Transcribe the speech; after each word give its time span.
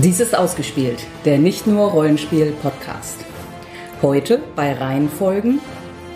Dies 0.00 0.20
ist 0.20 0.38
ausgespielt, 0.38 1.04
der 1.24 1.38
nicht 1.38 1.66
nur 1.66 1.90
Rollenspiel-Podcast. 1.90 3.16
Heute 4.00 4.40
bei 4.54 4.72
Reihenfolgen 4.72 5.58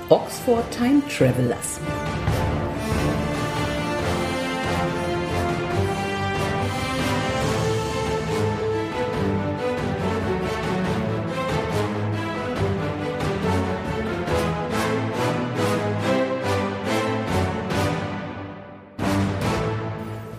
Oxford 0.09 0.62
Time 0.70 1.02
Travelers. 1.09 1.80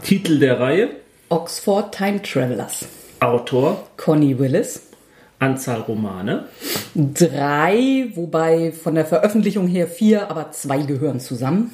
Titel 0.01 0.39
der 0.39 0.61
Reihe, 0.61 0.91
Oxford 1.27 1.93
Time 1.93 2.21
Travelers. 2.21 2.85
Autor, 3.23 3.87
Connie 3.97 4.37
Willis. 4.37 4.81
Anzahl 5.39 5.81
Romane, 5.81 6.45
Drei, 6.95 8.07
wobei 8.15 8.71
von 8.71 8.95
der 8.95 9.05
Veröffentlichung 9.05 9.67
her 9.67 9.87
vier, 9.87 10.29
aber 10.29 10.51
zwei 10.51 10.83
gehören 10.83 11.19
zusammen. 11.19 11.73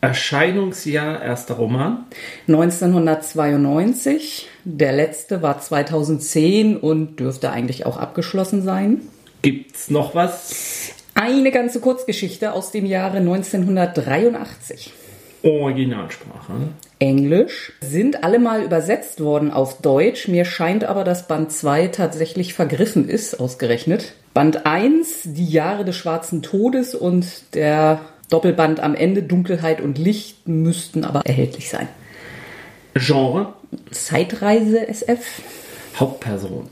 Erscheinungsjahr 0.00 1.22
erster 1.22 1.54
Roman, 1.54 2.06
1992. 2.48 4.48
Der 4.64 4.92
letzte 4.92 5.42
war 5.42 5.60
2010 5.60 6.76
und 6.76 7.20
dürfte 7.20 7.50
eigentlich 7.50 7.86
auch 7.86 7.98
abgeschlossen 7.98 8.62
sein. 8.62 9.02
gibt's 9.42 9.90
noch 9.90 10.14
was? 10.14 10.92
Eine 11.14 11.50
ganze 11.50 11.80
Kurzgeschichte 11.80 12.52
aus 12.52 12.72
dem 12.72 12.84
Jahre 12.84 13.18
1983. 13.18 14.92
Originalsprache. 15.42 16.52
Englisch 16.98 17.72
sind 17.80 18.22
alle 18.22 18.38
mal 18.38 18.62
übersetzt 18.62 19.20
worden 19.20 19.50
auf 19.50 19.80
Deutsch. 19.80 20.28
Mir 20.28 20.44
scheint 20.44 20.84
aber, 20.84 21.04
dass 21.04 21.26
Band 21.26 21.50
2 21.50 21.88
tatsächlich 21.88 22.54
vergriffen 22.54 23.08
ist, 23.08 23.40
ausgerechnet. 23.40 24.14
Band 24.34 24.66
1, 24.66 25.22
die 25.24 25.48
Jahre 25.48 25.84
des 25.84 25.96
schwarzen 25.96 26.42
Todes 26.42 26.94
und 26.94 27.26
der 27.54 28.00
Doppelband 28.30 28.80
am 28.80 28.94
Ende, 28.94 29.22
Dunkelheit 29.22 29.80
und 29.80 29.98
Licht, 29.98 30.48
müssten 30.48 31.04
aber 31.04 31.26
erhältlich 31.26 31.68
sein. 31.68 31.88
Genre, 32.94 33.54
Zeitreise 33.90 34.86
SF? 34.86 35.42
Hauptperson. 35.98 36.68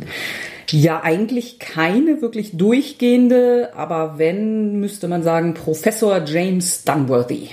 Ja, 0.71 1.03
eigentlich 1.03 1.59
keine 1.59 2.23
wirklich 2.23 2.57
durchgehende, 2.57 3.71
aber 3.75 4.19
wenn, 4.19 4.79
müsste 4.79 5.09
man 5.09 5.23
sagen, 5.23 5.55
Professor 5.55 6.25
James 6.25 6.85
Dunworthy. 6.85 7.49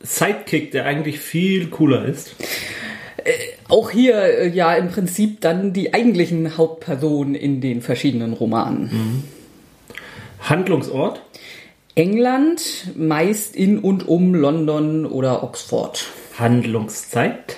Sidekick, 0.00 0.70
der 0.70 0.84
eigentlich 0.84 1.20
viel 1.20 1.68
cooler 1.68 2.04
ist. 2.04 2.36
Auch 3.68 3.90
hier 3.90 4.14
äh, 4.14 4.48
ja 4.48 4.74
im 4.74 4.88
Prinzip 4.88 5.40
dann 5.40 5.72
die 5.72 5.92
eigentlichen 5.92 6.56
Hauptpersonen 6.56 7.34
in 7.34 7.60
den 7.60 7.82
verschiedenen 7.82 8.32
Romanen. 8.32 9.24
Handlungsort, 10.40 11.20
England, 11.94 12.92
meist 12.96 13.56
in 13.56 13.78
und 13.78 14.08
um 14.08 14.34
London 14.34 15.04
oder 15.04 15.42
Oxford. 15.42 16.06
Handlungszeit, 16.38 17.56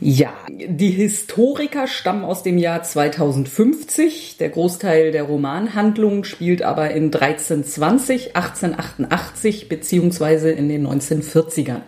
Ja, 0.00 0.34
die 0.50 0.90
Historiker 0.90 1.86
stammen 1.86 2.24
aus 2.24 2.42
dem 2.42 2.58
Jahr 2.58 2.82
2050. 2.82 4.36
Der 4.38 4.50
Großteil 4.50 5.10
der 5.10 5.22
Romanhandlung 5.22 6.24
spielt 6.24 6.62
aber 6.62 6.90
in 6.90 7.04
1320, 7.04 8.36
1888 8.36 9.68
beziehungsweise 9.68 10.50
in 10.50 10.68
den 10.68 10.86
1940ern. 10.86 11.80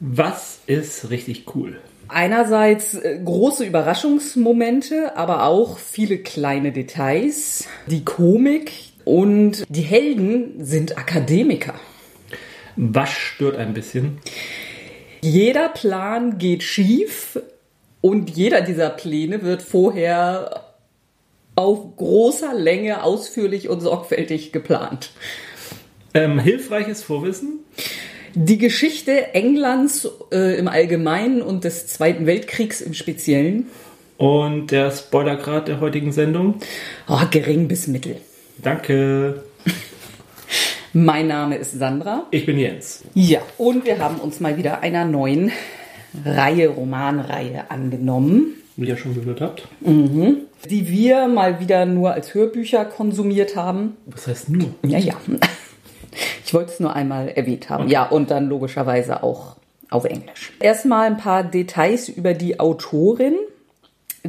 was 0.00 0.60
ist 0.66 1.10
richtig 1.10 1.54
cool? 1.54 1.80
Einerseits 2.06 2.94
äh, 2.94 3.18
große 3.22 3.64
Überraschungsmomente, 3.64 5.16
aber 5.16 5.44
auch 5.44 5.78
viele 5.78 6.18
kleine 6.18 6.72
Details. 6.72 7.66
Die 7.86 8.04
Komik 8.04 8.72
und 9.04 9.64
die 9.68 9.82
Helden 9.82 10.64
sind 10.64 10.96
Akademiker. 10.96 11.74
Was 12.76 13.10
stört 13.10 13.56
ein 13.56 13.74
bisschen? 13.74 14.18
Jeder 15.20 15.68
Plan 15.68 16.38
geht 16.38 16.62
schief 16.62 17.38
und 18.00 18.30
jeder 18.30 18.60
dieser 18.60 18.90
Pläne 18.90 19.42
wird 19.42 19.62
vorher 19.62 20.64
auf 21.56 21.96
großer 21.96 22.54
Länge 22.54 23.02
ausführlich 23.02 23.68
und 23.68 23.80
sorgfältig 23.80 24.52
geplant. 24.52 25.10
Ähm, 26.14 26.38
hilfreiches 26.38 27.02
Vorwissen, 27.02 27.60
Die 28.34 28.58
Geschichte 28.58 29.34
Englands 29.34 30.08
äh, 30.30 30.56
im 30.58 30.68
Allgemeinen 30.68 31.42
und 31.42 31.64
des 31.64 31.88
Zweiten 31.88 32.26
Weltkriegs 32.26 32.80
im 32.80 32.94
Speziellen, 32.94 33.66
und 34.18 34.72
der 34.72 34.90
Spoilergrad 34.90 35.68
der 35.68 35.80
heutigen 35.80 36.12
Sendung. 36.12 36.56
oh, 37.08 37.20
gering 37.30 37.68
bis 37.68 37.86
mittel. 37.86 38.16
Danke. 38.58 39.44
Mein 40.92 41.26
Name 41.28 41.56
ist 41.56 41.72
Sandra. 41.78 42.26
Ich 42.30 42.46
bin 42.46 42.58
Jens. 42.58 43.04
Ja, 43.14 43.40
und 43.58 43.84
wir 43.84 43.98
haben 43.98 44.16
uns 44.16 44.40
mal 44.40 44.56
wieder 44.56 44.80
einer 44.80 45.04
neuen 45.04 45.52
Reihe, 46.24 46.68
Romanreihe 46.68 47.70
angenommen, 47.70 48.54
Wie 48.76 48.88
ihr 48.88 48.96
schon 48.96 49.14
gehört 49.14 49.40
habt. 49.42 49.68
die 49.80 50.88
wir 50.88 51.28
mal 51.28 51.60
wieder 51.60 51.84
nur 51.84 52.12
als 52.14 52.32
Hörbücher 52.34 52.84
konsumiert 52.86 53.54
haben. 53.56 53.96
Was 54.06 54.26
heißt 54.26 54.48
nur? 54.48 54.70
Ja, 54.84 54.98
ja. 54.98 55.14
Ich 56.44 56.54
wollte 56.54 56.72
es 56.72 56.80
nur 56.80 56.94
einmal 56.96 57.28
erwähnt 57.28 57.68
haben. 57.68 57.88
Ja, 57.88 58.04
und 58.08 58.30
dann 58.30 58.48
logischerweise 58.48 59.22
auch 59.22 59.56
auf 59.90 60.04
Englisch. 60.04 60.52
Erstmal 60.60 61.06
ein 61.06 61.18
paar 61.18 61.44
Details 61.44 62.08
über 62.08 62.32
die 62.34 62.58
Autorin. 62.58 63.34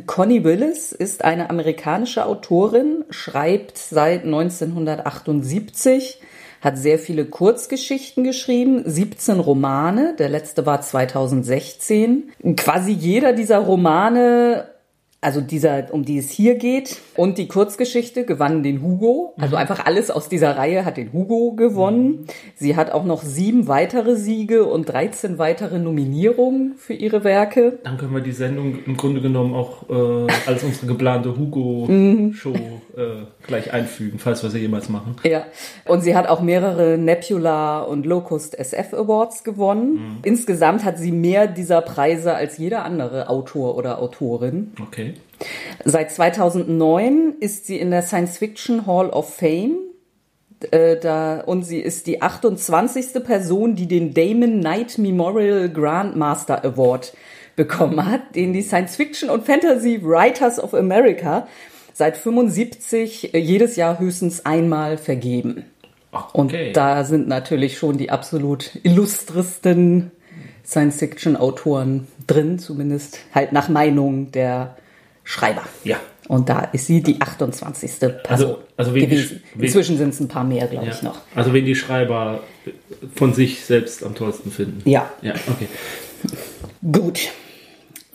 Connie 0.06 0.44
Willis 0.44 0.92
ist 0.92 1.24
eine 1.24 1.50
amerikanische 1.50 2.26
Autorin, 2.26 3.06
schreibt 3.10 3.78
seit 3.78 4.24
1978, 4.26 6.20
hat 6.62 6.78
sehr 6.78 7.00
viele 7.00 7.26
Kurzgeschichten 7.26 8.24
geschrieben, 8.24 8.84
17 8.86 9.40
Romane, 9.40 10.16
der 10.18 10.30
letzte 10.30 10.66
war 10.66 10.82
2016. 10.82 12.32
Quasi 12.58 12.92
jeder 12.92 13.34
dieser 13.34 13.60
Romane 13.60 14.68
also 15.22 15.42
dieser, 15.42 15.94
um 15.94 16.06
die 16.06 16.18
es 16.18 16.30
hier 16.30 16.56
geht, 16.56 16.98
und 17.18 17.38
die 17.38 17.50
Kurzgeschichte 17.50 18.24
gewann 18.24 18.64
den 18.64 18.82
Hugo. 18.82 19.34
Also 19.38 19.58
einfach 19.58 19.86
alles 19.86 20.12
aus 20.12 20.30
dieser 20.30 20.56
Reihe 20.56 20.86
hat 20.86 20.96
den 20.96 21.12
Hugo 21.12 21.52
gewonnen. 21.52 22.26
Sie 22.56 22.78
hat 22.78 22.92
auch 22.92 23.04
noch 23.04 23.22
sieben 23.22 23.68
weitere 23.68 24.16
Siege 24.16 24.64
und 24.64 24.88
13 24.88 25.38
weitere 25.38 25.78
Nominierungen 25.78 26.76
für 26.78 26.94
ihre 26.94 27.26
Werke. 27.26 27.80
Dann 27.84 27.98
können 27.98 28.14
wir 28.14 28.22
die 28.22 28.32
Sendung 28.32 28.80
im 28.86 28.96
Grunde 28.96 29.20
genommen 29.20 29.54
auch 29.54 29.90
äh, 29.90 30.32
als 30.46 30.64
unsere 30.64 30.88
geplante 30.88 31.38
Hugo-Show 31.38 32.54
äh, 32.96 33.26
gleich 33.46 33.74
einfügen, 33.74 34.20
falls 34.20 34.42
wir 34.42 34.50
sie 34.50 34.60
jemals 34.60 34.88
machen. 34.88 35.18
Ja. 35.24 35.46
Und 35.84 36.02
sie 36.02 36.16
hat 36.16 36.30
auch 36.30 36.42
mehrere 36.42 36.98
Nebula 36.98 37.82
und 37.82 38.06
Locust 38.06 38.58
SF 38.58 38.94
Awards 38.94 39.44
gewonnen. 39.44 40.20
Insgesamt 40.24 40.86
hat 40.86 40.98
sie 40.98 41.12
mehr 41.12 41.48
dieser 41.48 41.82
Preise 41.82 42.36
als 42.36 42.58
jeder 42.58 42.86
andere 42.86 43.28
Autor 43.28 43.76
oder 43.76 44.00
Autorin. 44.00 44.72
Okay. 44.82 45.09
Seit 45.86 46.12
2009 46.12 47.36
ist 47.40 47.66
sie 47.68 47.78
in 47.80 47.92
der 47.92 48.02
Science 48.02 48.38
Fiction 48.38 48.86
Hall 48.86 49.10
of 49.10 49.34
Fame. 49.34 49.78
Äh, 50.72 50.98
da, 50.98 51.40
und 51.42 51.64
sie 51.64 51.80
ist 51.80 52.08
die 52.08 52.22
28. 52.22 53.24
Person, 53.24 53.76
die 53.76 53.88
den 53.88 54.14
Damon 54.14 54.60
Knight 54.60 54.98
Memorial 54.98 55.70
Grandmaster 55.70 56.66
Award 56.66 57.14
bekommen 57.56 58.06
hat, 58.06 58.36
den 58.36 58.54
die 58.54 58.62
Science 58.62 58.96
Fiction 58.96 59.30
und 59.30 59.46
Fantasy 59.46 60.02
Writers 60.04 60.60
of 60.62 60.74
America 60.74 61.48
seit 61.94 62.18
75 62.18 63.34
äh, 63.34 63.38
jedes 63.38 63.76
Jahr 63.76 64.00
höchstens 64.00 64.46
einmal 64.46 64.98
vergeben. 64.98 65.66
Und 66.34 66.54
Okay. 66.54 66.72
da 66.74 67.04
sind 67.04 67.28
natürlich 67.28 67.78
schon 67.78 67.98
die 67.98 68.10
absolut 68.10 68.72
illustresten 68.84 70.12
Science-Fiction-Autoren 70.66 72.08
drin, 72.28 72.60
zumindest 72.60 73.20
halt 73.34 73.52
nach 73.54 73.70
Meinung 73.70 74.32
der 74.32 74.78
Schreiber. 75.30 75.62
Ja. 75.84 75.98
Und 76.28 76.50
da 76.50 76.62
ist 76.74 76.88
sie 76.88 77.04
die 77.04 77.22
28. 77.22 78.00
Person 78.00 78.20
Also- 78.28 78.58
also 78.78 78.96
wen 78.96 79.02
die 79.02 79.16
gewesen. 79.16 79.44
Wen- 79.54 79.66
Inzwischen 79.66 79.98
sind 79.98 80.10
es 80.10 80.20
ein 80.20 80.28
paar 80.28 80.44
mehr, 80.44 80.66
glaube 80.66 80.88
ich, 80.90 81.02
Ja. 81.04 81.10
noch. 81.10 81.18
Also 81.36 81.54
wenn 81.54 81.66
die 81.66 81.76
Schreiber 81.76 82.40
von 83.16 83.34
sich 83.36 83.64
selbst 83.64 84.04
am 84.04 84.16
tollsten 84.16 84.50
finden. 84.50 84.82
Ja, 84.90 85.12
Ja, 85.22 85.34
okay. 85.48 85.68
gut. 86.92 87.20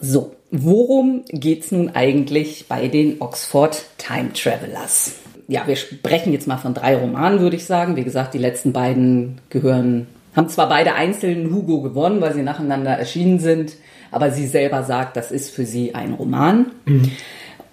So, 0.00 0.34
worum 0.50 1.24
geht's 1.28 1.70
nun 1.72 1.90
eigentlich 1.94 2.66
bei 2.68 2.88
den 2.88 3.20
Oxford 3.20 3.84
Time 3.96 4.32
Travelers? 4.32 5.12
Ja, 5.46 5.66
wir 5.66 5.76
sprechen 5.76 6.32
jetzt 6.32 6.46
mal 6.48 6.56
von 6.56 6.74
drei 6.74 6.96
Romanen, 6.96 7.40
würde 7.40 7.56
ich 7.56 7.64
sagen. 7.64 7.96
Wie 7.96 8.04
gesagt, 8.04 8.34
die 8.34 8.38
letzten 8.38 8.72
beiden 8.72 9.40
gehören, 9.50 10.06
haben 10.34 10.48
zwar 10.48 10.68
beide 10.68 10.94
einzeln 10.94 11.52
Hugo 11.54 11.80
gewonnen, 11.80 12.20
weil 12.20 12.34
sie 12.34 12.42
nacheinander 12.42 12.90
erschienen 12.90 13.38
sind, 13.38 13.74
aber 14.14 14.30
sie 14.30 14.46
selber 14.46 14.84
sagt, 14.84 15.16
das 15.16 15.30
ist 15.30 15.50
für 15.50 15.66
sie 15.66 15.94
ein 15.94 16.12
Roman. 16.14 16.66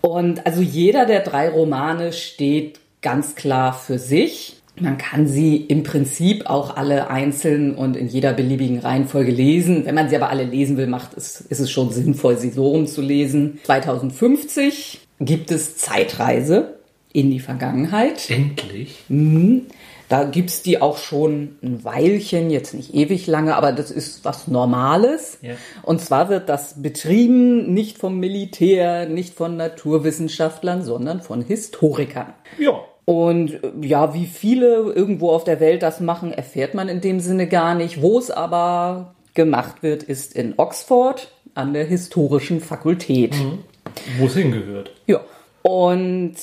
Und 0.02 0.46
also 0.46 0.62
jeder 0.62 1.06
der 1.06 1.22
drei 1.22 1.50
Romane 1.50 2.12
steht 2.12 2.80
ganz 3.02 3.36
klar 3.36 3.74
für 3.74 4.00
sich. 4.00 4.58
Man 4.80 4.98
kann 4.98 5.28
sie 5.28 5.58
im 5.58 5.84
Prinzip 5.84 6.50
auch 6.50 6.76
alle 6.76 7.10
einzeln 7.10 7.76
und 7.76 7.96
in 7.96 8.08
jeder 8.08 8.34
beliebigen 8.34 8.80
Reihenfolge 8.80 9.32
lesen. 9.32 9.86
Wenn 9.86 9.96
man 9.96 10.10
sie 10.10 10.16
aber 10.16 10.30
alle 10.30 10.44
lesen 10.44 10.78
will, 10.78 10.88
macht 10.88 11.16
es, 11.16 11.42
ist 11.42 11.60
es 11.60 11.70
schon 11.70 11.92
sinnvoll, 11.92 12.38
sie 12.38 12.50
so 12.50 12.68
rum 12.68 12.88
zu 12.88 13.02
lesen. 13.02 13.60
2050 13.64 15.02
gibt 15.20 15.52
es 15.52 15.78
Zeitreise 15.78 16.81
in 17.14 17.30
die 17.30 17.40
Vergangenheit. 17.40 18.30
Endlich. 18.30 19.04
Mhm. 19.10 19.68
Da 20.12 20.26
gibt's 20.26 20.62
die 20.62 20.82
auch 20.82 20.98
schon 20.98 21.56
ein 21.64 21.86
Weilchen, 21.86 22.50
jetzt 22.50 22.74
nicht 22.74 22.94
ewig 22.94 23.28
lange, 23.28 23.56
aber 23.56 23.72
das 23.72 23.92
ist 23.92 24.26
was 24.26 24.50
Normales. 24.50 25.38
Ja. 25.42 25.54
Und 25.84 26.02
zwar 26.02 26.28
wird 26.28 26.50
das 26.50 26.82
betrieben 26.82 27.74
nicht 27.74 27.98
vom 27.98 28.20
Militär, 28.20 29.08
nicht 29.08 29.34
von 29.34 29.56
Naturwissenschaftlern, 29.56 30.84
sondern 30.84 31.22
von 31.22 31.42
Historikern. 31.42 32.34
Ja. 32.60 32.82
Und 33.06 33.60
ja, 33.82 34.14
wie 34.14 34.26
viele 34.26 34.92
irgendwo 34.92 35.30
auf 35.30 35.46
der 35.46 35.62
Welt 35.62 35.82
das 35.82 36.02
machen, 36.02 36.34
erfährt 36.34 36.74
man 36.74 36.90
in 36.90 37.00
dem 37.00 37.22
Sinne 37.22 37.48
gar 37.48 37.74
nicht. 37.74 38.02
Wo 38.02 38.20
es 38.20 38.32
aber 38.32 39.16
gemacht 39.34 39.82
wird, 39.82 40.04
ist 40.04 40.36
in 40.36 40.56
Oxford 40.58 41.32
an 41.56 41.74
der 41.74 41.86
historischen 41.86 42.60
Fakultät. 42.60 43.34
Wo 44.18 44.26
es 44.26 44.36
hingehört. 44.36 44.92
Ja. 45.08 45.22
Und 45.62 46.36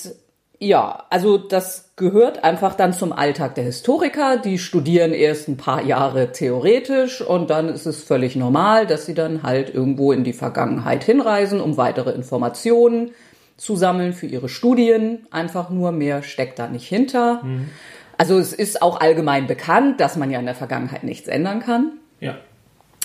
ja, 0.61 1.05
also 1.11 1.39
das 1.39 1.93
gehört 1.95 2.43
einfach 2.43 2.75
dann 2.75 2.93
zum 2.93 3.13
Alltag 3.13 3.55
der 3.55 3.65
Historiker. 3.65 4.39
Die 4.39 4.59
studieren 4.59 5.13
erst 5.13 5.49
ein 5.49 5.57
paar 5.57 5.85
Jahre 5.85 6.33
theoretisch 6.33 7.21
und 7.21 7.51
dann 7.51 7.69
ist 7.69 7.87
es 7.87 8.03
völlig 8.03 8.35
normal, 8.35 8.87
dass 8.87 9.07
sie 9.07 9.15
dann 9.15 9.43
halt 9.45 9.73
irgendwo 9.73 10.11
in 10.13 10.25
die 10.25 10.33
Vergangenheit 10.33 11.05
hinreisen, 11.05 11.61
um 11.61 11.77
weitere 11.77 12.11
Informationen 12.11 13.13
zu 13.57 13.77
sammeln 13.77 14.13
für 14.13 14.27
ihre 14.27 14.49
Studien. 14.49 15.27
Einfach 15.31 15.71
nur 15.71 15.93
mehr 15.93 16.23
steckt 16.23 16.59
da 16.59 16.69
nicht 16.69 16.89
hinter. 16.89 17.43
Also 18.17 18.39
es 18.39 18.53
ist 18.53 18.83
auch 18.83 19.01
allgemein 19.01 19.47
bekannt, 19.47 20.01
dass 20.01 20.17
man 20.17 20.31
ja 20.31 20.41
in 20.41 20.47
der 20.47 20.57
Vergangenheit 20.57 21.05
nichts 21.05 21.29
ändern 21.29 21.61
kann. 21.61 21.93
Ja. 22.19 22.37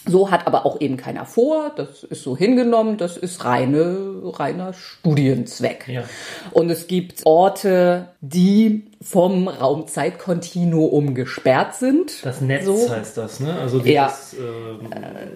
So 0.05 0.31
hat 0.31 0.47
aber 0.47 0.65
auch 0.65 0.81
eben 0.81 0.97
keiner 0.97 1.25
vor. 1.25 1.71
Das 1.77 2.03
ist 2.03 2.23
so 2.23 2.35
hingenommen. 2.35 2.97
Das 2.97 3.15
ist 3.15 3.45
reine, 3.45 4.21
reiner 4.23 4.73
Studienzweck. 4.73 5.87
Ja. 5.87 6.03
Und 6.51 6.69
es 6.69 6.87
gibt 6.87 7.25
Orte, 7.25 8.09
die 8.19 8.83
vom 9.01 9.47
Raumzeitkontinuum 9.47 11.15
gesperrt 11.15 11.75
sind. 11.75 12.25
Das 12.25 12.41
Netz 12.41 12.65
So. 12.65 12.89
heißt 12.89 13.17
das, 13.17 13.39
ne? 13.39 13.57
Also 13.59 13.79
Ja. 13.79 14.07
dieses, 14.07 14.33
ähm, 14.33 14.79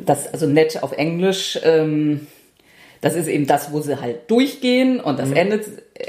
Das, 0.05 0.31
also 0.33 0.47
nett 0.47 0.83
auf 0.83 0.91
Englisch, 0.91 1.59
ähm, 1.63 2.27
das 3.01 3.15
ist 3.15 3.27
eben 3.27 3.45
das, 3.47 3.71
wo 3.71 3.79
sie 3.81 4.01
halt 4.01 4.29
durchgehen 4.29 4.99
und 4.99 5.19
das 5.19 5.31
endet, 5.31 5.65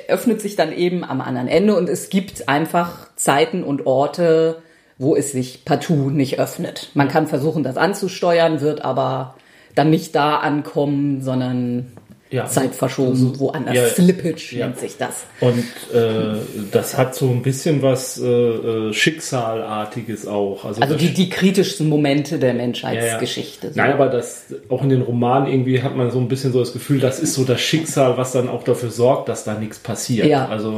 öffnet 0.08 0.40
sich 0.40 0.56
dann 0.56 0.72
eben 0.72 1.04
am 1.04 1.20
anderen 1.20 1.46
Ende 1.48 1.76
und 1.76 1.88
es 1.88 2.08
gibt 2.10 2.48
einfach 2.48 3.14
Zeiten 3.14 3.62
und 3.62 3.86
Orte, 3.86 4.62
wo 4.98 5.14
es 5.14 5.32
sich 5.32 5.64
partout 5.64 6.10
nicht 6.10 6.38
öffnet. 6.38 6.90
Man 6.94 7.08
kann 7.08 7.26
versuchen, 7.26 7.62
das 7.62 7.76
anzusteuern, 7.76 8.60
wird 8.60 8.82
aber 8.82 9.36
dann 9.74 9.90
nicht 9.90 10.14
da 10.14 10.38
ankommen, 10.38 11.22
sondern 11.22 11.92
Ja. 12.30 12.46
Zeit 12.46 12.74
verschoben, 12.74 13.38
woanders. 13.40 13.74
Ja. 13.74 13.86
Slippage 13.88 14.56
Ja. 14.56 14.66
nennt 14.66 14.78
sich 14.78 14.96
das. 14.98 15.24
Und 15.40 15.64
äh, 15.94 16.36
das 16.70 16.98
hat 16.98 17.14
so 17.14 17.28
ein 17.30 17.42
bisschen 17.42 17.80
was 17.80 18.20
äh, 18.20 18.26
äh, 18.26 18.92
Schicksalartiges 18.92 20.26
auch. 20.26 20.64
Also, 20.64 20.80
Also 20.80 20.94
die, 20.96 21.14
die 21.14 21.28
kritischsten 21.30 21.88
Momente 21.88 22.38
der 22.38 22.50
Ja, 22.50 22.54
ja. 22.56 22.62
Menschheitsgeschichte. 22.62 23.68
so. 23.68 23.74
Nein, 23.76 23.92
aber 23.92 24.08
das 24.08 24.46
auch 24.68 24.82
in 24.82 24.88
den 24.90 25.02
Romanen 25.02 25.48
irgendwie 25.50 25.82
hat 25.82 25.96
man 25.96 26.10
so 26.10 26.18
ein 26.18 26.28
bisschen 26.28 26.52
so 26.52 26.60
das 26.60 26.72
Gefühl, 26.72 27.00
das 27.00 27.18
ist 27.20 27.34
so 27.34 27.44
das 27.44 27.60
Schicksal, 27.60 28.16
was 28.18 28.32
dann 28.32 28.48
auch 28.48 28.62
dafür 28.62 28.90
sorgt, 28.90 29.28
dass 29.28 29.44
da 29.44 29.54
nichts 29.54 29.78
passiert. 29.78 30.26
Ja, 30.26 30.48
also. 30.48 30.76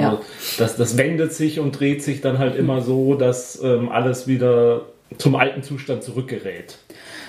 Das, 0.59 0.77
das 0.77 0.97
wendet 0.97 1.33
sich 1.33 1.59
und 1.61 1.79
dreht 1.79 2.03
sich 2.03 2.21
dann 2.21 2.39
halt 2.39 2.57
immer 2.57 2.81
so, 2.83 3.15
dass 3.15 3.61
ähm, 3.63 3.89
alles 3.91 4.27
wieder 4.27 4.83
zum 5.19 5.37
alten 5.37 5.63
Zustand 5.63 6.03
zurückgerät. 6.03 6.79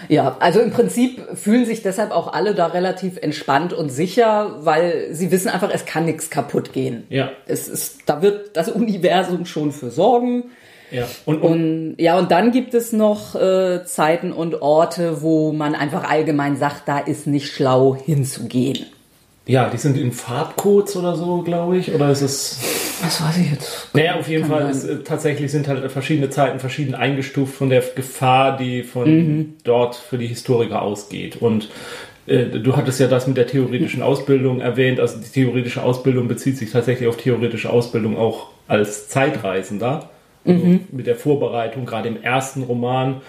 Ja, 0.07 0.37
also 0.39 0.59
im 0.59 0.71
Prinzip 0.71 1.21
fühlen 1.35 1.65
sich 1.65 1.83
deshalb 1.83 2.11
auch 2.11 2.33
alle 2.33 2.55
da 2.55 2.67
relativ 2.67 3.17
entspannt 3.17 3.73
und 3.73 3.89
sicher, 3.89 4.57
weil 4.61 5.09
sie 5.11 5.31
wissen 5.31 5.49
einfach, 5.49 5.69
es 5.71 5.85
kann 5.85 6.05
nichts 6.05 6.29
kaputt 6.29 6.73
gehen. 6.73 7.05
Ja. 7.09 7.31
Es 7.45 7.67
ist, 7.67 8.01
da 8.07 8.21
wird 8.21 8.55
das 8.57 8.69
Universum 8.69 9.45
schon 9.45 9.71
für 9.71 9.91
sorgen. 9.91 10.45
Ja. 10.91 11.07
Und, 11.25 11.41
und 11.41 11.51
Und 11.51 11.95
ja, 11.99 12.17
und 12.17 12.31
dann 12.31 12.51
gibt 12.51 12.73
es 12.73 12.91
noch 12.91 13.35
äh, 13.35 13.85
Zeiten 13.85 14.33
und 14.33 14.61
Orte, 14.61 15.21
wo 15.21 15.53
man 15.53 15.75
einfach 15.75 16.09
allgemein 16.09 16.57
sagt, 16.57 16.87
da 16.87 16.99
ist 16.99 17.27
nicht 17.27 17.51
schlau 17.51 17.95
hinzugehen. 17.95 18.87
Ja, 19.45 19.69
die 19.69 19.77
sind 19.77 19.97
in 19.97 20.11
Farbcodes 20.11 20.95
oder 20.95 21.15
so, 21.15 21.41
glaube 21.41 21.77
ich. 21.77 21.93
Oder 21.93 22.11
ist 22.11 22.21
es. 22.21 22.59
Was 23.01 23.21
weiß 23.21 23.37
ich 23.39 23.51
jetzt? 23.51 23.89
Naja, 23.93 24.15
auf 24.15 24.27
jeden 24.27 24.45
Fall 24.45 24.69
ist, 24.69 24.83
äh, 24.83 24.99
tatsächlich 24.99 25.51
sind 25.51 25.67
halt 25.67 25.91
verschiedene 25.91 26.29
Zeiten 26.29 26.59
verschieden 26.59 26.93
eingestuft 26.93 27.55
von 27.55 27.69
der 27.69 27.81
Gefahr, 27.81 28.57
die 28.57 28.83
von 28.83 29.55
dort 29.63 29.95
für 29.95 30.19
die 30.19 30.27
Historiker 30.27 30.83
ausgeht. 30.83 31.37
Und 31.37 31.69
äh, 32.27 32.45
du 32.45 32.75
hattest 32.75 32.99
ja 32.99 33.07
das 33.07 33.25
mit 33.25 33.37
der 33.37 33.47
theoretischen 33.47 34.03
Ausbildung 34.03 34.61
erwähnt. 34.61 34.99
Also 34.99 35.17
die 35.19 35.29
theoretische 35.29 35.81
Ausbildung 35.81 36.27
bezieht 36.27 36.57
sich 36.57 36.71
tatsächlich 36.71 37.09
auf 37.09 37.17
theoretische 37.17 37.71
Ausbildung 37.71 38.17
auch 38.17 38.49
als 38.67 39.09
Zeitreisender. 39.09 40.09
Also 40.45 40.79
Mit 40.91 41.07
der 41.07 41.15
Vorbereitung, 41.15 41.85
gerade 41.85 42.07
im 42.09 42.21
ersten 42.21 42.63
Roman, 42.63 43.21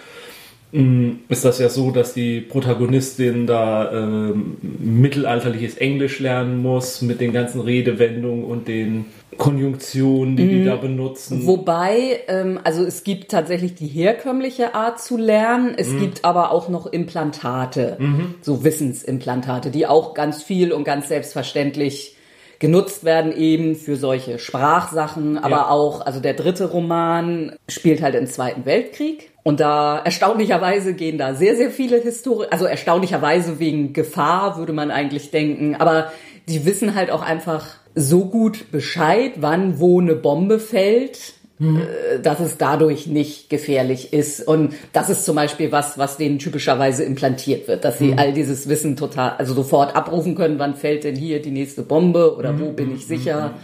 ist 1.29 1.45
das 1.45 1.59
ja 1.59 1.69
so, 1.69 1.91
dass 1.91 2.15
die 2.15 2.41
Protagonistin 2.41 3.47
da 3.47 3.93
ähm, 3.93 4.57
mittelalterliches 4.63 5.77
Englisch 5.77 6.19
lernen 6.19 6.63
muss 6.63 7.03
mit 7.03 7.21
den 7.21 7.33
ganzen 7.33 7.61
Redewendungen 7.61 8.45
und 8.45 8.69
den 8.69 9.05
Konjunktionen, 9.37 10.37
die 10.37 10.49
die 10.49 10.65
da 10.65 10.77
benutzen. 10.77 11.47
Wobei, 11.47 12.21
ähm, 12.29 12.59
also 12.65 12.85
es 12.85 13.05
gibt 13.05 13.31
tatsächlich 13.31 13.75
die 13.75 13.87
herkömmliche 13.87 14.75
Art 14.75 14.99
zu 15.01 15.19
lernen, 15.19 15.75
es 15.77 15.95
gibt 15.99 16.25
aber 16.25 16.51
auch 16.53 16.69
noch 16.71 16.87
Implantate, 16.87 17.99
so 18.41 18.65
Wissensimplantate, 18.65 19.71
die 19.71 19.87
auch 19.87 20.15
ganz 20.15 20.43
viel 20.43 20.73
und 20.73 20.85
ganz 20.85 21.09
selbstverständlich 21.09 22.17
genutzt 22.61 23.03
werden 23.05 23.37
eben 23.37 23.75
für 23.75 23.97
solche 23.97 24.39
Sprachsachen, 24.39 25.37
aber 25.37 25.57
Ja. 25.57 25.69
auch, 25.69 26.01
also 26.07 26.21
der 26.21 26.35
dritte 26.35 26.71
Roman 26.71 27.57
spielt 27.69 28.01
halt 28.03 28.15
im 28.15 28.27
Zweiten 28.27 28.65
Weltkrieg. 28.65 29.32
Und 29.45 29.61
da 29.61 29.99
erstaunlicherweise 29.99 30.95
gehen 30.95 31.19
da 31.19 31.35
sehr, 31.35 31.57
sehr 31.57 31.71
viele 31.71 31.99
Historiker, 31.99 32.53
also 32.53 32.65
erstaunlicherweise 32.65 33.59
wegen 33.59 33.93
Gefahr, 33.93 34.57
würde 34.57 34.73
man 34.73 34.91
eigentlich 34.91 35.31
denken, 35.31 35.75
aber 35.75 36.13
die 36.49 36.65
wissen 36.65 36.95
halt 36.95 37.11
auch 37.11 37.23
einfach 37.23 37.67
so 37.95 38.27
gut 38.27 38.71
Bescheid, 38.71 39.33
wann 39.37 39.81
wo 39.81 40.01
eine 40.01 40.15
Bombe 40.15 40.59
fällt, 40.59 41.35
äh, 41.61 42.21
dass 42.21 42.41
es 42.41 42.57
dadurch 42.57 43.07
nicht 43.07 43.51
gefährlich 43.51 44.13
ist. 44.13 44.47
Und 44.47 44.75
das 44.93 45.11
ist 45.11 45.25
zum 45.25 45.37
Beispiel 45.37 45.71
was, 45.71 45.99
was 45.99 46.17
denen 46.17 46.39
typischerweise 46.39 47.05
implantiert 47.05 47.69
wird, 47.69 47.85
dass 47.85 47.99
sie 47.99 48.15
all 48.17 48.33
dieses 48.33 48.69
Wissen 48.69 48.97
total, 48.97 49.35
also 49.39 49.55
sofort 49.55 49.95
abrufen 49.95 50.35
können, 50.35 50.59
wann 50.59 50.75
fällt 50.75 51.05
denn 51.05 51.17
hier 51.17 51.41
die 51.43 51.51
nächste 51.51 51.83
Bombe 51.83 52.37
oder 52.37 52.59
wo 52.59 52.71
bin 52.73 52.95
ich 52.95 53.07
sicher? 53.07 53.55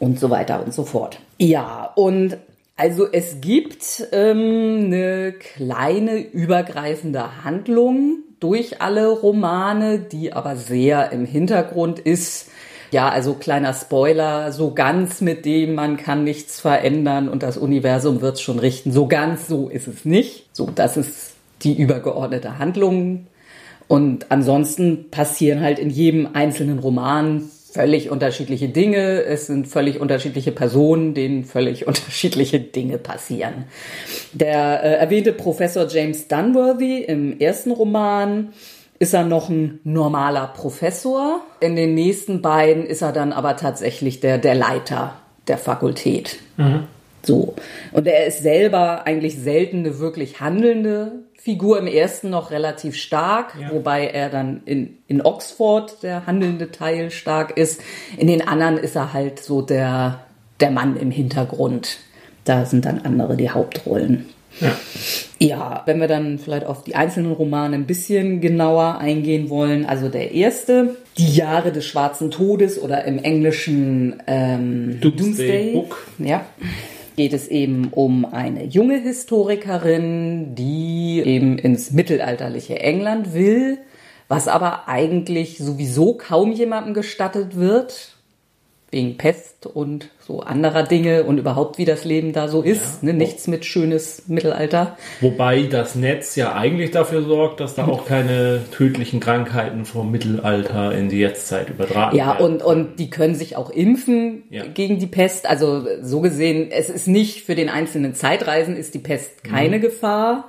Und 0.00 0.18
so 0.18 0.30
weiter 0.30 0.64
und 0.64 0.74
so 0.74 0.84
fort. 0.84 1.18
Ja, 1.38 1.92
und 1.94 2.36
also 2.76 3.06
es 3.10 3.40
gibt 3.40 4.08
ähm, 4.12 4.86
eine 4.86 5.32
kleine 5.32 6.18
übergreifende 6.18 7.44
Handlung 7.44 8.24
durch 8.40 8.82
alle 8.82 9.08
Romane, 9.08 10.00
die 10.00 10.32
aber 10.32 10.56
sehr 10.56 11.12
im 11.12 11.24
Hintergrund 11.24 12.00
ist. 12.00 12.50
Ja, 12.90 13.08
also 13.08 13.34
kleiner 13.34 13.74
Spoiler, 13.74 14.52
so 14.52 14.74
ganz 14.74 15.20
mit 15.20 15.44
dem 15.44 15.74
man 15.74 15.96
kann 15.96 16.24
nichts 16.24 16.60
verändern 16.60 17.28
und 17.28 17.42
das 17.42 17.56
Universum 17.56 18.20
wird's 18.20 18.40
schon 18.40 18.58
richten. 18.58 18.92
So 18.92 19.06
ganz 19.06 19.46
so 19.48 19.68
ist 19.68 19.88
es 19.88 20.04
nicht. 20.04 20.48
So, 20.52 20.68
das 20.72 20.96
ist 20.96 21.34
die 21.62 21.76
übergeordnete 21.80 22.58
Handlung. 22.58 23.26
Und 23.86 24.30
ansonsten 24.30 25.10
passieren 25.10 25.60
halt 25.60 25.78
in 25.78 25.90
jedem 25.90 26.30
einzelnen 26.34 26.78
Roman 26.78 27.50
völlig 27.74 28.08
unterschiedliche 28.08 28.68
Dinge. 28.68 29.24
Es 29.24 29.48
sind 29.48 29.66
völlig 29.66 30.00
unterschiedliche 30.00 30.52
Personen, 30.52 31.12
denen 31.12 31.44
völlig 31.44 31.86
unterschiedliche 31.88 32.60
Dinge 32.60 32.98
passieren. 32.98 33.64
Der 34.32 34.82
äh, 34.84 34.94
erwähnte 34.94 35.32
Professor 35.32 35.88
James 35.88 36.28
Dunworthy 36.28 37.02
im 37.02 37.40
ersten 37.40 37.72
Roman 37.72 38.52
ist 39.00 39.12
er 39.12 39.24
noch 39.24 39.48
ein 39.48 39.80
normaler 39.82 40.46
Professor. 40.46 41.40
In 41.58 41.74
den 41.74 41.94
nächsten 41.94 42.42
beiden 42.42 42.86
ist 42.86 43.02
er 43.02 43.10
dann 43.10 43.32
aber 43.32 43.56
tatsächlich 43.56 44.20
der, 44.20 44.38
der 44.38 44.54
Leiter 44.54 45.16
der 45.48 45.58
Fakultät. 45.58 46.36
So. 47.24 47.54
Und 47.92 48.06
er 48.06 48.26
ist 48.26 48.42
selber 48.42 49.06
eigentlich 49.06 49.38
selten 49.38 49.78
eine 49.78 49.98
wirklich 49.98 50.40
handelnde 50.40 51.12
Figur. 51.34 51.78
Im 51.78 51.86
ersten 51.86 52.30
noch 52.30 52.50
relativ 52.50 52.96
stark, 52.96 53.54
Ja. 53.60 53.70
wobei 53.72 54.06
er 54.06 54.30
dann 54.30 54.62
in, 54.64 54.98
in 55.08 55.20
Oxford 55.22 56.02
der 56.02 56.26
handelnde 56.26 56.70
Teil 56.70 57.10
stark 57.10 57.56
ist. 57.56 57.80
In 58.16 58.26
den 58.26 58.46
anderen 58.46 58.76
ist 58.78 58.96
er 58.96 59.12
halt 59.12 59.40
so 59.40 59.60
der, 59.62 60.20
der 60.60 60.70
Mann 60.70 60.96
im 60.96 61.10
Hintergrund. 61.10 61.98
Da 62.44 62.64
sind 62.66 62.84
dann 62.84 63.00
andere 63.04 63.36
die 63.36 63.50
Hauptrollen. 63.50 64.26
Ja. 64.60 64.70
Ja, 65.40 65.82
wenn 65.86 65.98
wir 66.00 66.06
dann 66.08 66.38
vielleicht 66.38 66.64
auf 66.64 66.84
die 66.84 66.94
einzelnen 66.94 67.32
Romane 67.32 67.74
ein 67.74 67.86
bisschen 67.86 68.40
genauer 68.40 68.98
eingehen 68.98 69.50
wollen. 69.50 69.84
Also 69.84 70.08
der 70.08 70.30
erste, 70.32 70.96
Die 71.18 71.34
Jahre 71.34 71.72
des 71.72 71.84
schwarzen 71.86 72.30
Todes 72.30 72.80
oder 72.80 73.04
im 73.04 73.18
Englischen 73.18 74.22
ähm, 74.26 75.00
Doomsday 75.00 75.72
Book. 75.72 76.06
Ja. 76.18 76.44
Geht 77.16 77.32
es 77.32 77.48
eben 77.48 77.88
um 77.92 78.24
eine 78.24 78.64
junge 78.64 78.98
Historikerin, 78.98 80.54
die 80.54 81.22
eben 81.24 81.58
ins 81.58 81.92
mittelalterliche 81.92 82.80
England 82.80 83.34
will, 83.34 83.78
was 84.28 84.48
aber 84.48 84.88
eigentlich 84.88 85.58
sowieso 85.58 86.14
kaum 86.14 86.52
jemandem 86.52 86.94
gestattet 86.94 87.56
wird, 87.56 88.13
wegen 88.94 89.16
Pest 89.16 89.66
und 89.66 90.08
so 90.20 90.40
anderer 90.40 90.84
Dinge 90.84 91.24
und 91.24 91.38
überhaupt 91.38 91.78
wie 91.78 91.84
das 91.84 92.04
Leben 92.04 92.32
da 92.32 92.46
so 92.46 92.62
ist. 92.62 93.02
Ja. 93.02 93.08
Ne? 93.08 93.14
Nichts 93.14 93.48
mit 93.48 93.64
schönes 93.64 94.28
Mittelalter. 94.28 94.96
Wobei 95.20 95.64
das 95.64 95.96
Netz 95.96 96.36
ja 96.36 96.54
eigentlich 96.54 96.92
dafür 96.92 97.22
sorgt, 97.22 97.58
dass 97.58 97.74
da 97.74 97.86
auch 97.86 98.06
keine 98.06 98.60
tödlichen 98.70 99.18
Krankheiten 99.18 99.84
vom 99.84 100.12
Mittelalter 100.12 100.96
in 100.96 101.08
die 101.08 101.18
Jetztzeit 101.18 101.70
übertragen 101.70 102.16
ja, 102.16 102.38
werden. 102.38 102.38
Ja, 102.38 102.44
und, 102.44 102.62
und 102.62 103.00
die 103.00 103.10
können 103.10 103.34
sich 103.34 103.56
auch 103.56 103.68
impfen 103.68 104.44
ja. 104.48 104.64
gegen 104.64 105.00
die 105.00 105.08
Pest. 105.08 105.46
Also 105.46 105.84
so 106.00 106.20
gesehen, 106.20 106.70
es 106.70 106.88
ist 106.88 107.08
nicht 107.08 107.42
für 107.42 107.56
den 107.56 107.68
einzelnen 107.68 108.14
Zeitreisen 108.14 108.76
ist 108.76 108.94
die 108.94 109.00
Pest 109.00 109.42
keine 109.42 109.78
mhm. 109.78 109.82
Gefahr. 109.82 110.48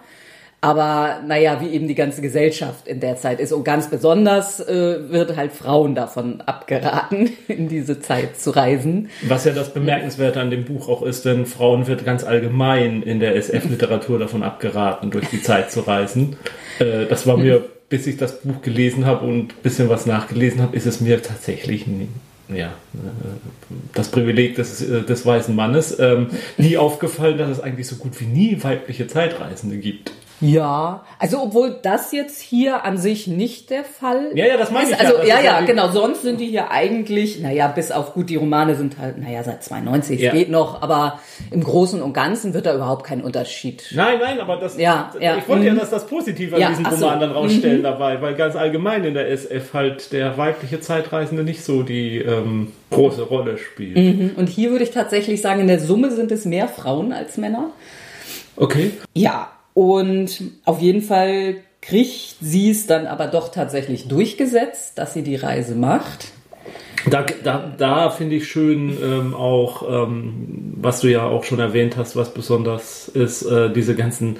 Aber 0.62 1.20
naja, 1.28 1.62
wie 1.62 1.70
eben 1.70 1.88
die 1.88 1.96
ganze 1.96 2.22
Gesellschaft 2.22 2.88
in 2.88 3.00
der 3.00 3.18
Zeit 3.18 3.40
ist. 3.40 3.52
Und 3.52 3.64
ganz 3.64 3.90
besonders 3.90 4.60
äh, 4.60 5.12
wird 5.12 5.36
halt 5.36 5.52
Frauen 5.52 5.94
davon 5.94 6.42
abgeraten, 6.42 7.30
in 7.48 7.68
diese 7.68 8.00
Zeit 8.00 8.40
zu 8.40 8.52
reisen. 8.52 9.10
Was 9.28 9.46
ja 9.46 9.54
das 9.54 9.74
Bemerkenswerte 9.74 10.40
an 10.42 10.50
dem 10.50 10.66
Buch 10.66 10.90
auch 10.90 11.04
ist, 11.04 11.26
denn 11.26 11.46
Frauen 11.46 11.88
wird 11.88 12.04
ganz 12.04 12.24
allgemein 12.24 13.04
in 13.04 13.20
der 13.20 13.36
SF-Literatur 13.36 14.18
davon 14.18 14.42
abgeraten, 14.42 15.12
durch 15.12 15.30
die 15.30 15.42
Zeit 15.42 15.72
zu 15.72 15.82
reisen. 15.82 16.38
Äh, 16.80 17.06
das 17.06 17.28
war 17.28 17.38
mir, 17.38 17.64
bis 17.90 18.08
ich 18.08 18.18
das 18.18 18.42
Buch 18.42 18.62
gelesen 18.62 19.06
habe 19.06 19.26
und 19.26 19.54
ein 19.54 19.62
bisschen 19.62 19.90
was 19.90 20.06
nachgelesen 20.06 20.62
habe, 20.62 20.76
ist 20.76 20.86
es 20.86 21.02
mir 21.02 21.22
tatsächlich 21.22 21.86
nie, 21.88 22.08
ja, 22.50 22.68
äh, 22.68 22.70
das 23.94 24.10
Privileg 24.10 24.56
des, 24.56 24.82
äh, 24.82 25.04
des 25.04 25.26
weißen 25.26 25.56
Mannes, 25.56 25.98
ähm, 26.00 26.28
nie 26.58 26.78
aufgefallen, 26.78 27.38
dass 27.38 27.50
es 27.50 27.60
eigentlich 27.60 27.88
so 27.88 27.96
gut 27.98 28.20
wie 28.20 28.26
nie 28.26 28.64
weibliche 28.64 29.08
Zeitreisende 29.08 29.78
gibt. 29.78 30.12
Ja, 30.42 31.06
also 31.18 31.42
obwohl 31.42 31.78
das 31.82 32.12
jetzt 32.12 32.42
hier 32.42 32.84
an 32.84 32.98
sich 32.98 33.28
nicht 33.28 33.70
der 33.70 33.86
Fall 33.86 34.26
ist. 34.26 34.38
Ja, 34.38 34.46
ja, 34.46 34.58
das 34.58 34.70
meine 34.70 34.90
ich. 34.90 35.00
Also 35.00 35.20
ja, 35.20 35.40
ja, 35.40 35.42
ja 35.42 35.62
genau. 35.62 35.90
Sonst 35.90 36.24
sind 36.24 36.42
die 36.42 36.48
hier 36.48 36.72
eigentlich, 36.72 37.40
naja, 37.40 37.68
bis 37.68 37.92
auf 37.92 38.14
gut, 38.14 38.30
die 38.30 38.36
Romane 38.36 38.76
sind 38.76 38.98
halt, 38.98 39.18
naja, 39.18 39.44
seit 39.44 39.64
92 39.64 40.20
ja. 40.20 40.32
geht 40.32 40.50
noch, 40.50 40.82
aber 40.82 41.20
im 41.52 41.64
Großen 41.64 42.02
und 42.02 42.14
Ganzen 42.14 42.54
wird 42.54 42.66
da 42.66 42.76
überhaupt 42.76 43.06
kein 43.06 43.22
Unterschied. 43.22 43.86
Nein, 43.96 44.20
nein, 44.22 44.40
aber 44.42 44.58
das, 44.58 44.78
ja, 44.78 45.12
ja. 45.20 45.38
ich 45.38 45.48
wollte 45.48 45.62
mhm. 45.62 45.68
ja 45.68 45.76
dass 45.76 45.90
das 45.90 46.06
Positive 46.06 46.56
an 46.56 46.70
diesem 46.70 46.86
Roman 46.86 47.00
so. 47.00 47.20
dann 47.20 47.32
rausstellen 47.32 47.80
mhm. 47.80 47.84
dabei, 47.84 48.22
weil 48.22 48.36
ganz 48.36 48.56
allgemein 48.56 49.06
in 49.06 49.14
der 49.14 49.30
SF 49.30 49.74
halt 49.74 50.12
der 50.12 50.38
weibliche 50.38 50.82
Zeitreisende 50.82 51.44
nicht 51.44 51.64
so 51.64 51.84
die 51.84 52.18
ähm, 52.18 52.74
große 52.92 53.24
Rolle 53.24 53.58
spielt. 53.58 53.96
Mhm. 53.96 54.32
Und 54.36 54.50
hier 54.50 54.72
würde 54.72 54.84
ich 54.84 54.92
tatsächlich 54.92 55.42
sagen, 55.42 55.62
in 55.62 55.68
der 55.68 55.80
Summe 55.80 56.12
sind 56.12 56.32
es 56.32 56.46
mehr 56.46 56.68
Frauen 56.68 57.14
als 57.14 57.38
Männer. 57.38 57.72
Okay. 58.58 58.92
Ja, 59.14 59.50
und 59.76 60.42
auf 60.64 60.82
jeden 60.82 61.02
Fall 61.02 61.58
kriegt 61.82 62.38
sie 62.42 62.72
es 62.72 62.88
dann 62.88 63.06
aber 63.06 63.28
doch 63.28 63.50
tatsächlich 63.50 64.08
durchgesetzt, 64.08 64.98
dass 64.98 65.14
sie 65.14 65.22
die 65.22 65.36
Reise 65.36 65.76
macht. 65.76 66.32
Da, 67.12 67.24
da, 67.44 67.72
da 67.78 68.10
finde 68.10 68.38
ich 68.38 68.48
schön 68.48 68.98
ähm, 69.04 69.36
auch, 69.36 70.08
ähm, 70.08 70.74
was 70.78 71.02
du 71.02 71.12
ja 71.12 71.26
auch 71.26 71.44
schon 71.44 71.60
erwähnt 71.60 71.98
hast, 71.98 72.16
was 72.16 72.34
besonders 72.34 73.10
ist, 73.10 73.44
äh, 73.44 73.72
diese 73.72 73.96
ganzen 73.96 74.38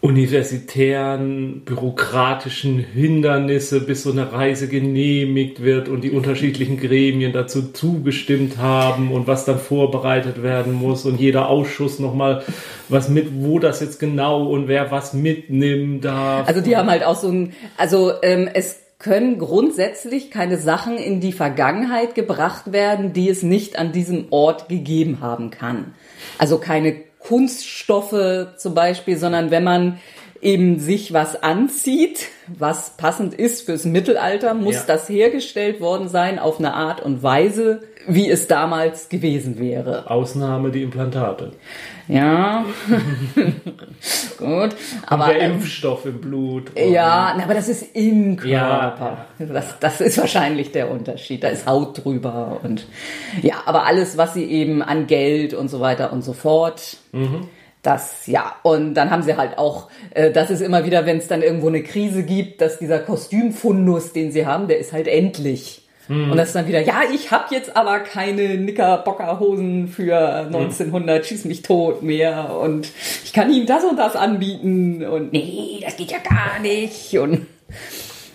universitären, 0.00 1.62
bürokratischen 1.64 2.78
Hindernisse, 2.78 3.80
bis 3.80 4.02
so 4.02 4.12
eine 4.12 4.32
Reise 4.32 4.68
genehmigt 4.68 5.62
wird 5.62 5.88
und 5.88 6.02
die 6.02 6.10
unterschiedlichen 6.10 6.78
Gremien 6.78 7.32
dazu 7.32 7.72
zugestimmt 7.72 8.58
haben 8.58 9.10
und 9.10 9.26
was 9.26 9.44
dann 9.44 9.58
vorbereitet 9.58 10.42
werden 10.42 10.74
muss 10.74 11.06
und 11.06 11.18
jeder 11.18 11.48
Ausschuss 11.48 11.98
nochmal 11.98 12.44
was 12.88 13.08
mit, 13.08 13.28
wo 13.42 13.58
das 13.58 13.80
jetzt 13.80 13.98
genau 13.98 14.46
und 14.46 14.68
wer 14.68 14.90
was 14.90 15.12
mitnehmen 15.12 16.00
darf. 16.00 16.46
Also 16.46 16.60
die 16.60 16.76
haben 16.76 16.90
halt 16.90 17.02
auch 17.02 17.16
so 17.16 17.28
ein, 17.28 17.52
also 17.76 18.12
ähm, 18.22 18.48
es 18.52 18.80
können 18.98 19.38
grundsätzlich 19.38 20.30
keine 20.30 20.58
Sachen 20.58 20.96
in 20.96 21.20
die 21.20 21.32
Vergangenheit 21.32 22.14
gebracht 22.14 22.72
werden, 22.72 23.12
die 23.12 23.28
es 23.28 23.42
nicht 23.42 23.78
an 23.78 23.92
diesem 23.92 24.26
Ort 24.30 24.68
gegeben 24.68 25.18
haben 25.20 25.50
kann. 25.50 25.94
Also 26.38 26.58
keine 26.58 27.05
Kunststoffe 27.26 28.56
zum 28.56 28.74
Beispiel, 28.74 29.16
sondern 29.16 29.50
wenn 29.50 29.64
man 29.64 29.98
eben 30.40 30.78
sich 30.78 31.12
was 31.12 31.42
anzieht, 31.42 32.28
was 32.46 32.90
passend 32.96 33.34
ist 33.34 33.62
fürs 33.62 33.84
Mittelalter, 33.84 34.54
muss 34.54 34.74
ja. 34.74 34.84
das 34.86 35.08
hergestellt 35.08 35.80
worden 35.80 36.08
sein 36.08 36.38
auf 36.38 36.58
eine 36.58 36.74
Art 36.74 37.02
und 37.02 37.22
Weise, 37.22 37.82
wie 38.06 38.30
es 38.30 38.46
damals 38.46 39.08
gewesen 39.08 39.58
wäre. 39.58 40.10
Ausnahme 40.10 40.70
die 40.70 40.82
Implantate. 40.82 41.52
Ja, 42.08 42.64
gut. 44.38 44.76
Aber 45.06 45.26
der 45.26 45.40
Impfstoff 45.40 46.06
im 46.06 46.20
Blut. 46.20 46.70
Ja, 46.78 47.36
aber 47.42 47.54
das 47.54 47.68
ist 47.68 47.94
im 47.96 48.36
Körper. 48.36 49.26
Ja. 49.38 49.46
Das, 49.46 49.78
das 49.80 50.00
ist 50.00 50.18
wahrscheinlich 50.18 50.72
der 50.72 50.90
Unterschied. 50.90 51.42
Da 51.42 51.48
ist 51.48 51.66
Haut 51.66 52.04
drüber 52.04 52.60
und 52.62 52.86
ja, 53.42 53.54
aber 53.66 53.86
alles, 53.86 54.16
was 54.16 54.34
sie 54.34 54.44
eben 54.44 54.82
an 54.82 55.06
Geld 55.06 55.52
und 55.54 55.68
so 55.68 55.80
weiter 55.80 56.12
und 56.12 56.22
so 56.22 56.32
fort. 56.32 56.98
Mhm. 57.12 57.48
Das, 57.82 58.26
ja, 58.26 58.56
und 58.64 58.94
dann 58.94 59.10
haben 59.10 59.22
sie 59.22 59.36
halt 59.36 59.58
auch, 59.58 59.88
äh, 60.10 60.32
das 60.32 60.50
ist 60.50 60.60
immer 60.60 60.84
wieder, 60.84 61.06
wenn 61.06 61.18
es 61.18 61.28
dann 61.28 61.42
irgendwo 61.42 61.68
eine 61.68 61.84
Krise 61.84 62.24
gibt, 62.24 62.60
dass 62.60 62.78
dieser 62.80 62.98
Kostümfundus, 62.98 64.12
den 64.12 64.32
sie 64.32 64.44
haben, 64.44 64.66
der 64.66 64.78
ist 64.78 64.92
halt 64.92 65.06
endlich. 65.06 65.85
Mhm. 66.08 66.30
Und 66.30 66.36
das 66.36 66.48
ist 66.48 66.54
dann 66.54 66.68
wieder, 66.68 66.80
ja, 66.80 67.00
ich 67.12 67.30
habe 67.30 67.54
jetzt 67.54 67.76
aber 67.76 68.00
keine 68.00 68.56
Knickerbockerhosen 68.56 69.88
für 69.88 70.16
1900, 70.16 71.22
mhm. 71.22 71.26
schieß 71.26 71.44
mich 71.46 71.62
tot 71.62 72.02
mehr 72.02 72.56
und 72.60 72.88
ich 73.24 73.32
kann 73.32 73.52
ihm 73.52 73.66
das 73.66 73.84
und 73.84 73.98
das 73.98 74.16
anbieten 74.16 75.04
und 75.04 75.32
nee, 75.32 75.80
das 75.84 75.96
geht 75.96 76.12
ja 76.12 76.18
gar 76.18 76.60
nicht 76.60 77.16
und 77.18 77.46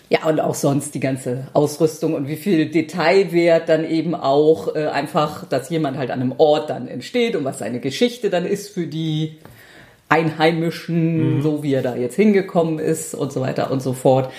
ja, 0.09 0.25
und 0.25 0.41
auch 0.41 0.55
sonst 0.55 0.93
die 0.93 0.99
ganze 0.99 1.47
Ausrüstung 1.53 2.15
und 2.15 2.27
wie 2.27 2.35
viel 2.35 2.69
Detailwert 2.69 3.69
dann 3.69 3.89
eben 3.89 4.13
auch 4.13 4.75
äh, 4.75 4.87
einfach, 4.87 5.47
dass 5.47 5.69
jemand 5.69 5.97
halt 5.97 6.11
an 6.11 6.19
einem 6.19 6.33
Ort 6.37 6.69
dann 6.69 6.89
entsteht 6.89 7.37
und 7.37 7.45
was 7.45 7.59
seine 7.59 7.79
Geschichte 7.79 8.29
dann 8.29 8.45
ist 8.45 8.73
für 8.73 8.87
die 8.87 9.37
Einheimischen, 10.09 11.37
mhm. 11.37 11.41
so 11.41 11.63
wie 11.63 11.73
er 11.73 11.81
da 11.81 11.95
jetzt 11.95 12.17
hingekommen 12.17 12.77
ist 12.77 13.15
und 13.15 13.31
so 13.31 13.39
weiter 13.39 13.71
und 13.71 13.81
so 13.81 13.93
fort. 13.93 14.29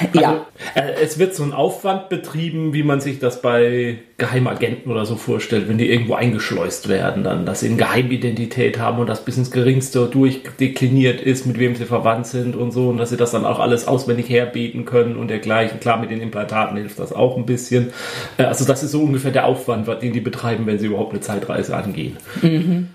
Also, 0.00 0.20
ja. 0.20 0.46
Äh, 0.74 0.92
es 1.02 1.18
wird 1.18 1.34
so 1.34 1.42
ein 1.42 1.52
Aufwand 1.52 2.08
betrieben, 2.08 2.72
wie 2.72 2.82
man 2.82 3.00
sich 3.00 3.18
das 3.18 3.42
bei 3.42 3.98
Geheimagenten 4.18 4.90
oder 4.90 5.04
so 5.04 5.16
vorstellt, 5.16 5.68
wenn 5.68 5.78
die 5.78 5.90
irgendwo 5.90 6.14
eingeschleust 6.14 6.88
werden, 6.88 7.24
dann, 7.24 7.46
dass 7.46 7.60
sie 7.60 7.68
eine 7.68 7.76
Geheimidentität 7.76 8.78
haben 8.78 8.98
und 8.98 9.06
das 9.06 9.24
bis 9.24 9.36
ins 9.36 9.50
Geringste 9.50 10.06
durchdekliniert 10.06 11.20
ist, 11.20 11.46
mit 11.46 11.58
wem 11.58 11.74
sie 11.76 11.84
verwandt 11.84 12.26
sind 12.26 12.56
und 12.56 12.72
so, 12.72 12.88
und 12.88 12.98
dass 12.98 13.10
sie 13.10 13.16
das 13.16 13.32
dann 13.32 13.44
auch 13.44 13.58
alles 13.58 13.86
auswendig 13.86 14.28
herbeten 14.28 14.84
können 14.84 15.16
und 15.16 15.28
dergleichen. 15.28 15.80
Klar, 15.80 15.98
mit 15.98 16.10
den 16.10 16.20
Implantaten 16.20 16.76
hilft 16.76 16.98
das 16.98 17.12
auch 17.12 17.36
ein 17.36 17.46
bisschen. 17.46 17.92
Äh, 18.38 18.44
also, 18.44 18.64
das 18.64 18.82
ist 18.82 18.92
so 18.92 19.02
ungefähr 19.02 19.32
der 19.32 19.46
Aufwand, 19.46 19.86
den 20.02 20.12
die 20.12 20.20
betreiben, 20.20 20.66
wenn 20.66 20.78
sie 20.78 20.86
überhaupt 20.86 21.12
eine 21.12 21.20
Zeitreise 21.20 21.76
angehen. 21.76 22.16
Mhm. 22.42 22.88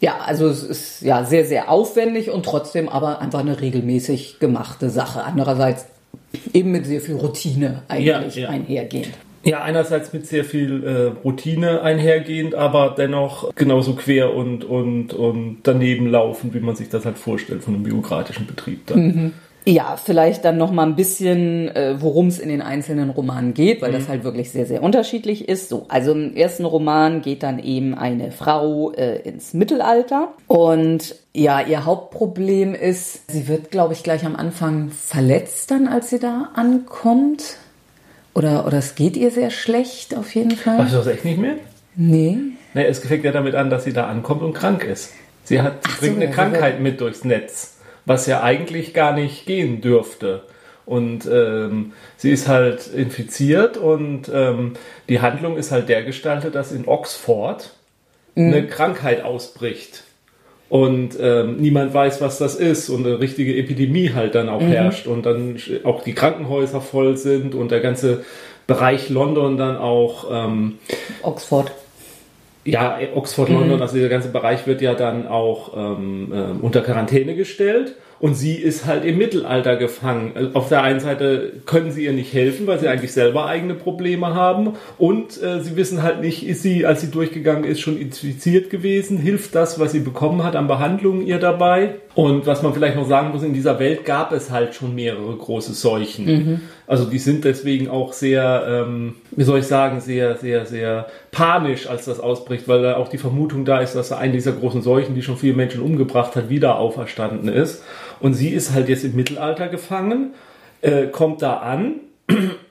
Ja, 0.00 0.18
also 0.18 0.48
es 0.48 0.62
ist 0.62 1.02
ja 1.02 1.24
sehr, 1.24 1.44
sehr 1.44 1.70
aufwendig 1.70 2.30
und 2.30 2.44
trotzdem 2.44 2.88
aber 2.88 3.20
einfach 3.20 3.40
eine 3.40 3.60
regelmäßig 3.60 4.38
gemachte 4.38 4.90
Sache. 4.90 5.24
Andererseits 5.24 5.86
eben 6.52 6.72
mit 6.72 6.86
sehr 6.86 7.00
viel 7.00 7.16
Routine 7.16 7.82
eigentlich 7.88 8.36
ja, 8.36 8.42
ja. 8.42 8.48
einhergehend. 8.48 9.14
Ja, 9.44 9.62
einerseits 9.62 10.12
mit 10.12 10.26
sehr 10.26 10.44
viel 10.44 10.84
äh, 10.84 11.20
Routine 11.22 11.82
einhergehend, 11.82 12.54
aber 12.54 12.94
dennoch 12.96 13.54
genauso 13.54 13.94
quer 13.94 14.34
und, 14.34 14.64
und, 14.64 15.12
und 15.12 15.58
daneben 15.64 16.06
laufen, 16.06 16.54
wie 16.54 16.60
man 16.60 16.76
sich 16.76 16.88
das 16.88 17.04
halt 17.04 17.18
vorstellt 17.18 17.62
von 17.62 17.74
einem 17.74 17.82
bürokratischen 17.82 18.46
Betrieb 18.46 18.86
dann. 18.86 18.98
Mhm. 18.98 19.32
Ja, 19.66 19.96
vielleicht 19.96 20.44
dann 20.44 20.58
noch 20.58 20.70
mal 20.70 20.84
ein 20.84 20.94
bisschen, 20.94 21.74
äh, 21.74 21.96
worum 21.98 22.26
es 22.26 22.38
in 22.38 22.50
den 22.50 22.60
einzelnen 22.60 23.08
Romanen 23.08 23.54
geht, 23.54 23.80
weil 23.80 23.92
mhm. 23.92 23.94
das 23.94 24.08
halt 24.08 24.22
wirklich 24.22 24.50
sehr, 24.50 24.66
sehr 24.66 24.82
unterschiedlich 24.82 25.48
ist. 25.48 25.70
So, 25.70 25.86
also 25.88 26.12
im 26.12 26.36
ersten 26.36 26.66
Roman 26.66 27.22
geht 27.22 27.42
dann 27.42 27.58
eben 27.58 27.94
eine 27.94 28.30
Frau 28.30 28.92
äh, 28.92 29.20
ins 29.22 29.54
Mittelalter 29.54 30.34
und 30.48 31.16
ja, 31.32 31.62
ihr 31.62 31.86
Hauptproblem 31.86 32.74
ist, 32.74 33.30
sie 33.30 33.48
wird, 33.48 33.70
glaube 33.70 33.94
ich, 33.94 34.02
gleich 34.02 34.26
am 34.26 34.36
Anfang 34.36 34.90
verletzt 34.90 35.70
dann, 35.70 35.88
als 35.88 36.10
sie 36.10 36.18
da 36.18 36.50
ankommt. 36.54 37.56
Oder, 38.34 38.66
oder 38.66 38.78
es 38.78 38.96
geht 38.96 39.16
ihr 39.16 39.30
sehr 39.30 39.50
schlecht 39.50 40.14
auf 40.14 40.34
jeden 40.34 40.50
Fall. 40.50 40.78
Weißt 40.78 40.92
du 40.92 40.98
das 40.98 41.06
echt 41.06 41.24
nicht 41.24 41.38
mehr? 41.38 41.54
Nee. 41.96 42.36
Nee, 42.74 42.84
es 42.84 42.98
fängt 42.98 43.24
ja 43.24 43.32
damit 43.32 43.54
an, 43.54 43.70
dass 43.70 43.84
sie 43.84 43.92
da 43.92 44.08
ankommt 44.08 44.42
und 44.42 44.52
krank 44.52 44.84
ist. 44.84 45.12
Sie 45.44 45.62
hat, 45.62 45.84
sie 45.84 46.00
bringt 46.00 46.16
so, 46.16 46.22
eine 46.22 46.30
Krankheit 46.30 46.80
mit 46.80 47.00
durchs 47.00 47.24
Netz 47.24 47.73
was 48.06 48.26
ja 48.26 48.42
eigentlich 48.42 48.94
gar 48.94 49.12
nicht 49.12 49.46
gehen 49.46 49.80
dürfte. 49.80 50.42
Und 50.86 51.26
ähm, 51.26 51.92
sie 52.16 52.30
ist 52.30 52.46
halt 52.46 52.88
infiziert 52.88 53.78
und 53.78 54.30
ähm, 54.32 54.74
die 55.08 55.20
Handlung 55.20 55.56
ist 55.56 55.70
halt 55.70 55.88
der 55.88 56.02
gestaltet, 56.02 56.54
dass 56.54 56.72
in 56.72 56.86
Oxford 56.86 57.70
mhm. 58.34 58.52
eine 58.52 58.66
Krankheit 58.66 59.24
ausbricht. 59.24 60.04
Und 60.68 61.16
ähm, 61.20 61.58
niemand 61.58 61.94
weiß, 61.94 62.20
was 62.20 62.38
das 62.38 62.56
ist 62.56 62.88
und 62.88 63.06
eine 63.06 63.20
richtige 63.20 63.56
Epidemie 63.56 64.12
halt 64.12 64.34
dann 64.34 64.48
auch 64.48 64.60
mhm. 64.60 64.68
herrscht 64.68 65.06
und 65.06 65.24
dann 65.24 65.56
auch 65.84 66.02
die 66.02 66.14
Krankenhäuser 66.14 66.80
voll 66.80 67.16
sind 67.16 67.54
und 67.54 67.70
der 67.70 67.80
ganze 67.80 68.24
Bereich 68.66 69.08
London 69.08 69.56
dann 69.56 69.76
auch 69.76 70.26
ähm, 70.30 70.78
Oxford. 71.22 71.70
Ja, 72.64 72.98
Oxford, 73.14 73.50
London, 73.50 73.80
also 73.82 73.94
dieser 73.94 74.08
ganze 74.08 74.28
Bereich 74.28 74.66
wird 74.66 74.80
ja 74.80 74.94
dann 74.94 75.26
auch 75.26 75.76
ähm, 75.76 76.32
äh, 76.32 76.64
unter 76.64 76.80
Quarantäne 76.80 77.34
gestellt. 77.34 77.94
Und 78.20 78.34
sie 78.34 78.54
ist 78.54 78.86
halt 78.86 79.04
im 79.04 79.18
Mittelalter 79.18 79.76
gefangen. 79.76 80.32
Also 80.34 80.50
auf 80.54 80.68
der 80.70 80.82
einen 80.82 81.00
Seite 81.00 81.52
können 81.66 81.90
sie 81.90 82.04
ihr 82.04 82.12
nicht 82.12 82.32
helfen, 82.32 82.66
weil 82.66 82.78
sie 82.78 82.88
eigentlich 82.88 83.12
selber 83.12 83.46
eigene 83.46 83.74
Probleme 83.74 84.34
haben. 84.34 84.74
Und 84.96 85.42
äh, 85.42 85.60
sie 85.60 85.76
wissen 85.76 86.02
halt 86.02 86.22
nicht, 86.22 86.46
ist 86.46 86.62
sie, 86.62 86.86
als 86.86 87.02
sie 87.02 87.10
durchgegangen 87.10 87.64
ist, 87.64 87.80
schon 87.80 88.00
infiziert 88.00 88.70
gewesen? 88.70 89.18
Hilft 89.18 89.54
das, 89.54 89.78
was 89.78 89.92
sie 89.92 90.00
bekommen 90.00 90.42
hat 90.42 90.56
an 90.56 90.68
Behandlungen 90.68 91.26
ihr 91.26 91.38
dabei? 91.38 91.96
Und 92.14 92.46
was 92.46 92.62
man 92.62 92.72
vielleicht 92.72 92.94
noch 92.94 93.08
sagen 93.08 93.30
muss, 93.32 93.42
in 93.42 93.54
dieser 93.54 93.80
Welt 93.80 94.04
gab 94.04 94.30
es 94.32 94.50
halt 94.50 94.74
schon 94.74 94.94
mehrere 94.94 95.34
große 95.36 95.74
Seuchen. 95.74 96.24
Mhm. 96.26 96.60
Also 96.86 97.06
die 97.06 97.18
sind 97.18 97.44
deswegen 97.44 97.88
auch 97.88 98.12
sehr, 98.12 98.64
ähm, 98.68 99.16
wie 99.32 99.42
soll 99.42 99.58
ich 99.58 99.66
sagen, 99.66 100.00
sehr, 100.00 100.36
sehr, 100.36 100.64
sehr 100.64 101.08
panisch, 101.32 101.88
als 101.88 102.04
das 102.04 102.20
ausbricht, 102.20 102.68
weil 102.68 102.82
da 102.82 102.96
auch 102.96 103.08
die 103.08 103.18
Vermutung 103.18 103.64
da 103.64 103.80
ist, 103.80 103.96
dass 103.96 104.12
eine 104.12 104.32
dieser 104.32 104.52
großen 104.52 104.82
Seuchen, 104.82 105.16
die 105.16 105.22
schon 105.22 105.36
viele 105.36 105.54
Menschen 105.54 105.82
umgebracht 105.82 106.36
hat, 106.36 106.48
wieder 106.48 106.78
auferstanden 106.78 107.48
ist. 107.48 107.82
Und 108.20 108.34
sie 108.34 108.50
ist 108.50 108.72
halt 108.72 108.88
jetzt 108.88 109.04
im 109.04 109.16
Mittelalter 109.16 109.66
gefangen, 109.66 110.34
äh, 110.82 111.06
kommt 111.06 111.42
da 111.42 111.56
an 111.56 111.94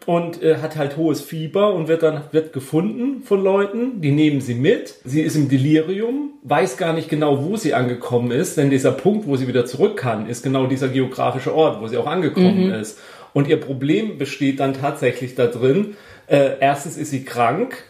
und 0.05 0.41
äh, 0.41 0.57
hat 0.57 0.75
halt 0.75 0.97
hohes 0.97 1.21
Fieber 1.21 1.73
und 1.73 1.87
wird 1.87 2.03
dann 2.03 2.21
wird 2.31 2.53
gefunden 2.53 3.23
von 3.23 3.43
Leuten, 3.43 4.01
die 4.01 4.11
nehmen 4.11 4.41
sie 4.41 4.55
mit. 4.55 4.95
Sie 5.03 5.21
ist 5.21 5.35
im 5.35 5.49
Delirium, 5.49 6.31
weiß 6.43 6.77
gar 6.77 6.93
nicht 6.93 7.09
genau, 7.09 7.45
wo 7.45 7.55
sie 7.55 7.73
angekommen 7.73 8.31
ist, 8.31 8.57
denn 8.57 8.69
dieser 8.69 8.91
Punkt, 8.91 9.27
wo 9.27 9.35
sie 9.35 9.47
wieder 9.47 9.65
zurück 9.65 9.97
kann, 9.97 10.27
ist 10.27 10.43
genau 10.43 10.65
dieser 10.65 10.89
geografische 10.89 11.53
Ort, 11.53 11.81
wo 11.81 11.87
sie 11.87 11.97
auch 11.97 12.07
angekommen 12.07 12.67
mhm. 12.67 12.73
ist. 12.73 12.99
Und 13.33 13.47
ihr 13.47 13.59
Problem 13.59 14.17
besteht 14.17 14.59
dann 14.59 14.73
tatsächlich 14.73 15.35
da 15.35 15.47
drin. 15.47 15.95
Äh, 16.27 16.57
erstens 16.59 16.97
ist 16.97 17.11
sie 17.11 17.23
krank, 17.23 17.83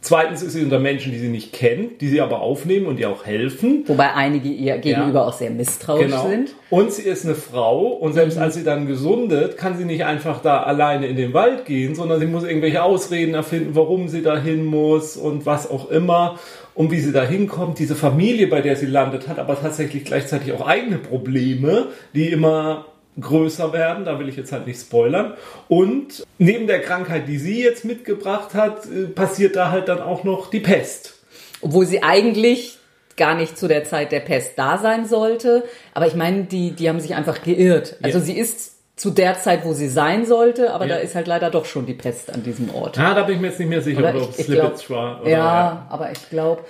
Zweitens 0.00 0.42
ist 0.42 0.52
sie 0.52 0.62
unter 0.62 0.78
Menschen, 0.78 1.10
die 1.10 1.18
sie 1.18 1.28
nicht 1.28 1.52
kennt, 1.52 2.00
die 2.00 2.08
sie 2.08 2.20
aber 2.20 2.40
aufnehmen 2.40 2.86
und 2.86 3.00
ihr 3.00 3.10
auch 3.10 3.26
helfen. 3.26 3.82
Wobei 3.86 4.14
einige 4.14 4.48
ihr 4.48 4.78
gegenüber 4.78 5.20
ja. 5.20 5.26
auch 5.26 5.32
sehr 5.32 5.50
misstrauisch 5.50 6.06
genau. 6.06 6.28
sind. 6.28 6.54
Und 6.70 6.92
sie 6.92 7.02
ist 7.02 7.24
eine 7.24 7.34
Frau 7.34 7.88
und 7.88 8.12
selbst 8.12 8.36
mhm. 8.36 8.44
als 8.44 8.54
sie 8.54 8.62
dann 8.62 8.86
gesundet, 8.86 9.56
kann 9.56 9.76
sie 9.76 9.84
nicht 9.84 10.04
einfach 10.04 10.40
da 10.40 10.62
alleine 10.62 11.08
in 11.08 11.16
den 11.16 11.34
Wald 11.34 11.64
gehen, 11.64 11.96
sondern 11.96 12.20
sie 12.20 12.26
muss 12.26 12.44
irgendwelche 12.44 12.82
Ausreden 12.82 13.34
erfinden, 13.34 13.74
warum 13.74 14.08
sie 14.08 14.22
da 14.22 14.38
hin 14.38 14.64
muss 14.64 15.16
und 15.16 15.46
was 15.46 15.68
auch 15.68 15.90
immer 15.90 16.38
und 16.74 16.92
wie 16.92 17.00
sie 17.00 17.12
da 17.12 17.24
hinkommt. 17.24 17.80
Diese 17.80 17.96
Familie, 17.96 18.46
bei 18.46 18.60
der 18.60 18.76
sie 18.76 18.86
landet, 18.86 19.26
hat 19.26 19.40
aber 19.40 19.60
tatsächlich 19.60 20.04
gleichzeitig 20.04 20.52
auch 20.52 20.64
eigene 20.64 20.98
Probleme, 20.98 21.88
die 22.14 22.28
immer 22.28 22.86
größer 23.20 23.72
werden, 23.72 24.04
da 24.04 24.18
will 24.18 24.28
ich 24.28 24.36
jetzt 24.36 24.52
halt 24.52 24.66
nicht 24.66 24.80
spoilern. 24.80 25.34
Und 25.68 26.24
neben 26.38 26.66
der 26.66 26.80
Krankheit, 26.80 27.28
die 27.28 27.38
sie 27.38 27.62
jetzt 27.62 27.84
mitgebracht 27.84 28.54
hat, 28.54 28.86
äh, 28.86 29.06
passiert 29.06 29.56
da 29.56 29.70
halt 29.70 29.88
dann 29.88 30.00
auch 30.00 30.24
noch 30.24 30.50
die 30.50 30.60
Pest. 30.60 31.14
Obwohl 31.60 31.86
sie 31.86 32.02
eigentlich 32.02 32.78
gar 33.16 33.34
nicht 33.34 33.58
zu 33.58 33.68
der 33.68 33.84
Zeit 33.84 34.12
der 34.12 34.20
Pest 34.20 34.52
da 34.56 34.78
sein 34.78 35.04
sollte. 35.04 35.64
Aber 35.92 36.06
ich 36.06 36.14
meine, 36.14 36.44
die, 36.44 36.70
die 36.70 36.88
haben 36.88 37.00
sich 37.00 37.14
einfach 37.14 37.42
geirrt. 37.42 37.96
Also 38.02 38.18
ja. 38.18 38.24
sie 38.24 38.38
ist 38.38 38.78
zu 38.96 39.10
der 39.10 39.38
Zeit, 39.38 39.64
wo 39.64 39.74
sie 39.74 39.88
sein 39.88 40.26
sollte, 40.26 40.72
aber 40.72 40.86
ja. 40.86 40.96
da 40.96 41.00
ist 41.00 41.14
halt 41.14 41.28
leider 41.28 41.50
doch 41.50 41.66
schon 41.66 41.86
die 41.86 41.94
Pest 41.94 42.32
an 42.32 42.42
diesem 42.42 42.74
Ort. 42.74 42.96
Ja, 42.96 43.14
da 43.14 43.22
bin 43.22 43.36
ich 43.36 43.40
mir 43.40 43.48
jetzt 43.48 43.60
nicht 43.60 43.68
mehr 43.68 43.80
sicher, 43.80 44.14
ob 44.14 44.30
es 44.30 44.44
Slippage 44.44 44.90
war. 44.90 45.20
Oder, 45.22 45.30
ja, 45.30 45.86
aber 45.88 46.10
ich 46.10 46.30
glaube, 46.30 46.62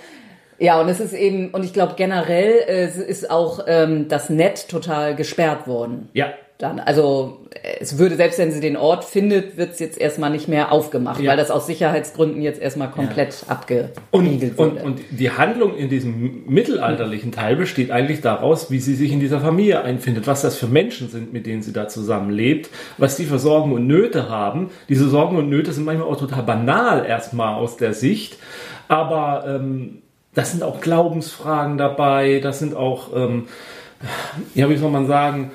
ja, 0.59 0.79
und 0.79 0.89
es 0.89 0.99
ist 0.99 1.13
eben, 1.13 1.49
und 1.49 1.63
ich 1.63 1.73
glaube 1.73 1.93
generell 1.95 2.53
äh, 2.67 2.85
ist 2.85 3.29
auch 3.29 3.61
ähm, 3.67 4.07
das 4.07 4.29
Net 4.29 4.67
total 4.69 5.15
gesperrt 5.15 5.67
worden. 5.67 6.09
Ja. 6.13 6.33
Dann, 6.59 6.81
also 6.81 7.45
es 7.79 7.97
würde, 7.97 8.17
selbst 8.17 8.37
wenn 8.37 8.51
sie 8.51 8.59
den 8.59 8.75
Ort 8.75 9.05
findet, 9.05 9.55
wird 9.55 9.71
es 9.71 9.79
jetzt 9.79 9.97
erstmal 9.97 10.29
nicht 10.29 10.49
mehr 10.49 10.73
aufgemacht, 10.73 11.21
ja. 11.21 11.31
weil 11.31 11.37
das 11.37 11.51
aus 11.51 11.67
Sicherheitsgründen 11.67 12.41
jetzt 12.41 12.61
erstmal 12.61 12.91
komplett 12.91 13.43
ja. 13.47 13.53
abgeriegelt 13.53 14.59
und, 14.59 14.73
und, 14.73 14.81
und 14.81 14.99
die 15.09 15.31
Handlung 15.31 15.77
in 15.77 15.87
diesem 15.87 16.43
mittelalterlichen 16.47 17.31
Teil 17.31 17.55
besteht 17.55 17.91
eigentlich 17.91 18.19
daraus, 18.19 18.69
wie 18.69 18.79
sie 18.79 18.95
sich 18.95 19.13
in 19.13 19.21
dieser 19.21 19.39
Familie 19.39 19.83
einfindet, 19.83 20.27
was 20.27 20.41
das 20.41 20.57
für 20.57 20.67
Menschen 20.67 21.09
sind, 21.09 21.31
mit 21.31 21.45
denen 21.45 21.61
sie 21.61 21.71
da 21.71 21.87
zusammenlebt, 21.87 22.69
was 22.97 23.15
die 23.15 23.23
für 23.23 23.39
Sorgen 23.39 23.71
und 23.71 23.87
Nöte 23.87 24.27
haben. 24.27 24.69
Diese 24.89 25.07
Sorgen 25.07 25.37
und 25.37 25.47
Nöte 25.47 25.71
sind 25.71 25.85
manchmal 25.85 26.09
auch 26.09 26.19
total 26.19 26.43
banal 26.43 27.05
erstmal 27.05 27.55
aus 27.55 27.77
der 27.77 27.93
Sicht, 27.93 28.37
aber 28.89 29.45
ähm, 29.47 30.01
das 30.39 30.51
sind 30.51 30.63
auch 30.63 30.79
Glaubensfragen 30.79 31.77
dabei, 31.77 32.39
das 32.41 32.59
sind 32.59 32.73
auch, 32.73 33.13
ähm, 33.13 33.47
ja, 34.55 34.69
wie 34.69 34.77
soll 34.77 34.89
man 34.89 35.05
sagen, 35.05 35.51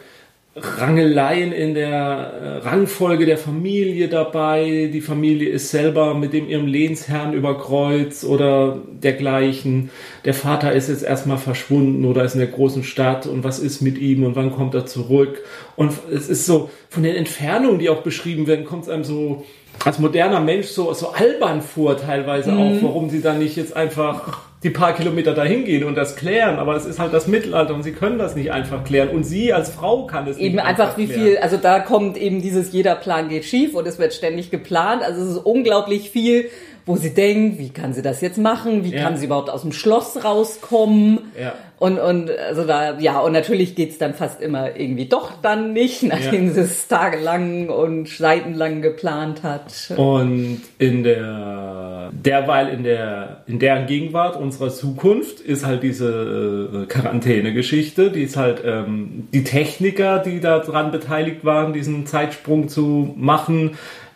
Rangeleien 0.56 1.52
in 1.52 1.72
der 1.72 1.88
äh, 1.90 2.68
Rangfolge 2.68 3.24
der 3.24 3.38
Familie 3.38 4.08
dabei. 4.08 4.90
Die 4.92 5.00
Familie 5.00 5.48
ist 5.48 5.70
selber 5.70 6.14
mit 6.14 6.34
dem 6.34 6.48
ihrem 6.48 6.66
Lehnsherrn 6.66 7.32
über 7.32 7.58
Kreuz 7.58 8.24
oder 8.24 8.78
dergleichen. 9.02 9.90
Der 10.26 10.34
Vater 10.34 10.72
ist 10.72 10.90
jetzt 10.90 11.02
erstmal 11.02 11.38
verschwunden 11.38 12.04
oder 12.04 12.22
ist 12.22 12.34
in 12.34 12.40
der 12.40 12.48
großen 12.48 12.84
Stadt 12.84 13.26
und 13.26 13.42
was 13.42 13.60
ist 13.60 13.80
mit 13.80 13.96
ihm 13.96 14.22
und 14.22 14.36
wann 14.36 14.52
kommt 14.52 14.74
er 14.74 14.84
zurück? 14.84 15.42
Und 15.76 15.92
es 16.12 16.28
ist 16.28 16.44
so, 16.44 16.68
von 16.90 17.02
den 17.02 17.16
Entfernungen, 17.16 17.78
die 17.78 17.88
auch 17.88 18.02
beschrieben 18.02 18.46
werden, 18.46 18.66
kommt 18.66 18.82
es 18.82 18.90
einem 18.90 19.04
so 19.04 19.44
als 19.82 19.98
moderner 19.98 20.40
Mensch 20.40 20.66
so, 20.66 20.92
so 20.92 21.08
albern 21.08 21.62
vor 21.62 21.96
teilweise 21.96 22.52
mhm. 22.52 22.58
auch, 22.58 22.82
warum 22.82 23.10
sie 23.10 23.22
dann 23.22 23.38
nicht 23.38 23.56
jetzt 23.56 23.74
einfach 23.74 24.44
die 24.64 24.70
paar 24.70 24.94
Kilometer 24.94 25.34
dahin 25.34 25.64
gehen 25.66 25.84
und 25.84 25.94
das 25.94 26.16
klären, 26.16 26.58
aber 26.58 26.74
es 26.74 26.86
ist 26.86 26.98
halt 26.98 27.12
das 27.12 27.26
Mittelalter 27.26 27.74
und 27.74 27.82
sie 27.82 27.92
können 27.92 28.18
das 28.18 28.34
nicht 28.34 28.50
einfach 28.50 28.82
klären 28.82 29.10
und 29.10 29.22
sie 29.22 29.52
als 29.52 29.68
Frau 29.68 30.06
kann 30.06 30.26
es 30.26 30.38
eben 30.38 30.56
nicht 30.56 30.64
einfach, 30.64 30.84
einfach 30.86 30.98
wie 30.98 31.06
klären. 31.06 31.22
viel, 31.22 31.38
also 31.38 31.58
da 31.58 31.80
kommt 31.80 32.16
eben 32.16 32.40
dieses 32.40 32.72
jeder 32.72 32.94
Plan 32.94 33.28
geht 33.28 33.44
schief 33.44 33.74
und 33.74 33.86
es 33.86 33.98
wird 33.98 34.14
ständig 34.14 34.50
geplant, 34.50 35.02
also 35.02 35.22
es 35.22 35.28
ist 35.32 35.36
unglaublich 35.36 36.10
viel 36.10 36.48
wo 36.86 36.96
sie 36.96 37.14
denkt, 37.14 37.58
wie 37.58 37.70
kann 37.70 37.94
sie 37.94 38.02
das 38.02 38.20
jetzt 38.20 38.36
machen? 38.36 38.84
Wie 38.84 38.94
ja. 38.94 39.02
kann 39.02 39.16
sie 39.16 39.26
überhaupt 39.26 39.48
aus 39.48 39.62
dem 39.62 39.72
Schloss 39.72 40.22
rauskommen? 40.22 41.18
Ja. 41.40 41.54
Und, 41.78 41.98
und 41.98 42.30
also 42.30 42.64
da, 42.64 42.98
ja, 42.98 43.18
und 43.20 43.32
natürlich 43.32 43.74
geht's 43.74 43.98
dann 43.98 44.14
fast 44.14 44.40
immer 44.40 44.76
irgendwie 44.76 45.06
doch 45.06 45.32
dann 45.42 45.72
nicht, 45.72 46.02
nachdem 46.02 46.48
ja. 46.48 46.52
sie 46.54 46.60
es 46.60 46.88
tagelang 46.88 47.68
und 47.68 48.08
seitenlang 48.08 48.80
geplant 48.80 49.42
hat. 49.42 49.92
Und 49.96 50.62
in 50.78 51.02
der 51.02 52.10
derweil 52.12 52.68
in 52.68 52.84
der 52.84 53.42
in 53.46 53.58
der 53.58 53.82
Gegenwart 53.82 54.36
unserer 54.36 54.70
Zukunft 54.70 55.40
ist 55.40 55.66
halt 55.66 55.82
diese 55.82 56.84
äh, 56.84 56.86
Quarantäne-Geschichte, 56.86 58.10
die 58.10 58.22
ist 58.22 58.36
halt 58.36 58.62
ähm, 58.64 59.28
die 59.32 59.42
Techniker, 59.42 60.20
die 60.20 60.40
daran 60.40 60.90
beteiligt 60.90 61.44
waren, 61.44 61.72
diesen 61.72 62.06
Zeitsprung 62.06 62.68
zu 62.68 63.12
machen 63.16 63.72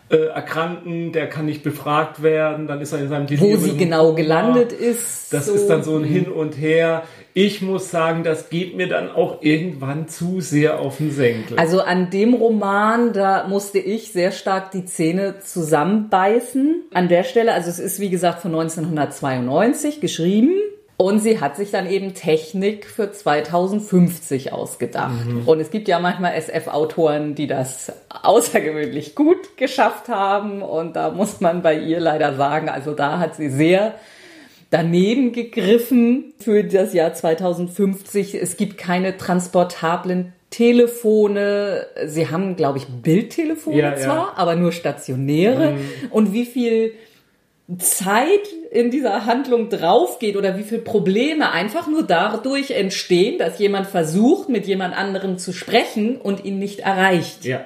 äh, 0.09 0.25
erkranken, 0.27 1.11
der 1.11 1.27
kann 1.27 1.45
nicht 1.45 1.63
befragt 1.63 2.23
werden, 2.23 2.67
dann 2.67 2.81
ist 2.81 2.91
er 2.91 2.99
in 2.99 3.09
seinem 3.09 3.27
Delirium. 3.27 3.61
Wo 3.61 3.63
sie 3.63 3.77
genau 3.77 4.13
gelandet 4.13 4.71
ist. 4.71 5.31
Das 5.31 5.45
so. 5.45 5.53
ist 5.53 5.67
dann 5.67 5.83
so 5.83 5.97
ein 5.97 6.03
Hin 6.03 6.27
und 6.31 6.53
Her. 6.53 7.03
Ich 7.35 7.61
muss 7.61 7.91
sagen, 7.91 8.23
das 8.23 8.49
geht 8.49 8.75
mir 8.75 8.87
dann 8.87 9.11
auch 9.11 9.41
irgendwann 9.41 10.07
zu 10.07 10.41
sehr 10.41 10.79
auf 10.79 10.97
den 10.97 11.11
Senkel. 11.11 11.59
Also 11.59 11.81
an 11.81 12.09
dem 12.09 12.33
Roman, 12.33 13.13
da 13.13 13.47
musste 13.47 13.77
ich 13.77 14.11
sehr 14.11 14.31
stark 14.31 14.71
die 14.71 14.85
Zähne 14.85 15.39
zusammenbeißen. 15.39 16.85
An 16.91 17.07
der 17.07 17.23
Stelle, 17.23 17.53
also 17.53 17.69
es 17.69 17.77
ist 17.77 17.99
wie 17.99 18.09
gesagt 18.09 18.41
von 18.41 18.51
1992 18.51 20.01
geschrieben. 20.01 20.53
Und 21.01 21.19
sie 21.19 21.39
hat 21.39 21.55
sich 21.55 21.71
dann 21.71 21.89
eben 21.89 22.13
Technik 22.13 22.85
für 22.85 23.09
2050 23.09 24.51
ausgedacht. 24.51 25.27
Mhm. 25.27 25.47
Und 25.47 25.61
es 25.61 25.71
gibt 25.71 25.87
ja 25.87 25.97
manchmal 25.97 26.33
SF-Autoren, 26.33 27.35
die 27.35 27.47
das 27.47 27.93
außergewöhnlich 28.09 29.15
gut 29.15 29.55
geschafft 29.55 30.09
haben. 30.09 30.61
Und 30.61 30.97
da 30.97 31.11
muss 31.11 31.39
man 31.39 31.61
bei 31.61 31.79
ihr 31.79 32.01
leider 32.01 32.35
sagen, 32.35 32.67
also 32.67 32.93
da 32.93 33.17
hat 33.17 33.37
sie 33.37 33.49
sehr 33.49 33.95
daneben 34.71 35.31
gegriffen 35.31 36.33
für 36.37 36.65
das 36.65 36.93
Jahr 36.93 37.13
2050. 37.13 38.35
Es 38.35 38.57
gibt 38.57 38.77
keine 38.77 39.15
transportablen 39.15 40.33
Telefone. 40.49 41.87
Sie 42.07 42.27
haben, 42.27 42.57
glaube 42.57 42.79
ich, 42.79 42.87
Bildtelefone 42.87 43.77
ja, 43.77 43.95
zwar, 43.95 44.15
ja. 44.15 44.33
aber 44.35 44.57
nur 44.57 44.73
stationäre. 44.73 45.71
Mhm. 45.71 46.11
Und 46.11 46.33
wie 46.33 46.45
viel 46.45 46.91
Zeit 47.77 48.47
in 48.71 48.89
dieser 48.89 49.25
Handlung 49.25 49.69
draufgeht 49.69 50.35
oder 50.35 50.57
wie 50.57 50.63
viele 50.63 50.81
Probleme 50.81 51.51
einfach 51.51 51.87
nur 51.87 52.03
dadurch 52.03 52.71
entstehen, 52.71 53.37
dass 53.37 53.59
jemand 53.59 53.87
versucht, 53.87 54.49
mit 54.49 54.65
jemand 54.65 54.97
anderem 54.97 55.37
zu 55.37 55.53
sprechen 55.53 56.17
und 56.17 56.45
ihn 56.45 56.57
nicht 56.57 56.79
erreicht. 56.79 57.45
Ja. 57.45 57.65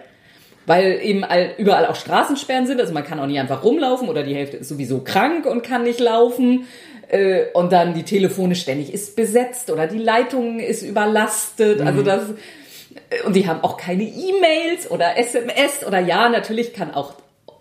Weil 0.65 0.99
eben 1.01 1.25
überall 1.57 1.85
auch 1.85 1.95
Straßensperren 1.95 2.67
sind, 2.67 2.81
also 2.81 2.93
man 2.93 3.03
kann 3.05 3.19
auch 3.19 3.27
nicht 3.27 3.39
einfach 3.39 3.63
rumlaufen 3.63 4.09
oder 4.09 4.23
die 4.23 4.35
Hälfte 4.35 4.57
ist 4.57 4.69
sowieso 4.69 4.99
krank 4.99 5.45
und 5.45 5.63
kann 5.63 5.83
nicht 5.83 5.99
laufen. 5.99 6.67
Äh, 7.09 7.45
und 7.53 7.71
dann 7.71 7.93
die 7.93 8.03
Telefone 8.03 8.55
ständig 8.55 8.93
ist 8.93 9.15
besetzt 9.15 9.69
oder 9.69 9.87
die 9.87 9.99
Leitung 9.99 10.59
ist 10.59 10.83
überlastet. 10.83 11.81
Also 11.81 12.01
mhm. 12.01 12.09
Also 12.09 12.33
das, 12.33 13.25
und 13.25 13.35
die 13.35 13.47
haben 13.47 13.63
auch 13.63 13.77
keine 13.77 14.03
E-Mails 14.03 14.89
oder 14.89 15.17
SMS 15.17 15.85
oder 15.85 15.99
ja, 15.99 16.29
natürlich 16.29 16.73
kann 16.73 16.93
auch 16.93 17.13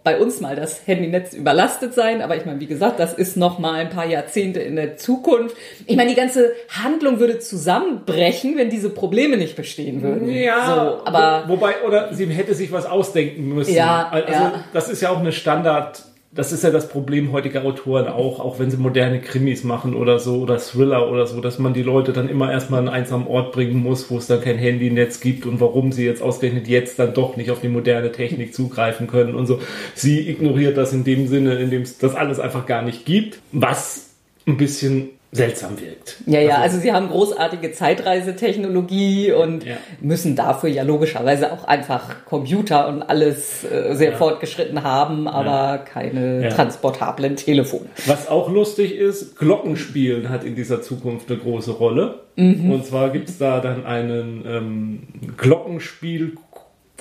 bei 0.05 0.19
uns 0.19 0.41
mal 0.41 0.57
das 0.57 0.87
Handynetz 0.87 1.33
überlastet 1.33 1.95
sein, 1.95 2.23
aber 2.23 2.37
ich 2.37 2.45
meine, 2.45 2.59
wie 2.61 2.67
gesagt, 2.67 2.99
das 2.99 3.15
ist 3.15 3.37
noch 3.37 3.59
mal 3.59 3.75
ein 3.75 3.91
paar 3.91 4.07
Jahrzehnte 4.07 4.61
in 4.61 4.75
der 4.75 4.97
Zukunft. 4.97 5.57
Ich 5.87 5.97
meine, 5.97 6.11
die 6.11 6.17
ganze 6.17 6.53
Handlung 6.69 7.21
würde 7.21 7.39
zusammenbrechen, 7.39 8.57
wenn 8.57 8.69
diese 8.69 8.91
Probleme 8.91 9.37
nicht 9.37 9.55
bestehen 9.55 10.03
würden. 10.03 10.29
Ja, 10.29 10.67
so, 10.67 11.07
aber 11.07 11.45
wo, 11.47 11.55
wobei 11.55 11.83
oder 11.87 12.13
sie 12.13 12.27
hätte 12.27 12.55
sich 12.55 12.73
was 12.73 12.87
ausdenken 12.87 13.49
müssen. 13.49 13.75
Ja, 13.75 14.09
also 14.11 14.33
ja. 14.33 14.65
das 14.73 14.89
ist 14.89 15.03
ja 15.03 15.11
auch 15.11 15.21
eine 15.21 15.33
Standard 15.33 16.03
das 16.35 16.51
ist 16.51 16.65
ja 16.65 16.71
das 16.71 16.89
Problem 16.89 17.31
heutiger 17.31 17.63
Autoren 17.63 18.09
auch, 18.09 18.41
auch 18.41 18.59
wenn 18.59 18.71
sie 18.71 18.79
moderne 18.79 19.21
Krimis 19.21 19.65
machen 19.65 19.95
oder 19.95 20.19
so 20.19 20.41
oder 20.41 20.59
Thriller 20.59 21.11
oder 21.11 21.27
so, 21.27 21.43
dass 21.43 21.59
man 21.59 21.75
die 21.75 21.83
Leute 21.83 22.15
dann 22.15 22.31
immer 22.31 22.51
erstmal 22.51 22.81
an 22.81 22.89
einen 22.89 23.03
einsamen 23.03 23.27
Ort 23.27 23.53
bringen 23.53 23.77
muss, 23.77 24.11
wo 24.11 24.17
es 24.17 24.29
dann 24.29 24.41
kein 24.41 24.57
Handynetz 24.57 25.21
gibt 25.21 25.45
und 25.45 25.61
warum 25.61 25.93
sie 25.93 26.07
jetzt 26.07 26.23
ausgerechnet 26.23 26.69
jetzt 26.69 26.99
dann 26.99 27.13
doch 27.13 27.37
nicht 27.37 27.51
auf 27.51 27.61
die 27.61 27.69
moderne 27.69 28.13
Technik 28.13 28.55
zugreifen 28.55 29.09
können 29.09 29.35
und 29.35 29.47
so. 29.47 29.61
Sie 29.95 30.27
ignoriert 30.27 30.79
das 30.79 30.95
in 30.95 31.05
dem 31.05 31.29
Sinne, 31.29 31.57
in 31.57 31.71
dem 31.71 31.83
es 31.83 31.99
das 31.99 32.15
alles 32.15 32.41
einfach 32.41 32.65
gar 32.65 32.81
nicht 32.81 33.05
gibt, 33.05 33.41
was 33.53 34.15
ein 34.47 34.57
bisschen 34.57 35.11
seltsam 35.35 35.81
wirkt. 35.81 36.19
Ja, 36.27 36.41
ja, 36.41 36.57
also, 36.57 36.65
also 36.65 36.79
sie 36.81 36.93
haben 36.93 37.09
großartige 37.09 37.73
Zeitreisetechnologie 37.73 39.33
und 39.33 39.65
ja. 39.65 39.77
müssen 40.03 40.37
dafür 40.37 40.69
ja 40.69 40.83
logischerweise 40.83 41.53
auch 41.53 41.65
einfach 41.65 42.27
Computer 42.27 42.87
und 42.87 43.03
alles 43.03 43.65
äh, 43.65 43.95
sehr 43.95 44.11
ja. 44.11 44.17
fortgeschritten 44.19 44.83
haben, 44.83 45.27
aber 45.27 45.51
ja. 45.51 45.79
keine 45.79 46.51
transportablen 46.51 47.37
Telefone. 47.37 47.87
Was 48.05 48.29
auch 48.29 48.51
lustig 48.51 48.95
ist, 48.95 49.39
Glockenspielen 49.39 50.29
hat 50.29 50.45
in 50.45 50.55
dieser 50.55 50.83
Zukunft 50.83 51.31
eine 51.31 51.41
große 51.41 51.73
Rolle. 51.73 52.21
Mhm. 52.37 52.71
Und 52.71 52.85
zwar 52.85 53.09
gibt 53.09 53.31
es 53.31 53.39
da 53.39 53.61
dann 53.61 53.87
einen 53.87 54.45
ähm, 54.47 55.03
Glockenspiel 55.39 56.35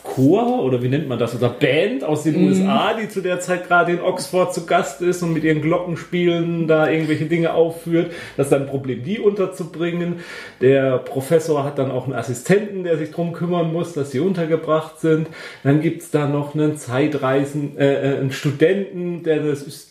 Chor 0.04 0.64
oder 0.64 0.82
wie 0.82 0.90
nennt 0.90 1.08
man 1.08 1.20
das, 1.20 1.36
oder 1.36 1.50
Band 1.50 2.04
aus 2.04 2.24
den 2.24 2.42
mm. 2.42 2.48
USA, 2.48 2.94
die 2.94 3.08
zu 3.08 3.22
der 3.22 3.40
Zeit 3.40 3.68
gerade 3.68 3.92
in 3.92 4.02
Oxford 4.02 4.54
zu 4.54 4.66
Gast 4.66 5.02
ist 5.02 5.22
und 5.22 5.34
mit 5.34 5.44
ihren 5.44 5.62
Glockenspielen 5.62 6.68
da 6.68 6.90
irgendwelche 6.90 7.26
Dinge 7.26 7.54
aufführt. 7.54 8.12
Das 8.36 8.48
ist 8.48 8.52
dann 8.52 8.64
ein 8.64 8.68
Problem, 8.68 9.04
die 9.04 9.20
unterzubringen. 9.20 10.22
Der 10.60 10.98
Professor 10.98 11.64
hat 11.64 11.78
dann 11.78 11.92
auch 11.92 12.06
einen 12.06 12.16
Assistenten, 12.16 12.84
der 12.84 12.98
sich 12.98 13.12
drum 13.12 13.34
kümmern 13.34 13.72
muss, 13.72 13.94
dass 13.94 14.12
sie 14.12 14.20
untergebracht 14.20 15.00
sind. 15.00 15.28
Dann 15.64 15.82
gibt's 15.82 16.12
da 16.12 16.28
noch 16.28 16.56
einen 16.56 16.78
Zeitreisen, 16.78 17.78
äh, 17.78 18.16
äh 18.16 18.20
einen 18.20 18.32
Studenten, 18.32 19.24
der 19.24 19.44
das 19.44 19.91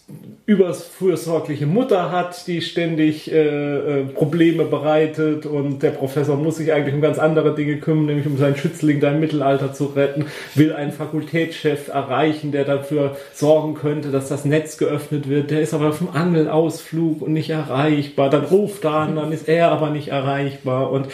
überfürsorgliche 0.50 1.66
Mutter 1.66 2.10
hat, 2.10 2.48
die 2.48 2.60
ständig 2.60 3.30
äh, 3.30 4.00
äh, 4.00 4.04
Probleme 4.06 4.64
bereitet 4.64 5.46
und 5.46 5.80
der 5.80 5.90
Professor 5.90 6.36
muss 6.36 6.56
sich 6.56 6.72
eigentlich 6.72 6.94
um 6.94 7.00
ganz 7.00 7.20
andere 7.20 7.54
Dinge 7.54 7.76
kümmern, 7.76 8.06
nämlich 8.06 8.26
um 8.26 8.36
seinen 8.36 8.56
Schützling 8.56 8.98
da 8.98 9.12
im 9.12 9.20
Mittelalter 9.20 9.72
zu 9.72 9.86
retten, 9.86 10.26
will 10.56 10.72
einen 10.72 10.90
Fakultätschef 10.90 11.86
erreichen, 11.88 12.50
der 12.50 12.64
dafür 12.64 13.16
sorgen 13.32 13.74
könnte, 13.74 14.10
dass 14.10 14.28
das 14.28 14.44
Netz 14.44 14.76
geöffnet 14.76 15.28
wird. 15.28 15.52
Der 15.52 15.60
ist 15.60 15.72
aber 15.72 15.90
auf 15.90 15.98
dem 15.98 16.10
Angelausflug 16.10 17.22
und 17.22 17.32
nicht 17.32 17.50
erreichbar. 17.50 18.28
Dann 18.28 18.44
ruft 18.44 18.84
er 18.84 18.94
an, 18.94 19.16
dann 19.16 19.30
ist 19.30 19.48
er 19.48 19.70
aber 19.70 19.90
nicht 19.90 20.08
erreichbar 20.08 20.90
und 20.90 21.06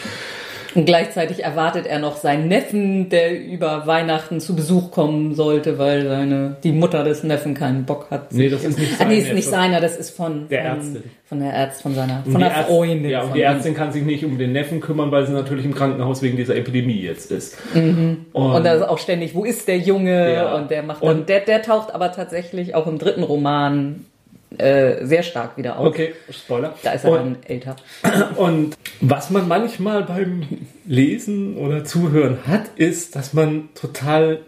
und 0.77 0.85
gleichzeitig 0.85 1.43
erwartet 1.43 1.87
er 1.87 1.97
noch 1.97 2.17
seinen 2.17 2.47
Neffen, 2.47 3.09
der 3.09 3.43
über 3.43 3.87
Weihnachten 3.87 4.39
zu 4.39 4.55
Besuch 4.55 4.91
kommen 4.91 5.33
sollte, 5.33 5.79
weil 5.79 6.07
seine, 6.07 6.57
die 6.63 6.71
Mutter 6.71 7.03
des 7.03 7.23
Neffen 7.23 7.55
keinen 7.55 7.85
Bock 7.85 8.11
hat. 8.11 8.31
Nee, 8.31 8.47
das 8.47 8.63
ist 8.63 8.77
nicht 8.77 8.95
seiner. 8.95 9.09
Ah, 9.09 9.11
nee, 9.11 9.19
ist 9.19 9.33
nicht 9.33 9.49
seiner, 9.49 9.81
das 9.81 9.97
ist 9.97 10.11
von, 10.11 10.47
der 10.49 10.65
Ärztin. 10.65 11.03
Von 11.25 11.39
der 11.39 11.51
Ärztin, 11.51 11.81
von 11.81 11.95
seiner, 11.95 12.23
von 12.31 12.39
der 12.39 12.51
Freundin. 12.51 13.09
Ja, 13.09 13.23
und 13.23 13.33
die 13.33 13.41
Ärztin 13.41 13.73
kann 13.73 13.91
sich 13.91 14.03
nicht 14.03 14.23
um 14.23 14.37
den 14.37 14.51
Neffen 14.51 14.79
kümmern, 14.79 15.11
weil 15.11 15.25
sie 15.25 15.33
natürlich 15.33 15.65
im 15.65 15.73
Krankenhaus 15.73 16.21
wegen 16.21 16.37
dieser 16.37 16.55
Epidemie 16.55 17.01
jetzt 17.01 17.31
ist. 17.31 17.57
Mhm. 17.73 18.27
Und, 18.33 18.51
und 18.51 18.63
da 18.63 18.75
ist 18.75 18.83
auch 18.83 18.99
ständig, 18.99 19.33
wo 19.33 19.45
ist 19.45 19.67
der 19.67 19.79
Junge? 19.79 20.31
Ja. 20.31 20.55
Und 20.55 20.69
der 20.69 20.83
macht 20.83 21.01
dann, 21.01 21.09
und 21.09 21.27
der, 21.27 21.39
der 21.39 21.63
taucht 21.63 21.91
aber 21.91 22.11
tatsächlich 22.11 22.75
auch 22.75 22.85
im 22.85 22.99
dritten 22.99 23.23
Roman 23.23 24.05
äh, 24.57 25.05
sehr 25.05 25.23
stark 25.23 25.57
wieder 25.57 25.77
auf. 25.77 25.87
Okay, 25.87 26.13
Spoiler. 26.29 26.73
Da 26.83 26.91
ist 26.91 27.03
er 27.03 27.11
und, 27.11 27.17
dann 27.17 27.37
älter. 27.45 27.75
Und 28.37 28.77
was 29.01 29.29
man 29.29 29.47
manchmal 29.47 30.03
beim 30.03 30.67
Lesen 30.85 31.57
oder 31.57 31.83
Zuhören 31.83 32.47
hat, 32.47 32.69
ist, 32.75 33.15
dass 33.15 33.33
man 33.33 33.69
total 33.75 34.39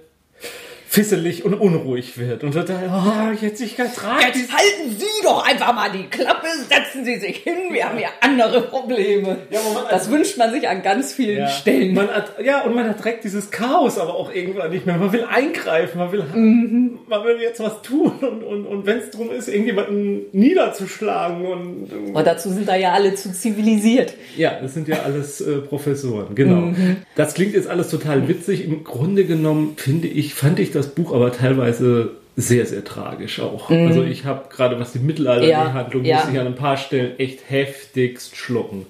fisselig 0.89 1.45
und 1.45 1.53
unruhig 1.53 2.17
wird 2.17 2.43
und 2.43 2.55
wird 2.55 2.69
dann, 2.69 2.83
oh, 2.89 3.31
jetzt 3.39 3.61
ich 3.61 3.77
ganz 3.77 4.03
rat. 4.03 4.23
Jetzt 4.23 4.51
halten 4.51 4.89
Sie 4.97 5.23
doch 5.23 5.47
einfach 5.47 5.75
mal 5.75 5.91
die 5.91 6.05
Klappe, 6.05 6.47
setzen 6.67 7.05
Sie 7.05 7.17
sich 7.17 7.37
hin, 7.37 7.71
wir 7.71 7.87
haben 7.87 7.99
ja 7.99 8.07
andere 8.21 8.61
Probleme. 8.61 9.37
Ja, 9.51 9.59
man, 9.71 9.83
das 9.83 9.93
also, 9.93 10.11
wünscht 10.13 10.37
man 10.39 10.51
sich 10.51 10.67
an 10.67 10.81
ganz 10.81 11.13
vielen 11.13 11.41
ja, 11.41 11.47
Stellen. 11.47 11.95
Hat, 11.99 12.33
ja, 12.43 12.63
und 12.63 12.73
man 12.73 12.89
hat 12.89 12.97
direkt 12.97 13.23
dieses 13.23 13.51
Chaos 13.51 13.99
aber 13.99 14.15
auch 14.15 14.33
irgendwann 14.33 14.71
nicht 14.71 14.87
mehr. 14.87 14.97
Man 14.97 15.13
will 15.13 15.25
eingreifen, 15.29 15.99
man 15.99 16.11
will, 16.11 16.23
mhm. 16.23 16.99
man 17.07 17.23
will 17.23 17.39
jetzt 17.39 17.59
was 17.59 17.83
tun 17.83 18.13
und, 18.21 18.41
und, 18.41 18.65
und 18.65 18.85
wenn 18.87 18.97
es 18.97 19.11
darum 19.11 19.29
ist, 19.29 19.47
irgendjemanden 19.47 20.23
niederzuschlagen 20.31 21.45
und, 21.45 22.15
und 22.15 22.25
dazu 22.25 22.49
sind 22.49 22.67
da 22.67 22.75
ja 22.75 22.93
alle 22.93 23.13
zu 23.13 23.31
zivilisiert. 23.31 24.15
Ja, 24.35 24.57
das 24.59 24.73
sind 24.73 24.87
ja 24.87 25.03
alles 25.03 25.39
äh, 25.39 25.57
Professoren, 25.59 26.33
genau. 26.33 26.61
Mhm. 26.61 26.97
Das 27.15 27.35
klingt 27.35 27.53
jetzt 27.53 27.67
alles 27.67 27.89
total 27.89 28.27
witzig. 28.27 28.65
Im 28.65 28.83
Grunde 28.83 29.25
genommen 29.25 29.75
finde 29.77 30.07
ich, 30.07 30.33
fand 30.33 30.59
ich 30.59 30.71
das 30.71 30.78
das 30.79 30.89
Buch 30.89 31.13
aber 31.13 31.31
teilweise 31.31 32.11
sehr, 32.35 32.65
sehr 32.65 32.83
tragisch 32.83 33.39
auch. 33.39 33.69
Mm. 33.69 33.87
Also 33.87 34.03
ich 34.03 34.25
habe 34.25 34.43
gerade 34.49 34.79
was 34.79 34.93
die 34.93 34.99
Mittelalterhandlung, 34.99 36.05
ja, 36.05 36.17
ja. 36.17 36.23
muss 36.23 36.33
ich 36.33 36.39
an 36.39 36.47
ein 36.47 36.55
paar 36.55 36.77
Stellen 36.77 37.19
echt 37.19 37.49
heftigst 37.49 38.35
schlucken. 38.35 38.85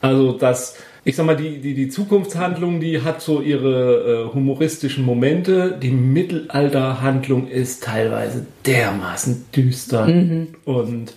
Also 0.00 0.32
das, 0.32 0.76
ich 1.04 1.14
sag 1.14 1.26
mal, 1.26 1.36
die, 1.36 1.58
die, 1.58 1.74
die 1.74 1.88
Zukunftshandlung, 1.88 2.80
die 2.80 3.02
hat 3.02 3.20
so 3.22 3.40
ihre 3.40 4.28
äh, 4.28 4.34
humoristischen 4.34 5.04
Momente. 5.04 5.78
Die 5.80 5.90
Mittelalterhandlung 5.90 7.48
ist 7.48 7.84
teilweise 7.84 8.46
dermaßen 8.66 9.46
düster 9.54 10.06
mhm. 10.06 10.48
und 10.64 11.14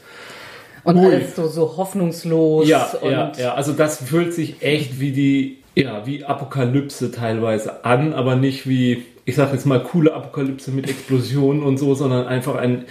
und 0.84 0.98
Ui. 0.98 1.06
alles 1.06 1.36
so, 1.38 1.48
so 1.48 1.78
hoffnungslos. 1.78 2.68
Ja, 2.68 2.92
ja, 3.02 3.32
ja, 3.38 3.54
also 3.54 3.72
das 3.72 4.04
fühlt 4.04 4.34
sich 4.34 4.62
echt 4.62 5.00
wie 5.00 5.12
die, 5.12 5.60
ja, 5.76 6.06
wie 6.06 6.26
Apokalypse 6.26 7.10
teilweise 7.12 7.86
an, 7.86 8.14
aber 8.14 8.36
nicht 8.36 8.68
wie 8.68 9.06
ich 9.26 9.36
sag 9.36 9.54
jetzt 9.54 9.66
mal, 9.66 9.82
coole 9.82 10.14
Apokalypse 10.14 10.72
mit 10.72 10.90
Explosionen 10.90 11.64
und 11.64 11.78
so, 11.78 11.96
sondern 11.96 12.28
einfach 12.28 12.56
ein 12.56 12.86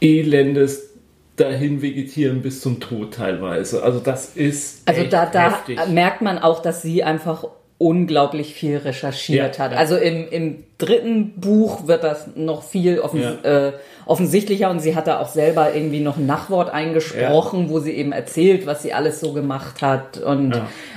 elendes 0.00 0.90
dahin 1.36 1.82
vegetieren 1.82 2.42
bis 2.42 2.60
zum 2.60 2.80
Tod 2.80 3.14
teilweise. 3.14 3.82
Also 3.82 4.00
das 4.00 4.36
ist. 4.36 4.82
Also 4.88 5.04
da, 5.04 5.26
da 5.26 5.86
merkt 5.86 6.22
man 6.22 6.38
auch, 6.38 6.62
dass 6.62 6.82
sie 6.82 7.02
einfach 7.02 7.44
unglaublich 7.78 8.54
viel 8.54 8.78
recherchiert 8.78 9.58
ja, 9.58 9.64
hat. 9.64 9.72
Ja. 9.72 9.78
Also 9.78 9.96
im, 9.96 10.28
im 10.30 10.64
dritten 10.78 11.38
Buch 11.38 11.86
wird 11.86 12.04
das 12.04 12.28
noch 12.34 12.62
viel 12.62 13.00
offen, 13.00 13.20
ja. 13.20 13.68
äh, 13.68 13.72
offensichtlicher 14.06 14.70
und 14.70 14.80
sie 14.80 14.96
hat 14.96 15.06
da 15.06 15.20
auch 15.20 15.28
selber 15.28 15.74
irgendwie 15.74 16.00
noch 16.00 16.16
ein 16.16 16.24
Nachwort 16.24 16.70
eingesprochen, 16.70 17.68
wo 17.68 17.78
sie 17.78 17.92
eben 17.92 18.12
erzählt, 18.12 18.66
was 18.66 18.82
sie 18.82 18.94
alles 18.94 19.20
so 19.20 19.32
gemacht 19.32 19.82
hat 19.82 20.16
und 20.18 20.54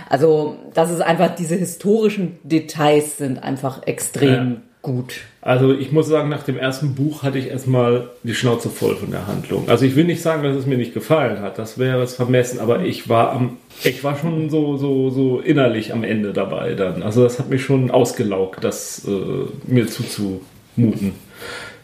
also, 0.10 0.58
das 0.74 0.90
ist 0.90 1.02
einfach, 1.02 1.36
diese 1.36 1.56
historischen 1.56 2.40
Details 2.44 3.20
sind 3.20 3.38
einfach 3.44 3.86
extrem 3.86 4.52
ja. 4.52 4.58
gut. 4.82 5.22
Also, 5.40 5.72
ich 5.72 5.92
muss 5.92 6.08
sagen, 6.08 6.30
nach 6.30 6.42
dem 6.42 6.58
ersten 6.58 6.96
Buch 6.96 7.22
hatte 7.22 7.38
ich 7.38 7.48
erstmal 7.48 8.10
die 8.24 8.34
Schnauze 8.34 8.70
voll 8.70 8.96
von 8.96 9.12
der 9.12 9.28
Handlung. 9.28 9.70
Also, 9.70 9.86
ich 9.86 9.96
will 9.96 10.06
nicht 10.06 10.24
sagen, 10.24 10.42
dass 10.42 10.56
es 10.56 10.66
mir 10.66 10.78
nicht 10.80 10.96
gefallen 10.96 11.42
hat. 11.42 11.60
Das 11.60 11.78
wäre 11.78 12.02
es 12.02 12.16
vermessen, 12.16 12.60
aber 12.60 12.82
ich 12.82 13.08
war 13.08 13.32
am, 13.32 13.58
ich 13.84 14.04
war 14.04 14.18
schon 14.18 14.50
so, 14.50 14.78
so, 14.78 15.12
so 15.12 15.40
innerlich 15.40 15.94
am 15.94 16.04
Ende 16.04 16.34
dabei 16.34 16.74
dann. 16.74 17.04
Also, 17.04 17.24
das 17.24 17.38
hat 17.38 17.50
mich 17.50 17.64
schon 17.64 17.92
ausgelaugt, 17.92 18.64
das 18.64 19.08
äh, 19.08 19.72
mir 19.72 19.88
zuzumuten. 19.88 21.14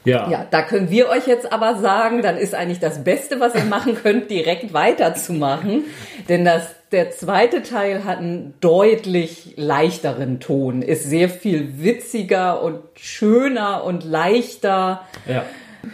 Ja. 0.03 0.29
ja, 0.29 0.47
da 0.49 0.61
können 0.61 0.91
wir 0.91 1.09
euch 1.09 1.25
jetzt 1.25 1.51
aber 1.51 1.79
sagen, 1.79 2.21
dann 2.21 2.37
ist 2.37 2.53
eigentlich 2.53 2.79
das 2.79 3.03
Beste, 3.03 3.39
was 3.39 3.55
ihr 3.55 3.63
machen 3.65 3.95
könnt, 3.95 4.29
direkt 4.29 4.71
weiterzumachen. 4.71 5.83
Denn 6.29 6.45
das, 6.45 6.75
der 6.95 7.11
zweite 7.11 7.61
Teil 7.61 8.05
hat 8.05 8.19
einen 8.19 8.53
deutlich 8.61 9.53
leichteren 9.57 10.39
Ton, 10.39 10.81
ist 10.81 11.03
sehr 11.03 11.27
viel 11.27 11.83
witziger 11.83 12.63
und 12.63 12.79
schöner 12.95 13.83
und 13.83 14.05
leichter. 14.05 15.01
Ja. 15.27 15.45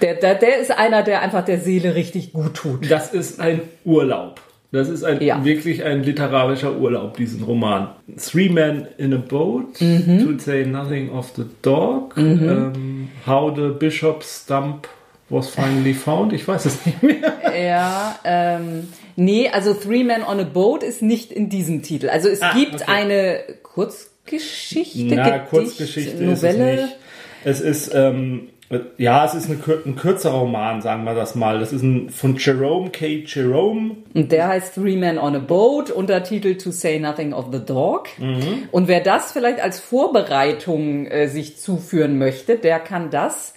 Der, 0.02 0.14
der, 0.14 0.36
der 0.36 0.60
ist 0.60 0.70
einer, 0.70 1.02
der 1.02 1.24
einfach 1.24 1.44
der 1.44 1.60
Seele 1.60 1.96
richtig 1.96 2.34
gut 2.34 2.54
tut. 2.54 2.90
Das 2.92 3.16
ist 3.16 3.40
ein 3.40 3.62
Urlaub. 3.84 4.42
Das 4.72 4.90
ist 4.90 5.04
ein, 5.04 5.22
ja. 5.24 5.44
wirklich 5.44 5.84
ein 5.84 6.04
literarischer 6.04 6.78
Urlaub, 6.78 7.18
diesen 7.18 7.44
Roman. 7.44 7.90
Three 8.16 8.50
Men 8.50 8.88
in 9.00 9.12
a 9.16 9.18
Boat, 9.18 9.82
mhm. 9.82 10.20
To 10.24 10.38
Say 10.38 10.66
Nothing 10.66 11.10
of 11.10 11.32
the 11.36 11.46
Dog, 11.64 12.16
mhm. 12.16 12.48
ähm, 12.48 13.10
How 13.26 13.54
the 13.56 13.70
Bishop's 13.70 14.44
Stump 14.44 14.88
was 15.30 15.50
finally 15.50 15.96
found. 15.96 16.32
Ich 16.32 16.48
weiß 16.48 16.66
es 16.66 16.86
nicht 16.86 17.02
mehr. 17.02 17.34
Ja, 17.60 18.20
ähm, 18.24 18.88
nee, 19.22 19.50
also 19.50 19.74
Three 19.74 20.04
Men 20.04 20.24
on 20.24 20.40
a 20.40 20.44
Boat 20.44 20.84
ist 20.84 21.02
nicht 21.02 21.32
in 21.32 21.50
diesem 21.50 21.82
Titel. 21.82 22.10
Also 22.10 22.30
es 22.30 22.42
ah, 22.42 22.54
gibt 22.54 22.76
okay. 22.76 22.86
eine 22.88 23.40
Kurzgeschichte, 23.64 25.16
Na, 25.16 25.30
Gedicht, 25.30 25.50
Kurzgeschichte 25.50 26.24
Novelle. 26.24 26.74
Ist 26.74 26.82
es, 26.82 26.86
nicht. 26.86 26.98
es 27.44 27.62
ist 27.62 27.96
ähm, 27.96 28.50
ja, 28.98 29.26
es 29.26 29.34
ist 29.34 29.50
eine, 29.50 29.60
ein 29.86 29.96
kürzerer 29.96 30.40
Roman, 30.40 30.82
sagen 30.82 31.04
wir 31.04 31.14
das 31.14 31.36
mal. 31.36 31.60
Das 31.60 31.74
ist 31.74 31.82
ein 31.82 32.10
von 32.10 32.38
Jerome 32.38 32.90
K. 32.90 33.24
Jerome. 33.26 33.98
Und 34.14 34.32
der 34.32 34.48
heißt 34.48 34.76
Three 34.76 34.96
Men 34.96 35.18
on 35.18 35.36
a 35.36 35.40
Boat, 35.40 35.92
Untertitel 35.92 36.56
To 36.56 36.72
Say 36.72 37.00
Nothing 37.00 37.34
of 37.34 37.48
the 37.52 37.60
Dog. 37.60 38.08
Mhm. 38.18 38.70
Und 38.72 38.88
wer 38.88 39.02
das 39.02 39.34
vielleicht 39.34 39.60
als 39.60 39.80
Vorbereitung 39.80 41.06
äh, 41.08 41.28
sich 41.28 41.58
zuführen 41.58 42.18
möchte, 42.18 42.56
der 42.56 42.80
kann 42.80 43.10
das 43.10 43.54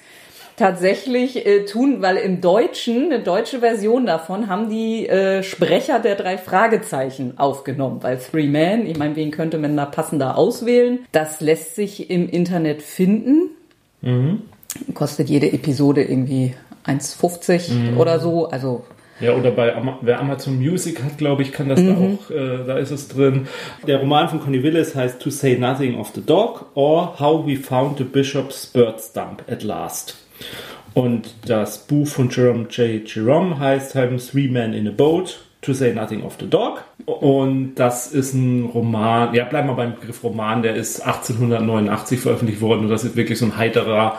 tatsächlich 0.56 1.46
äh, 1.46 1.64
tun, 1.64 2.00
weil 2.00 2.16
im 2.16 2.40
Deutschen, 2.40 3.12
eine 3.12 3.22
deutsche 3.22 3.60
Version 3.60 4.06
davon, 4.06 4.48
haben 4.48 4.68
die 4.68 5.06
äh, 5.08 5.42
Sprecher 5.42 5.98
der 5.98 6.14
drei 6.14 6.38
Fragezeichen 6.38 7.38
aufgenommen. 7.38 8.02
Weil 8.02 8.18
Three 8.18 8.46
Men, 8.46 8.86
ich 8.86 8.98
meine, 8.98 9.16
wen 9.16 9.30
könnte 9.30 9.58
man 9.58 9.76
da 9.76 9.86
passender 9.86 10.36
auswählen? 10.36 11.00
Das 11.12 11.40
lässt 11.40 11.74
sich 11.74 12.10
im 12.10 12.28
Internet 12.28 12.82
finden. 12.82 13.50
Mhm. 14.02 14.42
Kostet 14.94 15.28
jede 15.28 15.52
Episode 15.52 16.02
irgendwie 16.02 16.54
1,50 16.86 17.96
oder 17.96 18.18
so. 18.18 18.48
Also 18.48 18.84
Ja, 19.20 19.34
oder 19.34 19.50
bei 19.50 19.74
Ama 19.74 19.98
wer 20.02 20.20
Amazon 20.20 20.58
Music 20.58 21.02
hat, 21.02 21.18
glaube 21.18 21.42
ich, 21.42 21.52
kann 21.52 21.68
das 21.68 21.80
da 21.80 21.92
auch, 21.92 22.30
äh, 22.30 22.64
da 22.66 22.78
ist 22.78 22.90
es 22.90 23.08
drin. 23.08 23.46
Der 23.86 23.98
Roman 23.98 24.28
von 24.28 24.40
Connie 24.40 24.62
Willis 24.62 24.94
heißt 24.94 25.20
To 25.20 25.30
Say 25.30 25.56
Nothing 25.56 25.98
of 25.98 26.10
the 26.14 26.22
Dog 26.24 26.66
or 26.74 27.18
How 27.20 27.46
We 27.46 27.56
Found 27.56 27.98
the 27.98 28.04
Bishop's 28.04 28.66
Bird 28.66 29.00
Stump 29.00 29.44
at 29.48 29.62
Last. 29.62 30.23
Und 30.94 31.34
das 31.46 31.86
Buch 31.86 32.06
von 32.06 32.30
Jerome 32.30 32.66
J. 32.70 33.02
Jerome 33.04 33.58
heißt 33.58 33.94
halt 33.94 34.30
Three 34.30 34.48
Men 34.48 34.72
in 34.72 34.86
a 34.86 34.92
Boat, 34.92 35.40
To 35.62 35.72
Say 35.72 35.92
Nothing 35.92 36.22
of 36.22 36.36
the 36.38 36.48
Dog. 36.48 36.84
Und 37.06 37.74
das 37.74 38.06
ist 38.06 38.32
ein 38.34 38.64
Roman, 38.66 39.34
ja, 39.34 39.44
bleiben 39.44 39.68
wir 39.68 39.74
beim 39.74 39.94
Begriff 39.94 40.22
Roman, 40.22 40.62
der 40.62 40.76
ist 40.76 41.00
1889 41.00 42.20
veröffentlicht 42.20 42.60
worden 42.60 42.82
und 42.84 42.90
das 42.90 43.04
ist 43.04 43.16
wirklich 43.16 43.38
so 43.38 43.46
ein 43.46 43.56
heiterer 43.56 44.18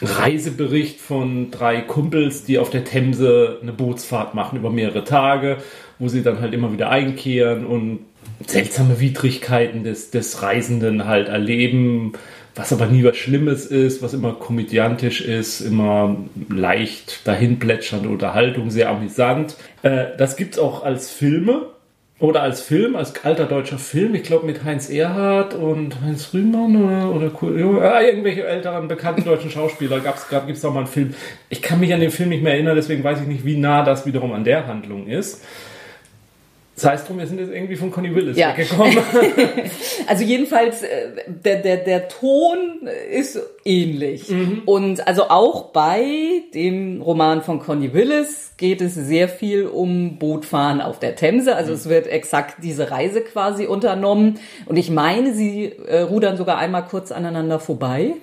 Reisebericht 0.00 1.00
von 1.00 1.50
drei 1.50 1.80
Kumpels, 1.80 2.44
die 2.44 2.58
auf 2.58 2.70
der 2.70 2.84
Themse 2.84 3.58
eine 3.62 3.72
Bootsfahrt 3.72 4.34
machen 4.34 4.58
über 4.58 4.70
mehrere 4.70 5.04
Tage, 5.04 5.58
wo 5.98 6.08
sie 6.08 6.22
dann 6.22 6.40
halt 6.40 6.52
immer 6.52 6.72
wieder 6.72 6.90
einkehren 6.90 7.64
und 7.64 8.00
seltsame 8.46 9.00
Widrigkeiten 9.00 9.84
des, 9.84 10.10
des 10.10 10.42
Reisenden 10.42 11.06
halt 11.06 11.28
erleben, 11.28 12.12
was 12.54 12.72
aber 12.72 12.86
nie 12.86 13.04
was 13.04 13.16
Schlimmes 13.16 13.66
ist, 13.66 14.02
was 14.02 14.14
immer 14.14 14.32
komödiantisch 14.32 15.20
ist, 15.20 15.60
immer 15.60 16.16
leicht 16.48 17.26
dahinplätschernde 17.26 18.08
Unterhaltung, 18.08 18.70
sehr 18.70 18.90
amüsant. 18.90 19.56
Äh, 19.82 20.16
das 20.18 20.36
gibt's 20.36 20.58
auch 20.58 20.84
als 20.84 21.10
Filme. 21.10 21.66
Oder 22.20 22.42
als 22.42 22.60
Film, 22.60 22.94
als 22.94 23.24
alter 23.24 23.44
deutscher 23.44 23.76
Film, 23.76 24.14
ich 24.14 24.22
glaube 24.22 24.46
mit 24.46 24.62
Heinz 24.62 24.88
Erhardt 24.88 25.52
und 25.52 26.00
Heinz 26.00 26.32
Rühmann 26.32 26.76
oder, 26.76 27.10
oder 27.12 27.28
Kurt- 27.28 27.58
ja, 27.58 28.00
irgendwelche 28.00 28.46
älteren 28.46 28.86
bekannten 28.86 29.24
deutschen 29.24 29.50
Schauspieler 29.50 29.98
gab's 29.98 30.28
gerade 30.28 30.46
gibt's 30.46 30.62
da 30.62 30.70
mal 30.70 30.78
einen 30.78 30.86
Film. 30.86 31.14
Ich 31.48 31.60
kann 31.60 31.80
mich 31.80 31.92
an 31.92 31.98
den 31.98 32.12
Film 32.12 32.28
nicht 32.28 32.44
mehr 32.44 32.52
erinnern, 32.54 32.76
deswegen 32.76 33.02
weiß 33.02 33.20
ich 33.20 33.26
nicht, 33.26 33.44
wie 33.44 33.56
nah 33.56 33.84
das 33.84 34.06
wiederum 34.06 34.32
an 34.32 34.44
der 34.44 34.68
Handlung 34.68 35.08
ist. 35.08 35.44
Das 36.76 36.86
heißt 36.86 37.08
drum, 37.08 37.18
wir 37.18 37.26
sind 37.26 37.38
jetzt 37.38 37.52
irgendwie 37.52 37.76
von 37.76 37.90
Conny 37.92 38.12
Willis 38.14 38.36
Ja. 38.36 38.48
weggekommen. 38.56 38.96
Also 40.06 40.24
jedenfalls, 40.24 40.82
äh, 40.82 41.08
der, 41.26 41.56
der, 41.62 41.76
der 41.78 42.08
Ton 42.08 42.88
ist 43.10 43.40
ähnlich. 43.64 44.30
Und 44.66 45.06
also 45.06 45.30
auch 45.30 45.66
bei 45.72 46.02
dem 46.52 47.00
Roman 47.00 47.42
von 47.42 47.60
Connie 47.60 47.92
Willis 47.94 48.52
geht 48.56 48.80
es 48.80 48.94
sehr 48.94 49.28
viel 49.28 49.66
um 49.66 50.18
Bootfahren 50.18 50.80
auf 50.80 50.98
der 50.98 51.16
Themse. 51.16 51.54
Also 51.56 51.72
es 51.72 51.88
wird 51.88 52.06
exakt 52.06 52.56
diese 52.62 52.90
Reise 52.90 53.20
quasi 53.22 53.66
unternommen. 53.66 54.38
Und 54.66 54.76
ich 54.76 54.90
meine, 54.90 55.32
sie 55.32 55.66
äh, 55.86 56.00
rudern 56.00 56.36
sogar 56.36 56.58
einmal 56.58 56.84
kurz 56.84 57.12
aneinander 57.12 57.60
vorbei. 57.60 58.14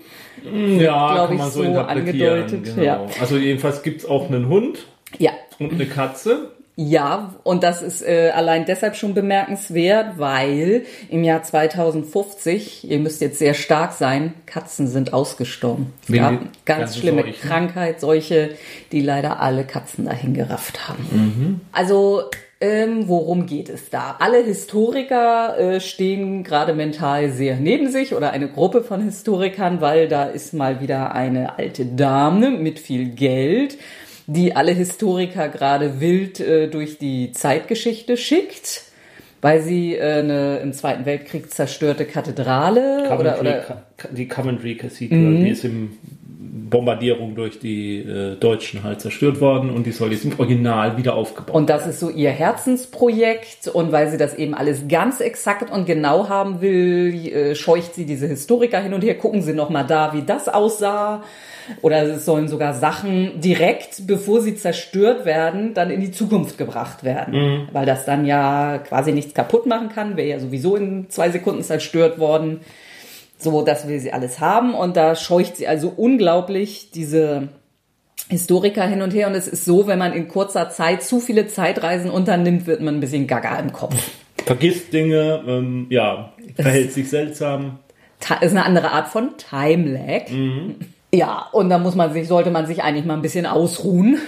ja, 0.43 1.13
glaub 1.13 1.27
kann 1.29 1.37
ich, 1.37 1.43
so, 1.53 1.63
so 1.63 1.79
angedeutet, 1.79 2.63
Genau. 2.65 2.83
ja. 2.83 3.05
Also 3.19 3.37
jedenfalls 3.37 3.81
gibt's 3.81 4.05
auch 4.05 4.27
einen 4.27 4.47
Hund 4.49 4.79
Ja, 5.17 5.31
und 5.59 5.71
eine 5.73 5.85
Katze. 5.85 6.51
Ja, 6.75 7.35
und 7.43 7.63
das 7.63 7.81
ist 7.81 8.01
äh, 8.01 8.31
allein 8.33 8.65
deshalb 8.65 8.95
schon 8.95 9.13
bemerkenswert, 9.13 10.17
weil 10.17 10.85
im 11.09 11.23
Jahr 11.23 11.43
2050, 11.43 12.89
ihr 12.89 12.99
müsst 12.99 13.21
jetzt 13.21 13.39
sehr 13.39 13.53
stark 13.53 13.91
sein, 13.93 14.33
Katzen 14.45 14.87
sind 14.87 15.13
ausgestorben. 15.13 15.93
Es 16.07 16.15
gab 16.15 16.39
ganz 16.65 16.97
schlimme 16.97 17.23
Seuchen. 17.23 17.41
Krankheit, 17.41 17.99
solche, 17.99 18.51
die 18.91 19.01
leider 19.01 19.41
alle 19.41 19.65
Katzen 19.65 20.05
dahin 20.05 20.33
gerafft 20.33 20.87
haben. 20.87 21.61
Also, 21.73 22.23
ähm, 22.61 23.07
worum 23.07 23.47
geht 23.47 23.69
es 23.69 23.89
da? 23.89 24.17
Alle 24.19 24.43
Historiker 24.43 25.57
äh, 25.57 25.79
stehen 25.81 26.43
gerade 26.43 26.73
mental 26.73 27.31
sehr 27.31 27.55
neben 27.55 27.89
sich 27.89 28.13
oder 28.13 28.31
eine 28.31 28.47
Gruppe 28.47 28.83
von 28.83 29.01
Historikern, 29.01 29.81
weil 29.81 30.07
da 30.07 30.25
ist 30.25 30.53
mal 30.53 30.79
wieder 30.79 31.15
eine 31.15 31.57
alte 31.57 31.85
Dame 31.85 32.51
mit 32.51 32.77
viel 32.77 33.09
Geld, 33.09 33.77
die 34.33 34.55
alle 34.55 34.71
Historiker 34.71 35.49
gerade 35.49 35.99
wild 35.99 36.39
äh, 36.39 36.67
durch 36.69 36.97
die 36.97 37.31
Zeitgeschichte 37.33 38.15
schickt, 38.17 38.83
weil 39.41 39.61
sie 39.61 39.95
äh, 39.95 40.19
eine 40.19 40.57
im 40.59 40.73
Zweiten 40.73 41.05
Weltkrieg 41.05 41.51
zerstörte 41.51 42.05
Kathedrale 42.05 43.03
oder, 43.19 43.33
Coventry, 43.33 43.39
oder 43.41 43.83
Ca- 43.97 44.07
die 44.11 44.27
Coventry 44.27 44.75
Cathedral, 44.75 45.19
die 45.43 45.49
ist 45.49 45.65
im 45.65 45.97
Bombardierung 46.71 47.35
durch 47.35 47.59
die 47.59 47.99
äh, 47.99 48.35
Deutschen 48.37 48.83
halt 48.83 49.01
zerstört 49.01 49.39
worden 49.39 49.69
und 49.69 49.85
die 49.85 49.91
soll 49.91 50.11
jetzt 50.11 50.25
im 50.25 50.39
Original 50.39 50.97
wieder 50.97 51.13
aufgebaut 51.13 51.53
Und 51.53 51.69
das 51.69 51.85
ist 51.85 51.99
so 51.99 52.09
ihr 52.09 52.31
Herzensprojekt. 52.31 53.67
Und 53.67 53.91
weil 53.91 54.09
sie 54.09 54.17
das 54.17 54.33
eben 54.33 54.55
alles 54.55 54.87
ganz 54.87 55.19
exakt 55.19 55.71
und 55.71 55.85
genau 55.85 56.29
haben 56.29 56.61
will, 56.61 57.13
äh, 57.27 57.55
scheucht 57.55 57.93
sie 57.93 58.05
diese 58.05 58.25
Historiker 58.25 58.79
hin 58.79 58.95
und 58.95 59.03
her. 59.03 59.15
Gucken 59.15 59.43
sie 59.43 59.53
noch 59.53 59.69
mal 59.69 59.83
da, 59.83 60.13
wie 60.13 60.23
das 60.23 60.49
aussah. 60.49 61.23
Oder 61.81 62.03
es 62.03 62.25
sollen 62.25 62.47
sogar 62.47 62.73
Sachen 62.73 63.39
direkt, 63.39 64.07
bevor 64.07 64.41
sie 64.41 64.55
zerstört 64.55 65.25
werden, 65.25 65.75
dann 65.75 65.91
in 65.91 66.01
die 66.01 66.11
Zukunft 66.11 66.57
gebracht 66.57 67.03
werden. 67.03 67.67
Weil 67.71 67.85
das 67.85 68.05
dann 68.05 68.25
ja 68.25 68.79
quasi 68.79 69.11
nichts 69.11 69.33
kaputt 69.33 69.67
machen 69.67 69.89
kann. 69.89 70.17
Wäre 70.17 70.27
ja 70.27 70.39
sowieso 70.39 70.75
in 70.75 71.09
zwei 71.09 71.29
Sekunden 71.29 71.61
zerstört 71.61 72.17
worden. 72.17 72.61
So, 73.41 73.63
das 73.63 73.87
will 73.87 73.99
sie 73.99 74.13
alles 74.13 74.39
haben. 74.39 74.75
Und 74.75 74.95
da 74.95 75.15
scheucht 75.15 75.57
sie 75.57 75.67
also 75.67 75.91
unglaublich 75.95 76.91
diese 76.91 77.49
Historiker 78.29 78.83
hin 78.83 79.01
und 79.01 79.13
her. 79.13 79.27
Und 79.27 79.33
es 79.33 79.47
ist 79.47 79.65
so, 79.65 79.87
wenn 79.87 79.97
man 79.97 80.13
in 80.13 80.27
kurzer 80.27 80.69
Zeit 80.69 81.01
zu 81.01 81.19
viele 81.19 81.47
Zeitreisen 81.47 82.11
unternimmt, 82.11 82.67
wird 82.67 82.81
man 82.81 82.95
ein 82.95 82.99
bisschen 82.99 83.25
gaga 83.25 83.57
im 83.57 83.73
Kopf. 83.73 83.95
Vergisst 84.45 84.93
Dinge, 84.93 85.43
ähm, 85.47 85.87
ja, 85.89 86.33
verhält 86.55 86.93
sich 86.93 87.09
seltsam. 87.09 87.79
Ist 88.41 88.51
eine 88.51 88.65
andere 88.65 88.91
Art 88.91 89.07
von 89.07 89.31
Time 89.37 89.91
Lag. 89.91 90.29
Ja, 91.13 91.47
und 91.51 91.69
da 91.69 91.79
muss 91.79 91.95
man 91.95 92.13
sich, 92.13 92.27
sollte 92.27 92.51
man 92.51 92.67
sich 92.67 92.83
eigentlich 92.83 93.05
mal 93.05 93.15
ein 93.15 93.21
bisschen 93.21 93.45
ausruhen, 93.45 94.19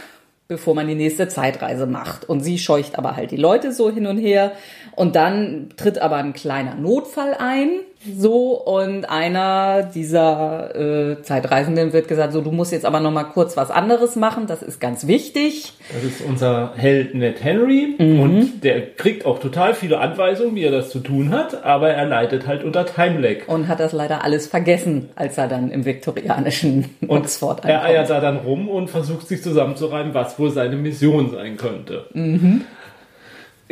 bevor 0.48 0.76
man 0.76 0.88
die 0.88 0.96
nächste 0.96 1.28
Zeitreise 1.28 1.86
macht. 1.86 2.28
Und 2.28 2.42
sie 2.42 2.58
scheucht 2.58 2.98
aber 2.98 3.16
halt 3.16 3.32
die 3.32 3.38
Leute 3.38 3.72
so 3.72 3.92
hin 3.92 4.08
und 4.08 4.18
her. 4.18 4.54
Und 4.96 5.16
dann 5.16 5.70
tritt 5.78 6.00
aber 6.00 6.18
ein 6.18 6.34
kleiner 6.34 6.76
Notfall 6.76 7.36
ein. 7.40 7.70
So, 8.18 8.62
und 8.62 9.06
einer 9.10 9.84
dieser 9.84 10.76
äh, 10.76 11.22
Zeitreisenden 11.22 11.94
wird 11.94 12.08
gesagt, 12.08 12.34
so, 12.34 12.42
du 12.42 12.52
musst 12.52 12.72
jetzt 12.74 12.86
aber 12.86 13.00
noch 13.00 13.12
mal 13.12 13.24
kurz 13.24 13.56
was 13.56 13.72
anderes 13.72 14.16
machen, 14.16 14.46
das 14.48 14.62
ist 14.62 14.82
ganz 14.82 15.08
wichtig. 15.08 15.74
Das 15.94 16.04
ist 16.04 16.22
unser 16.22 16.74
Held 16.76 17.16
Ned 17.16 17.44
Henry 17.44 17.96
und 18.00 18.62
der 18.64 18.94
kriegt 18.96 19.26
auch 19.26 19.40
total 19.40 19.74
viele 19.74 20.00
Anweisungen, 20.00 20.56
wie 20.56 20.64
er 20.64 20.72
das 20.72 20.90
zu 20.90 21.00
tun 21.00 21.32
hat, 21.32 21.64
aber 21.64 21.90
er 21.92 22.06
leidet 22.06 22.46
halt 22.46 22.64
unter 22.64 22.86
Time 22.86 23.20
Lag. 23.20 23.48
Und 23.48 23.68
hat 23.68 23.80
das 23.80 23.94
leider 23.94 24.24
alles 24.24 24.48
vergessen, 24.48 25.10
als 25.16 25.38
er 25.38 25.48
dann 25.48 25.72
im 25.72 25.86
viktorianischen 25.86 26.90
Oxford 27.08 27.64
Er 27.66 27.84
eiert 27.84 28.10
ankommt. 28.10 28.10
da 28.10 28.20
dann 28.22 28.38
rum 28.38 28.68
und 28.68 28.90
versucht 28.90 29.28
sich 29.28 29.42
zusammenzureimen, 29.42 30.14
was 30.14 30.38
wohl 30.40 30.52
seine 30.52 30.76
Mission 30.76 31.32
sein 31.32 31.58
könnte. 31.58 32.06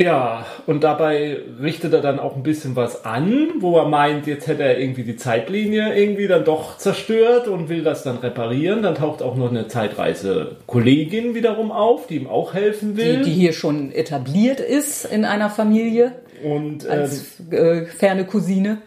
Ja, 0.01 0.45
und 0.65 0.83
dabei 0.83 1.37
richtet 1.61 1.93
er 1.93 2.01
dann 2.01 2.19
auch 2.19 2.35
ein 2.35 2.41
bisschen 2.41 2.75
was 2.75 3.05
an, 3.05 3.49
wo 3.59 3.77
er 3.77 3.87
meint, 3.87 4.25
jetzt 4.25 4.47
hätte 4.47 4.63
er 4.63 4.79
irgendwie 4.79 5.03
die 5.03 5.15
Zeitlinie 5.15 5.93
irgendwie 5.95 6.27
dann 6.27 6.43
doch 6.43 6.77
zerstört 6.77 7.47
und 7.47 7.69
will 7.69 7.83
das 7.83 8.01
dann 8.01 8.17
reparieren. 8.17 8.81
Dann 8.81 8.95
taucht 8.95 9.21
auch 9.21 9.35
noch 9.35 9.51
eine 9.51 9.67
Zeitreise-Kollegin 9.67 11.35
wiederum 11.35 11.71
auf, 11.71 12.07
die 12.07 12.15
ihm 12.15 12.27
auch 12.27 12.55
helfen 12.55 12.97
will. 12.97 13.17
Die, 13.17 13.25
die 13.25 13.31
hier 13.31 13.53
schon 13.53 13.91
etabliert 13.91 14.59
ist 14.59 15.05
in 15.05 15.23
einer 15.23 15.51
Familie 15.51 16.13
und 16.43 16.85
ähm, 16.85 16.91
als 16.91 17.39
äh, 17.51 17.85
ferne 17.85 18.25
Cousine. 18.25 18.79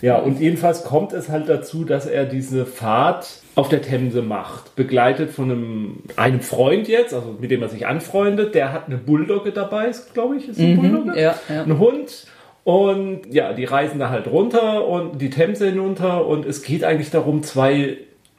Ja, 0.00 0.18
und 0.18 0.40
jedenfalls 0.40 0.84
kommt 0.84 1.12
es 1.12 1.28
halt 1.28 1.48
dazu, 1.48 1.84
dass 1.84 2.06
er 2.06 2.24
diese 2.24 2.66
Fahrt 2.66 3.42
auf 3.54 3.68
der 3.68 3.82
Themse 3.82 4.22
macht, 4.22 4.76
begleitet 4.76 5.30
von 5.30 5.50
einem, 5.50 6.02
einem 6.16 6.40
Freund 6.40 6.88
jetzt, 6.88 7.12
also 7.12 7.36
mit 7.40 7.50
dem 7.50 7.62
er 7.62 7.68
sich 7.68 7.86
anfreundet, 7.86 8.54
der 8.54 8.72
hat 8.72 8.86
eine 8.86 8.98
Bulldogge 8.98 9.52
dabei, 9.52 9.90
glaube 10.14 10.36
ich, 10.36 10.48
ist 10.48 10.60
ein 10.60 10.76
Bulldogge? 10.76 11.20
ja, 11.20 11.34
ja. 11.48 11.62
Ein 11.62 11.78
Hund. 11.78 12.26
Und 12.64 13.32
ja, 13.32 13.54
die 13.54 13.64
reisen 13.64 13.98
da 13.98 14.10
halt 14.10 14.26
runter 14.26 14.86
und 14.86 15.22
die 15.22 15.30
Themse 15.30 15.70
hinunter 15.70 16.26
und 16.26 16.44
es 16.44 16.62
geht 16.62 16.84
eigentlich 16.84 17.10
darum, 17.10 17.42
zwei 17.42 17.96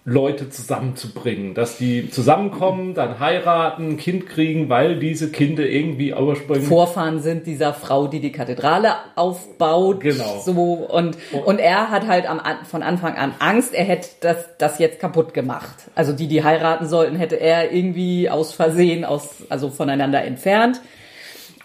Leute 0.09 0.49
zusammenzubringen, 0.49 1.53
dass 1.53 1.77
die 1.77 2.09
zusammenkommen, 2.09 2.93
dann 2.93 3.19
heiraten, 3.19 3.97
Kind 3.97 4.27
kriegen, 4.27 4.69
weil 4.69 4.97
diese 4.97 5.31
Kinder 5.31 5.63
irgendwie 5.63 6.13
ursprünglich 6.13 6.67
Vorfahren 6.67 7.21
sind 7.21 7.45
dieser 7.45 7.73
Frau, 7.73 8.07
die 8.07 8.19
die 8.19 8.31
Kathedrale 8.31 8.93
aufbaut. 9.15 10.01
Genau. 10.01 10.41
So 10.43 10.51
und 10.51 11.17
und 11.45 11.59
er 11.59 11.91
hat 11.91 12.07
halt 12.07 12.27
am, 12.27 12.41
von 12.69 12.81
Anfang 12.81 13.15
an 13.15 13.33
Angst, 13.39 13.73
er 13.73 13.85
hätte 13.85 14.09
das 14.21 14.49
das 14.57 14.79
jetzt 14.79 14.99
kaputt 14.99 15.33
gemacht. 15.33 15.75
Also 15.95 16.13
die, 16.13 16.27
die 16.27 16.43
heiraten 16.43 16.87
sollten, 16.87 17.15
hätte 17.15 17.39
er 17.39 17.71
irgendwie 17.71 18.29
aus 18.29 18.53
Versehen 18.53 19.05
aus 19.05 19.43
also 19.49 19.69
voneinander 19.69 20.23
entfernt. 20.23 20.81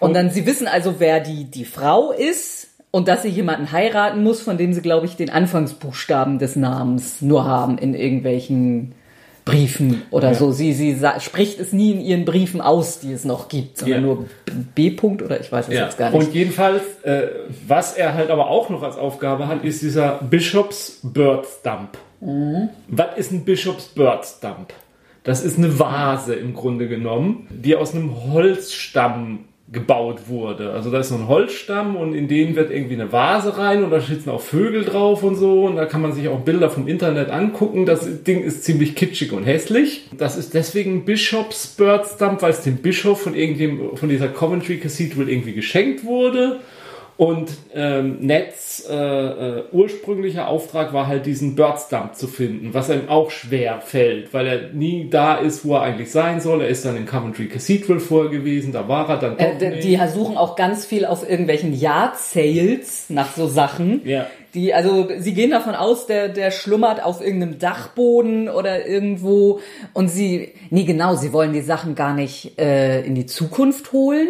Und 0.01 0.15
dann 0.15 0.31
sie 0.31 0.45
wissen 0.45 0.69
also, 0.69 0.97
wer 0.99 1.21
die 1.21 1.45
die 1.45 1.65
Frau 1.65 2.13
ist 2.13 2.74
und 2.95 3.09
dass 3.09 3.23
sie 3.23 3.29
jemanden 3.29 3.73
heiraten 3.73 4.23
muss, 4.23 4.41
von 4.41 4.57
dem 4.57 4.73
sie 4.73 4.81
glaube 4.81 5.07
ich 5.07 5.17
den 5.17 5.29
Anfangsbuchstaben 5.29 6.39
des 6.39 6.55
Namens 6.55 7.21
nur 7.23 7.45
haben 7.45 7.77
in 7.77 7.93
irgendwelchen 7.93 8.93
Briefen 9.45 10.03
oder 10.13 10.29
Ja. 10.29 10.35
so. 10.35 10.53
Sie, 10.53 10.73
sie 10.75 10.97
spricht 11.19 11.59
es 11.59 11.73
nie 11.73 11.91
in 11.91 12.01
ihren 12.01 12.25
Briefen 12.25 12.61
aus, 12.61 13.01
die 13.01 13.11
es 13.11 13.25
noch 13.25 13.49
gibt, 13.49 13.79
sondern 13.79 14.01
Ja. 14.01 14.07
nur 14.07 14.27
B. 14.77 14.91
-Punkt 14.91 15.25
oder 15.25 15.41
ich 15.41 15.51
weiß 15.51 15.67
es 15.67 15.75
Ja. 15.75 15.87
jetzt 15.87 15.99
gar 15.99 16.13
nicht. 16.13 16.25
Und 16.29 16.35
jedenfalls, 16.35 16.83
äh, 17.03 17.27
was 17.67 17.95
er 17.95 18.15
halt 18.15 18.31
aber 18.31 18.47
auch 18.49 18.71
noch 18.71 18.85
als 18.85 18.97
Aufgabe 18.97 19.49
hat, 19.49 19.65
ist 19.65 19.83
dieser 19.83 20.21
Bishops 20.31 21.01
Bird 21.03 21.47
Stump. 21.47 21.99
Mhm. 22.21 22.69
Was 22.87 23.17
ist 23.17 23.33
ein 23.33 23.45
Bishops 23.45 23.87
Bird 23.89 24.25
Stump? 24.25 24.73
Das 25.25 25.43
ist 25.43 25.59
eine 25.59 25.81
Vase 25.81 26.37
im 26.37 26.55
Grunde 26.55 26.87
genommen, 26.87 27.49
die 27.51 27.75
aus 27.75 27.93
einem 27.93 28.13
Holzstamm 28.33 29.47
gebaut 29.73 30.29
wurde. 30.29 30.73
Also 30.73 30.91
da 30.91 31.01
ist 31.01 31.09
so 31.09 31.15
ein 31.15 31.27
Holzstamm 31.27 31.97
und 31.97 32.15
in 32.15 32.29
den 32.29 32.55
wird 32.55 32.71
irgendwie 32.71 32.95
eine 32.95 33.13
Vase 33.13 33.57
rein 33.57 33.83
und 33.83 33.91
da 33.91 34.01
sitzen 34.01 34.29
auch 34.29 34.43
Vögel 34.43 34.85
drauf 34.85 35.23
und 35.23 35.37
so 35.37 35.65
und 35.65 35.77
da 35.77 35.87
kann 35.87 36.03
man 36.03 36.13
sich 36.13 36.29
auch 36.29 36.41
Bilder 36.41 36.69
vom 36.69 36.87
Internet 36.87 37.31
angucken. 37.31 37.87
Das 37.87 38.23
Ding 38.25 38.43
ist 38.43 38.65
ziemlich 38.65 38.95
kitschig 38.95 39.33
und 39.33 39.45
hässlich. 39.45 40.11
Das 40.19 40.37
ist 40.37 40.53
deswegen 40.53 41.07
Bishops 41.07 41.67
Bird 41.67 42.07
Stump, 42.07 42.43
weil 42.43 42.51
es 42.51 42.61
dem 42.61 42.77
Bischof 42.77 43.23
von 43.23 43.35
irgendjemandem 43.35 43.97
von 43.97 44.09
dieser 44.11 44.29
Coventry 44.29 44.79
Cathedral 44.79 45.31
irgendwie 45.31 45.55
geschenkt 45.55 46.05
wurde. 46.05 46.61
Und 47.17 47.51
ähm, 47.73 48.19
Nets 48.21 48.89
äh, 48.91 48.95
äh, 48.95 49.65
ursprünglicher 49.71 50.49
Auftrag 50.49 50.93
war 50.93 51.07
halt 51.07 51.27
diesen 51.27 51.55
Birdstump 51.55 52.17
zu 52.17 52.27
finden, 52.27 52.75
was 52.75 52.91
einem 52.91 53.09
auch 53.09 53.31
schwer 53.31 53.81
fällt, 53.81 54.35
weil 54.35 54.47
er 54.49 54.73
nie 54.73 55.09
da 55.11 55.37
ist, 55.37 55.65
wo 55.65 55.75
er 55.77 55.83
eigentlich 55.83 56.11
sein 56.11 56.41
soll. 56.41 56.63
Er 56.63 56.69
ist 56.69 56.85
dann 56.85 56.97
in 56.97 57.07
Coventry 57.07 57.47
Cathedral 57.47 58.01
vorher 58.01 58.33
gewesen, 58.33 58.73
da 58.73 58.89
war 58.89 59.09
er 59.09 59.19
dann 59.19 59.39
äh, 59.39 59.79
Die 59.81 59.99
suchen 60.13 60.37
auch 60.37 60.57
ganz 60.57 60.87
viel 60.87 61.05
auf 61.05 61.29
irgendwelchen 61.29 61.73
Yard 61.73 62.19
Sales 62.19 63.07
nach 63.11 63.33
so 63.37 63.47
Sachen. 63.47 64.01
Ja. 64.05 64.27
Die, 64.55 64.75
also 64.75 65.09
sie 65.19 65.35
gehen 65.35 65.51
davon 65.51 65.75
aus, 65.75 66.07
der, 66.07 66.29
der 66.29 66.51
schlummert 66.51 67.03
auf 67.03 67.21
irgendeinem 67.21 67.59
Dachboden 67.59 68.49
oder 68.49 68.87
irgendwo 68.87 69.61
und 69.93 70.09
sie, 70.09 70.53
nee 70.71 70.85
genau, 70.85 71.15
sie 71.17 71.33
wollen 71.33 71.53
die 71.53 71.61
Sachen 71.61 71.95
gar 71.95 72.15
nicht 72.15 72.59
äh, 72.59 73.03
in 73.03 73.15
die 73.15 73.27
Zukunft 73.27 73.93
holen, 73.93 74.29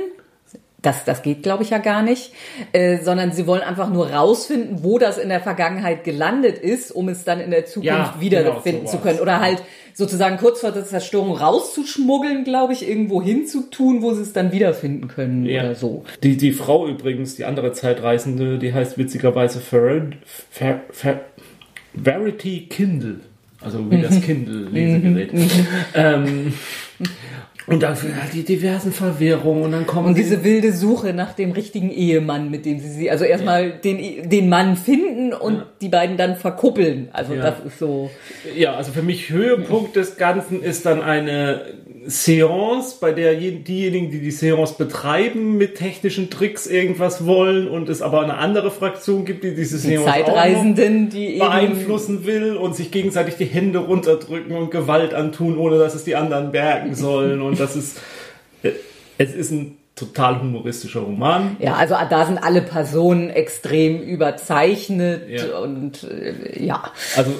das, 0.85 1.05
das 1.05 1.23
geht, 1.23 1.43
glaube 1.43 1.63
ich, 1.63 1.71
ja 1.71 1.79
gar 1.79 2.03
nicht, 2.03 2.33
äh, 2.73 2.99
sondern 2.99 3.33
sie 3.33 3.47
wollen 3.47 3.63
einfach 3.63 3.91
nur 3.91 4.11
rausfinden, 4.11 4.85
wo 4.85 4.99
das 4.99 5.19
in 5.19 5.29
der 5.29 5.41
Vergangenheit 5.41 6.05
gelandet 6.05 6.59
ist, 6.59 6.93
um 6.93 7.09
es 7.09 7.25
dann 7.25 7.41
in 7.41 7.51
der 7.51 7.67
Zukunft 7.67 7.87
ja, 7.87 8.15
wiederfinden 8.19 8.81
genau, 8.81 8.91
zu 8.91 8.99
können. 8.99 9.21
Oder 9.21 9.41
halt 9.41 9.63
sozusagen 9.95 10.37
kurz 10.37 10.61
vor 10.61 10.73
der 10.73 10.85
Zerstörung 10.85 11.37
rauszuschmuggeln, 11.37 12.45
glaube 12.45 12.73
ich, 12.73 12.87
irgendwo 12.89 13.23
hinzutun, 13.23 14.03
wo 14.03 14.13
sie 14.13 14.23
es 14.23 14.33
dann 14.33 14.53
wiederfinden 14.53 15.09
können 15.09 15.47
ja. 15.47 15.63
oder 15.63 15.75
so. 15.75 16.05
Die, 16.23 16.37
die 16.37 16.53
Frau 16.53 16.87
übrigens, 16.87 17.37
die 17.37 17.45
andere 17.45 17.73
Zeitreisende, 17.73 18.59
die 18.59 18.75
heißt 18.75 18.99
witzigerweise 18.99 19.61
Fer 19.61 20.11
Fer 20.51 20.81
Fer 20.91 21.21
Verity 21.95 22.67
Kindle. 22.69 23.21
Also 23.61 23.91
wie 23.91 24.03
das 24.03 24.17
mhm. 24.17 24.23
Kindle-Lesegerät. 24.23 25.33
Mhm. 25.33 25.51
ähm, 25.95 26.53
und 27.67 27.83
dafür 27.83 28.11
die 28.33 28.45
diversen 28.45 28.93
Verwirrungen 28.93 29.65
und 29.65 29.73
dann 29.73 29.87
kommen. 29.87 30.09
Und 30.09 30.19
diese 30.19 30.45
wilde 30.45 30.73
Suche 30.73 31.15
nach 31.15 31.33
dem 31.33 31.53
richtigen 31.53 31.91
Ehemann, 31.91 32.51
mit 32.51 32.67
dem 32.67 32.79
sie 32.79 32.91
sie, 32.91 33.11
also 33.11 33.25
erstmal 33.25 33.69
ja. 33.69 33.77
den, 33.77 34.29
den 34.29 34.49
Mann 34.49 34.77
finden 34.77 35.33
und 35.33 35.55
ja. 35.55 35.67
die 35.81 35.89
beiden 35.89 36.17
dann 36.17 36.37
verkuppeln. 36.37 37.09
Also 37.13 37.35
ja. 37.35 37.43
das 37.43 37.61
ist 37.65 37.79
so. 37.79 38.11
Ja, 38.55 38.75
also 38.75 38.93
für 38.93 39.03
mich 39.03 39.31
Höhepunkt 39.31 39.97
des 39.97 40.17
Ganzen 40.17 40.63
ist 40.63 40.85
dann 40.85 41.03
eine 41.03 41.63
Seance, 42.07 42.97
bei 43.01 43.13
der 43.13 43.35
diejenigen, 43.35 44.11
die 44.11 44.21
die 44.21 44.31
Seance 44.31 44.75
betreiben, 44.77 45.57
mit 45.57 45.77
technischen 45.77 46.31
Tricks 46.31 46.67
irgendwas 46.67 47.27
wollen 47.27 47.69
und 47.69 47.89
es 47.89 48.03
aber 48.03 48.23
eine 48.23 48.37
andere 48.39 48.71
Fraktion 48.71 49.25
gibt, 49.25 49.45
die 49.45 49.55
diese 49.55 49.77
die 49.77 49.89
Seance 49.89 50.05
Zeitreisenden, 50.05 51.11
die 51.11 51.39
beeinflussen 51.39 52.27
will 52.27 52.57
und 52.57 52.75
sich 52.77 52.91
gegenseitig 52.91 53.37
die 53.37 53.47
Hände 53.47 53.79
runterdrücken 53.79 54.57
und 54.57 54.71
Gewalt 54.71 55.15
antun, 55.15 55.59
ohne 55.59 55.79
dass 55.79 55.95
es 55.95 56.05
die 56.05 56.17
anderen 56.17 56.53
bergen 56.53 56.95
sollen 56.95 57.41
und 57.41 57.59
das 57.59 57.77
ist 57.77 58.01
äh, 58.63 58.73
es 59.19 59.35
ist 59.35 59.53
ein 59.53 59.77
total 59.95 60.41
humoristischer 60.41 61.01
Roman. 61.01 61.57
Ja, 61.61 61.75
also 61.75 61.95
da 62.11 62.27
sind 62.27 62.39
alle 62.39 62.63
Personen 62.63 63.31
extrem 63.31 64.01
überzeichnet 64.03 65.29
ja. 65.29 65.59
und 65.59 66.03
äh, 66.05 66.65
ja. 66.65 66.83
Also 67.17 67.31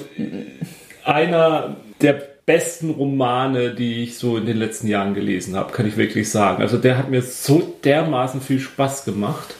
einer 1.03 1.75
der 2.01 2.34
besten 2.45 2.91
Romane, 2.91 3.73
die 3.73 4.03
ich 4.03 4.17
so 4.17 4.37
in 4.37 4.45
den 4.45 4.57
letzten 4.57 4.87
Jahren 4.87 5.15
gelesen 5.15 5.55
habe, 5.55 5.71
kann 5.71 5.87
ich 5.87 5.97
wirklich 5.97 6.29
sagen. 6.29 6.61
Also 6.61 6.77
der 6.77 6.97
hat 6.97 7.09
mir 7.09 7.21
so 7.23 7.75
dermaßen 7.83 8.39
viel 8.39 8.59
Spaß 8.59 9.05
gemacht. 9.05 9.55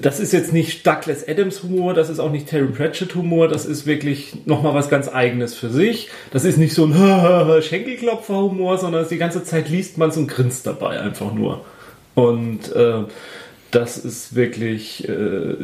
Das 0.00 0.18
ist 0.18 0.32
jetzt 0.32 0.52
nicht 0.52 0.84
Douglas 0.84 1.28
Adams 1.28 1.62
Humor, 1.62 1.94
das 1.94 2.10
ist 2.10 2.18
auch 2.18 2.32
nicht 2.32 2.48
Terry 2.48 2.66
Pratchett 2.66 3.14
Humor, 3.14 3.46
das 3.46 3.64
ist 3.64 3.86
wirklich 3.86 4.46
nochmal 4.46 4.74
was 4.74 4.90
ganz 4.90 5.08
eigenes 5.08 5.54
für 5.54 5.70
sich. 5.70 6.08
Das 6.32 6.44
ist 6.44 6.58
nicht 6.58 6.74
so 6.74 6.86
ein 6.86 7.62
Schenkelklopfer 7.62 8.34
Humor, 8.34 8.78
sondern 8.78 9.06
die 9.08 9.18
ganze 9.18 9.44
Zeit 9.44 9.68
liest 9.68 9.98
man 9.98 10.10
und 10.10 10.26
grinst 10.26 10.66
dabei 10.66 11.00
einfach 11.00 11.32
nur. 11.32 11.64
Und 12.16 12.74
äh, 12.74 13.04
das 13.70 13.98
ist 13.98 14.34
wirklich, 14.34 15.08
äh, 15.08 15.54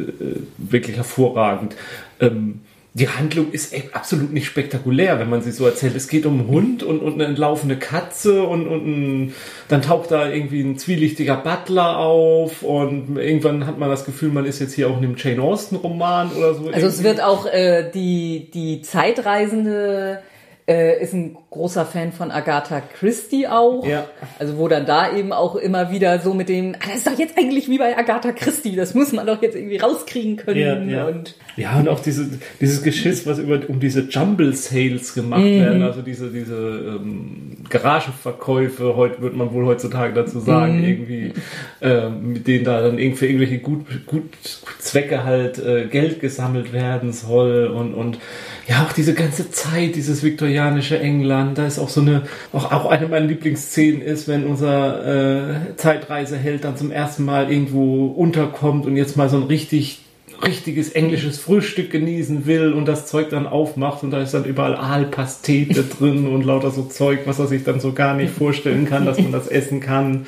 wirklich 0.57 0.95
hervorragend. 0.95 1.75
Ähm, 2.21 2.61
die 2.93 3.07
Handlung 3.07 3.53
ist 3.53 3.73
absolut 3.93 4.33
nicht 4.33 4.47
spektakulär, 4.47 5.17
wenn 5.17 5.29
man 5.29 5.41
sie 5.41 5.51
so 5.51 5.65
erzählt. 5.65 5.95
Es 5.95 6.09
geht 6.09 6.25
um 6.25 6.39
einen 6.39 6.47
Hund 6.49 6.83
und, 6.83 6.99
und 6.99 7.13
eine 7.13 7.23
entlaufene 7.23 7.77
Katze 7.77 8.43
und, 8.43 8.67
und 8.67 8.85
ein, 8.85 9.35
dann 9.69 9.81
taucht 9.81 10.11
da 10.11 10.27
irgendwie 10.27 10.61
ein 10.61 10.77
zwielichtiger 10.77 11.37
Butler 11.37 11.99
auf 11.99 12.63
und 12.63 13.17
irgendwann 13.17 13.65
hat 13.65 13.77
man 13.77 13.89
das 13.89 14.03
Gefühl, 14.03 14.29
man 14.29 14.45
ist 14.45 14.59
jetzt 14.59 14.73
hier 14.73 14.89
auch 14.89 14.97
in 14.97 15.05
einem 15.05 15.15
Jane 15.17 15.41
Austen 15.41 15.77
Roman 15.77 16.31
oder 16.33 16.53
so. 16.53 16.63
Also 16.63 16.63
irgendwie. 16.65 16.85
es 16.85 17.03
wird 17.03 17.23
auch 17.23 17.45
äh, 17.45 17.89
die, 17.93 18.51
die 18.53 18.81
Zeitreisende 18.81 20.21
äh, 20.67 21.01
ist 21.01 21.13
ein 21.13 21.37
großer 21.51 21.85
Fan 21.85 22.13
von 22.13 22.31
Agatha 22.31 22.79
Christie 22.79 23.45
auch. 23.45 23.85
Ja. 23.85 24.07
Also 24.39 24.57
wo 24.57 24.69
dann 24.69 24.85
da 24.85 25.13
eben 25.13 25.33
auch 25.33 25.57
immer 25.57 25.91
wieder 25.91 26.19
so 26.19 26.33
mit 26.33 26.47
dem, 26.47 26.75
ah, 26.79 26.87
das 26.87 26.99
ist 26.99 27.07
doch 27.07 27.19
jetzt 27.19 27.37
eigentlich 27.37 27.67
wie 27.67 27.77
bei 27.77 27.97
Agatha 27.97 28.31
Christie, 28.31 28.77
das 28.77 28.93
muss 28.93 29.11
man 29.11 29.27
doch 29.27 29.41
jetzt 29.41 29.57
irgendwie 29.57 29.75
rauskriegen 29.75 30.37
können. 30.37 30.89
Ja, 30.89 30.99
ja. 30.99 31.07
Und, 31.07 31.35
ja, 31.57 31.77
und 31.77 31.89
auch 31.89 31.99
diese, 31.99 32.39
dieses 32.61 32.81
Geschiss, 32.83 33.27
was 33.27 33.37
über, 33.37 33.59
um 33.67 33.81
diese 33.81 34.07
Jumble 34.07 34.53
Sales 34.53 35.13
gemacht 35.13 35.41
mhm. 35.41 35.59
werden, 35.59 35.83
also 35.83 36.01
diese, 36.01 36.29
diese 36.29 36.55
ähm, 36.55 37.57
Garagenverkäufe, 37.69 38.95
heute 38.95 39.21
wird 39.21 39.35
man 39.35 39.51
wohl 39.51 39.65
heutzutage 39.65 40.13
dazu 40.13 40.39
sagen, 40.39 40.77
mhm. 40.77 40.85
irgendwie, 40.85 41.33
äh, 41.81 42.09
mit 42.09 42.47
denen 42.47 42.63
da 42.63 42.79
dann 42.79 42.97
irgendwie 42.97 43.25
irgendwelche 43.25 43.59
gut, 43.59 44.05
gut 44.05 44.37
Zwecke 44.79 45.25
halt 45.25 45.59
äh, 45.59 45.87
Geld 45.87 46.21
gesammelt 46.21 46.71
werden 46.71 47.11
soll 47.11 47.67
und, 47.67 47.93
und 47.93 48.19
ja, 48.67 48.85
auch 48.85 48.93
diese 48.93 49.13
ganze 49.13 49.51
Zeit, 49.51 49.95
dieses 49.95 50.23
viktorianische 50.23 50.97
England, 50.97 51.40
da 51.55 51.67
ist 51.67 51.79
auch 51.79 51.89
so 51.89 52.01
eine, 52.01 52.23
auch, 52.53 52.71
auch 52.71 52.85
eine 52.85 53.07
meiner 53.07 53.25
Lieblingsszenen 53.25 54.01
ist, 54.01 54.27
wenn 54.27 54.45
unser 54.45 55.05
äh, 55.05 55.75
Zeitreiseheld 55.77 56.63
dann 56.63 56.77
zum 56.77 56.91
ersten 56.91 57.25
Mal 57.25 57.51
irgendwo 57.51 58.07
unterkommt 58.07 58.85
und 58.85 58.95
jetzt 58.97 59.17
mal 59.17 59.29
so 59.29 59.37
ein 59.37 59.43
richtig 59.43 60.01
richtiges 60.43 60.89
englisches 60.89 61.37
Frühstück 61.39 61.91
genießen 61.91 62.45
will 62.45 62.73
und 62.73 62.87
das 62.87 63.05
Zeug 63.05 63.29
dann 63.29 63.45
aufmacht 63.45 64.03
und 64.03 64.11
da 64.11 64.21
ist 64.21 64.33
dann 64.33 64.45
überall 64.45 64.75
Aalpastete 64.75 65.83
drin 65.99 66.27
und 66.27 66.43
lauter 66.43 66.71
so 66.71 66.83
Zeug, 66.83 67.21
was 67.25 67.39
er 67.39 67.47
sich 67.47 67.63
dann 67.63 67.79
so 67.79 67.93
gar 67.93 68.15
nicht 68.15 68.33
vorstellen 68.33 68.85
kann, 68.85 69.05
dass 69.05 69.19
man 69.19 69.31
das 69.31 69.47
essen 69.47 69.79
kann. 69.79 70.25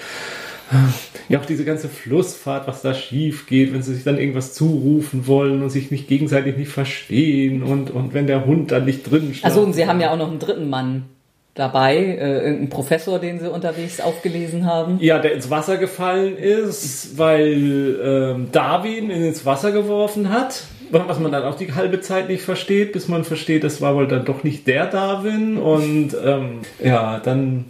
Ja, 1.30 1.40
auch 1.40 1.46
diese 1.46 1.66
ganze 1.66 1.90
Flussfahrt, 1.90 2.68
was 2.68 2.82
da 2.82 2.94
schief 2.94 3.48
geht, 3.48 3.74
wenn 3.74 3.82
sie 3.82 3.94
sich 3.94 4.04
dann 4.04 4.18
irgendwas 4.18 4.54
zurufen 4.54 5.28
wollen 5.28 5.62
und 5.62 5.70
sich 5.70 5.92
nicht 5.92 6.08
gegenseitig 6.08 6.58
nicht 6.58 6.72
verstehen 6.72 7.64
und, 7.64 7.92
und 7.92 8.14
wenn 8.14 8.28
der 8.28 8.46
Hund 8.46 8.72
dann 8.72 8.86
nicht 8.86 9.10
drin 9.10 9.34
steht. 9.34 9.46
Also 9.46 9.62
und 9.62 9.74
sie 9.74 9.88
haben 9.88 10.02
ja 10.02 10.12
auch 10.12 10.18
noch 10.18 10.30
einen 10.30 10.40
dritten 10.40 10.70
Mann 10.70 11.06
dabei, 11.54 11.98
äh, 11.98 12.40
irgendein 12.40 12.70
Professor, 12.70 13.20
den 13.20 13.40
sie 13.40 13.50
unterwegs 13.50 14.02
aufgelesen 14.02 14.66
haben. 14.66 14.98
Ja, 15.00 15.20
der 15.20 15.34
ins 15.34 15.50
Wasser 15.50 15.78
gefallen 15.78 16.38
ist, 16.38 17.18
weil 17.18 18.00
ähm, 18.04 18.48
Darwin 18.52 19.12
ihn 19.12 19.24
ins 19.24 19.46
Wasser 19.46 19.72
geworfen 19.72 20.30
hat. 20.30 20.64
Was 20.90 21.20
man 21.20 21.32
dann 21.32 21.44
auch 21.44 21.56
die 21.56 21.74
halbe 21.74 22.02
Zeit 22.02 22.30
nicht 22.30 22.44
versteht, 22.44 22.92
bis 22.92 23.08
man 23.08 23.24
versteht, 23.24 23.64
das 23.64 23.82
war 23.82 23.96
wohl 23.96 24.08
dann 24.08 24.26
doch 24.26 24.44
nicht 24.44 24.68
der 24.68 24.86
Darwin. 24.86 25.58
Und 25.58 26.16
ähm, 26.24 26.60
ja, 26.84 27.20
dann 27.20 27.66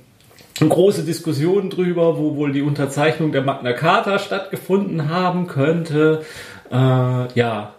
große 0.59 1.03
Diskussion 1.03 1.69
drüber, 1.69 2.17
wo 2.17 2.35
wohl 2.35 2.51
die 2.51 2.61
Unterzeichnung 2.61 3.31
der 3.31 3.41
Magna 3.41 3.73
Carta 3.73 4.19
stattgefunden 4.19 5.09
haben 5.09 5.47
könnte. 5.47 6.23
Äh, 6.71 6.75
ja, 6.75 7.73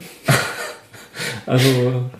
also 1.47 2.11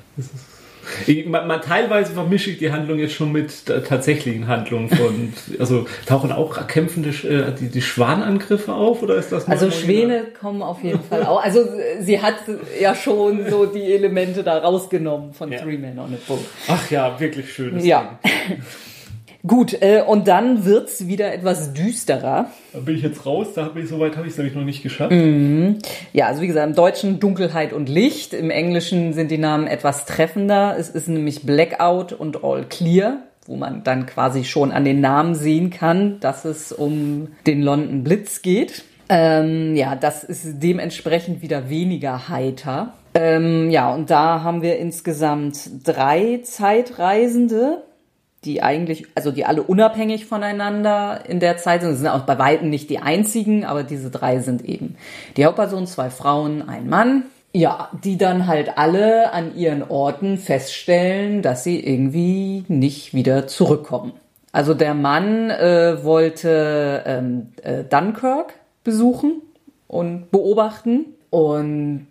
ich, 1.07 1.27
man, 1.27 1.47
man, 1.47 1.61
teilweise 1.61 2.13
vermische 2.13 2.51
ich 2.51 2.59
die 2.59 2.71
Handlung 2.71 2.99
jetzt 2.99 3.15
schon 3.15 3.33
mit 3.33 3.67
tatsächlichen 3.67 4.47
Handlungen 4.47 4.89
von, 4.91 5.33
also 5.59 5.87
tauchen 6.07 6.31
auch 6.31 6.67
kämpfende 6.67 7.11
äh, 7.11 7.53
die, 7.53 7.69
die 7.69 7.83
Schwanangriffe 7.83 8.73
auf 8.73 9.03
oder 9.03 9.17
ist 9.17 9.33
das? 9.33 9.49
Also 9.49 9.71
Schwäne 9.71 10.27
kommen 10.41 10.63
auf 10.63 10.83
jeden 10.83 11.03
Fall 11.03 11.25
auch. 11.25 11.43
Also 11.43 11.61
sie 12.01 12.21
hat 12.21 12.37
ja 12.81 12.95
schon 12.95 13.51
so 13.51 13.67
die 13.67 13.93
Elemente 13.93 14.43
da 14.43 14.59
rausgenommen 14.59 15.33
von 15.33 15.51
ja. 15.51 15.59
Three 15.59 15.79
Men 15.79 15.99
on 15.99 16.15
a 16.15 16.19
Boat. 16.29 16.45
Ach 16.69 16.91
ja, 16.91 17.19
wirklich 17.19 17.53
schön. 17.53 17.81
Ja. 17.81 18.19
Gut, 19.47 19.77
äh, 19.83 20.01
und 20.01 20.27
dann 20.27 20.65
wird's 20.65 21.07
wieder 21.07 21.35
etwas 21.35 21.75
düsterer. 21.75 22.47
Da 22.73 22.79
bin 22.79 22.97
ich 22.97 23.03
jetzt 23.03 23.27
raus, 23.27 23.49
da 23.55 23.67
habe 23.67 23.81
ich 23.81 23.89
soweit 23.91 24.17
habe 24.17 24.27
ich 24.27 24.33
es 24.33 24.39
nämlich 24.39 24.55
noch 24.55 24.65
nicht 24.65 24.83
geschafft. 24.83 25.13
Mhm. 25.13 25.81
Ja, 26.15 26.29
also 26.29 26.41
wie 26.41 26.47
gesagt, 26.47 26.67
im 26.67 26.75
Deutschen 26.75 27.21
Dunkelheit 27.21 27.75
und 27.75 27.91
Licht, 27.91 28.33
im 28.33 28.49
Englischen 28.49 29.13
sind 29.13 29.31
die 29.31 29.37
Namen 29.37 29.67
etwas 29.67 30.07
treffender. 30.07 30.77
Es 30.79 30.89
ist 30.89 31.09
nämlich 31.09 31.43
Blackout 31.43 32.15
und 32.15 32.43
All 32.43 32.65
Clear, 32.65 33.19
wo 33.45 33.57
man 33.57 33.85
dann 33.85 34.07
quasi 34.07 34.45
schon 34.45 34.73
an 34.73 34.87
den 34.87 35.03
Namen 35.03 35.35
sehen 35.35 35.69
kann, 35.69 36.21
dass 36.21 36.47
es 36.47 36.73
um 36.73 37.29
den 37.47 37.61
London 37.61 38.03
Blitz 38.03 38.41
geht. 38.41 38.85
Ähm, 39.11 39.77
ja, 39.77 39.95
das 39.95 40.25
ist 40.25 40.63
dementsprechend 40.63 41.43
wieder 41.43 41.69
weniger 41.69 42.31
heiter. 42.31 42.95
Ähm, 43.13 43.69
ja, 43.69 43.93
und 43.95 44.09
da 44.09 44.43
haben 44.43 44.63
wir 44.63 44.79
insgesamt 44.79 45.71
drei 45.85 46.41
Zeitreisende 46.43 47.83
die 48.45 48.63
eigentlich, 48.63 49.07
also 49.15 49.31
die 49.31 49.45
alle 49.45 49.63
unabhängig 49.63 50.27
voneinander 50.27 51.21
in 51.29 51.41
der 51.41 51.57
Zeit 51.57 51.83
sind. 51.83 51.97
Sind 51.97 52.09
auch 52.09 52.23
bei 52.23 52.39
Weitem 52.39 52.71
nicht 52.71 52.91
die 52.91 52.99
einzigen, 52.99 53.65
aber 53.65 53.83
diese 53.83 54.11
drei 54.11 54.41
sind 54.41 54.65
eben 54.65 54.97
die 55.37 55.45
Hauptperson, 55.45 55.87
zwei 55.87 56.11
Frauen, 56.11 56.69
ein 56.69 56.89
Mann. 56.89 57.25
Ja, 57.57 57.89
die 58.03 58.19
dann 58.19 58.49
halt 58.49 58.79
alle 58.79 59.33
an 59.33 59.57
ihren 59.57 59.85
Orten 59.85 60.39
feststellen, 60.39 61.41
dass 61.41 61.63
sie 61.63 61.79
irgendwie 61.79 62.65
nicht 62.67 63.15
wieder 63.15 63.47
zurückkommen. 63.47 64.13
Also 64.51 64.75
der 64.75 64.95
Mann 64.95 65.51
äh, 65.51 66.03
wollte 66.03 67.03
ähm, 67.07 67.53
äh, 67.63 67.85
Dunkirk 67.85 68.55
besuchen 68.83 69.43
und 69.87 70.31
beobachten 70.33 71.07
und 71.31 72.07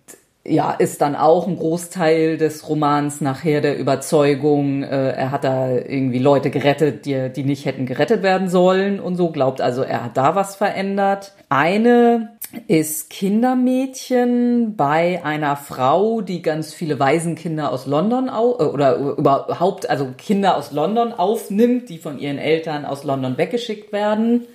ja, 0.45 0.71
ist 0.71 1.01
dann 1.01 1.15
auch 1.15 1.47
ein 1.47 1.55
Großteil 1.55 2.37
des 2.37 2.67
Romans 2.67 3.21
nachher 3.21 3.61
der 3.61 3.77
Überzeugung, 3.77 4.83
äh, 4.83 5.11
er 5.11 5.31
hat 5.31 5.45
da 5.45 5.69
irgendwie 5.71 6.19
Leute 6.19 6.49
gerettet, 6.49 7.05
die, 7.05 7.29
die 7.33 7.43
nicht 7.43 7.65
hätten 7.65 7.85
gerettet 7.85 8.23
werden 8.23 8.49
sollen 8.49 8.99
und 8.99 9.15
so, 9.15 9.31
glaubt 9.31 9.61
also, 9.61 9.83
er 9.83 10.03
hat 10.03 10.17
da 10.17 10.35
was 10.35 10.57
verändert. 10.57 11.31
Eine 11.47 12.33
ist 12.67 13.09
Kindermädchen 13.09 14.75
bei 14.75 15.23
einer 15.23 15.55
Frau, 15.55 16.19
die 16.19 16.41
ganz 16.41 16.73
viele 16.73 16.99
Waisenkinder 16.99 17.71
aus 17.71 17.85
London 17.85 18.29
au 18.29 18.57
äh, 18.59 18.63
oder 18.63 18.97
überhaupt 18.97 19.89
also 19.89 20.09
Kinder 20.17 20.57
aus 20.57 20.73
London 20.73 21.13
aufnimmt, 21.13 21.87
die 21.87 21.99
von 21.99 22.19
ihren 22.19 22.37
Eltern 22.37 22.83
aus 22.83 23.05
London 23.05 23.37
weggeschickt 23.37 23.93
werden 23.93 24.45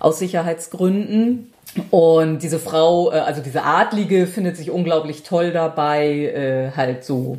aus 0.00 0.18
Sicherheitsgründen. 0.18 1.52
Und 1.90 2.42
diese 2.42 2.58
Frau, 2.58 3.12
äh, 3.12 3.16
also 3.18 3.42
diese 3.42 3.62
Adlige, 3.62 4.26
findet 4.26 4.56
sich 4.56 4.70
unglaublich 4.70 5.22
toll 5.22 5.52
dabei, 5.52 6.08
äh, 6.08 6.70
halt 6.76 7.04
so 7.04 7.38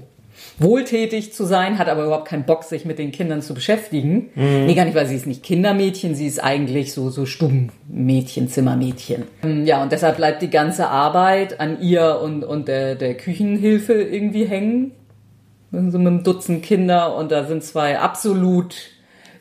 wohltätig 0.58 1.34
zu 1.34 1.46
sein, 1.46 1.78
hat 1.78 1.90
aber 1.90 2.06
überhaupt 2.06 2.28
keinen 2.28 2.46
Bock, 2.46 2.64
sich 2.64 2.86
mit 2.86 3.00
den 3.00 3.12
Kindern 3.12 3.42
zu 3.42 3.54
beschäftigen. 3.54 4.30
Mhm. 4.36 4.66
Nee, 4.66 4.76
gar 4.76 4.86
nicht, 4.86 4.96
weil 4.96 5.08
sie 5.08 5.16
ist 5.16 5.28
nicht 5.28 5.44
Kindermädchen, 5.44 6.16
sie 6.16 6.28
ist 6.28 6.44
eigentlich 6.44 6.94
so, 6.94 7.10
so 7.10 7.26
Stummmädchen, 7.26 8.48
Zimmermädchen. 8.48 9.24
Ähm, 9.44 9.66
ja, 9.66 9.82
und 9.82 9.92
deshalb 9.92 10.18
bleibt 10.18 10.42
die 10.42 10.50
ganze 10.50 10.88
Arbeit 10.88 11.60
an 11.60 11.82
ihr 11.82 12.20
und, 12.22 12.44
und 12.44 12.68
der, 12.68 12.96
der 12.96 13.16
Küchenhilfe 13.16 13.94
irgendwie 13.94 14.46
hängen. 14.46 14.92
So 15.72 15.98
mit 15.98 16.08
einem 16.08 16.24
Dutzend 16.24 16.64
Kinder 16.64 17.16
und 17.16 17.32
da 17.32 17.46
sind 17.46 17.64
zwei 17.64 17.98
absolut 17.98 18.76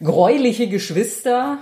gräuliche 0.00 0.68
Geschwister, 0.68 1.58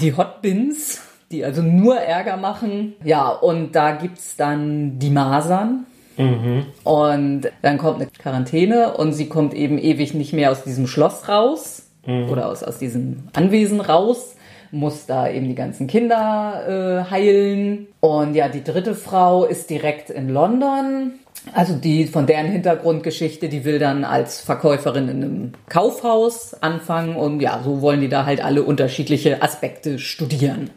die 0.00 0.16
Hotbins 0.16 1.02
die 1.30 1.44
also 1.44 1.62
nur 1.62 1.96
Ärger 1.96 2.36
machen. 2.36 2.94
Ja, 3.04 3.28
und 3.28 3.72
da 3.72 3.92
gibt's 3.92 4.36
dann 4.36 4.98
die 4.98 5.10
Masern. 5.10 5.86
Mhm. 6.16 6.66
Und 6.84 7.42
dann 7.62 7.78
kommt 7.78 8.00
eine 8.00 8.10
Quarantäne 8.10 8.94
und 8.94 9.12
sie 9.12 9.28
kommt 9.28 9.54
eben 9.54 9.78
ewig 9.78 10.12
nicht 10.14 10.32
mehr 10.32 10.50
aus 10.50 10.64
diesem 10.64 10.86
Schloss 10.86 11.28
raus 11.28 11.82
mhm. 12.06 12.28
oder 12.28 12.48
aus, 12.48 12.62
aus 12.62 12.78
diesem 12.78 13.24
Anwesen 13.32 13.80
raus 13.80 14.36
muss 14.72 15.06
da 15.06 15.28
eben 15.28 15.48
die 15.48 15.54
ganzen 15.54 15.86
Kinder 15.86 17.04
äh, 17.06 17.10
heilen. 17.10 17.88
Und 18.00 18.34
ja, 18.34 18.48
die 18.48 18.62
dritte 18.62 18.94
Frau 18.94 19.44
ist 19.44 19.70
direkt 19.70 20.10
in 20.10 20.28
London. 20.28 21.12
Also 21.52 21.74
die 21.74 22.06
von 22.06 22.26
deren 22.26 22.46
Hintergrundgeschichte, 22.46 23.48
die 23.48 23.64
will 23.64 23.78
dann 23.78 24.04
als 24.04 24.40
Verkäuferin 24.40 25.08
in 25.08 25.24
einem 25.24 25.52
Kaufhaus 25.68 26.54
anfangen 26.54 27.16
und 27.16 27.40
ja, 27.40 27.60
so 27.64 27.80
wollen 27.80 28.00
die 28.00 28.08
da 28.08 28.26
halt 28.26 28.44
alle 28.44 28.62
unterschiedliche 28.62 29.42
Aspekte 29.42 29.98
studieren. 29.98 30.70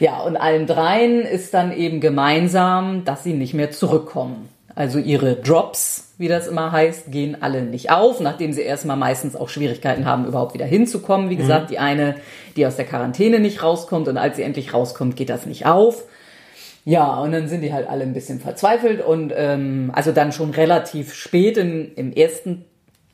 Ja, 0.00 0.20
und 0.20 0.36
allen 0.36 0.66
dreien 0.66 1.20
ist 1.22 1.54
dann 1.54 1.76
eben 1.76 2.00
gemeinsam, 2.00 3.04
dass 3.04 3.24
sie 3.24 3.32
nicht 3.32 3.54
mehr 3.54 3.70
zurückkommen. 3.70 4.48
Also 4.74 4.98
ihre 4.98 5.36
Drops, 5.36 6.14
wie 6.16 6.28
das 6.28 6.46
immer 6.46 6.72
heißt, 6.72 7.12
gehen 7.12 7.36
alle 7.42 7.62
nicht 7.62 7.90
auf, 7.90 8.20
nachdem 8.20 8.52
sie 8.52 8.62
erstmal 8.62 8.96
meistens 8.96 9.36
auch 9.36 9.50
Schwierigkeiten 9.50 10.06
haben, 10.06 10.26
überhaupt 10.26 10.54
wieder 10.54 10.64
hinzukommen. 10.64 11.28
Wie 11.28 11.36
gesagt, 11.36 11.64
mhm. 11.64 11.68
die 11.68 11.78
eine, 11.78 12.14
die 12.56 12.66
aus 12.66 12.76
der 12.76 12.86
Quarantäne 12.86 13.38
nicht 13.38 13.62
rauskommt 13.62 14.08
und 14.08 14.16
als 14.16 14.36
sie 14.36 14.42
endlich 14.42 14.72
rauskommt, 14.72 15.16
geht 15.16 15.28
das 15.28 15.44
nicht 15.44 15.66
auf. 15.66 16.04
Ja, 16.84 17.18
und 17.20 17.32
dann 17.32 17.48
sind 17.48 17.60
die 17.60 17.72
halt 17.72 17.88
alle 17.88 18.02
ein 18.02 18.14
bisschen 18.14 18.40
verzweifelt 18.40 19.04
und 19.04 19.32
ähm, 19.36 19.92
also 19.94 20.10
dann 20.10 20.32
schon 20.32 20.50
relativ 20.50 21.14
spät 21.14 21.56
im, 21.56 21.92
im 21.94 22.12
ersten 22.12 22.64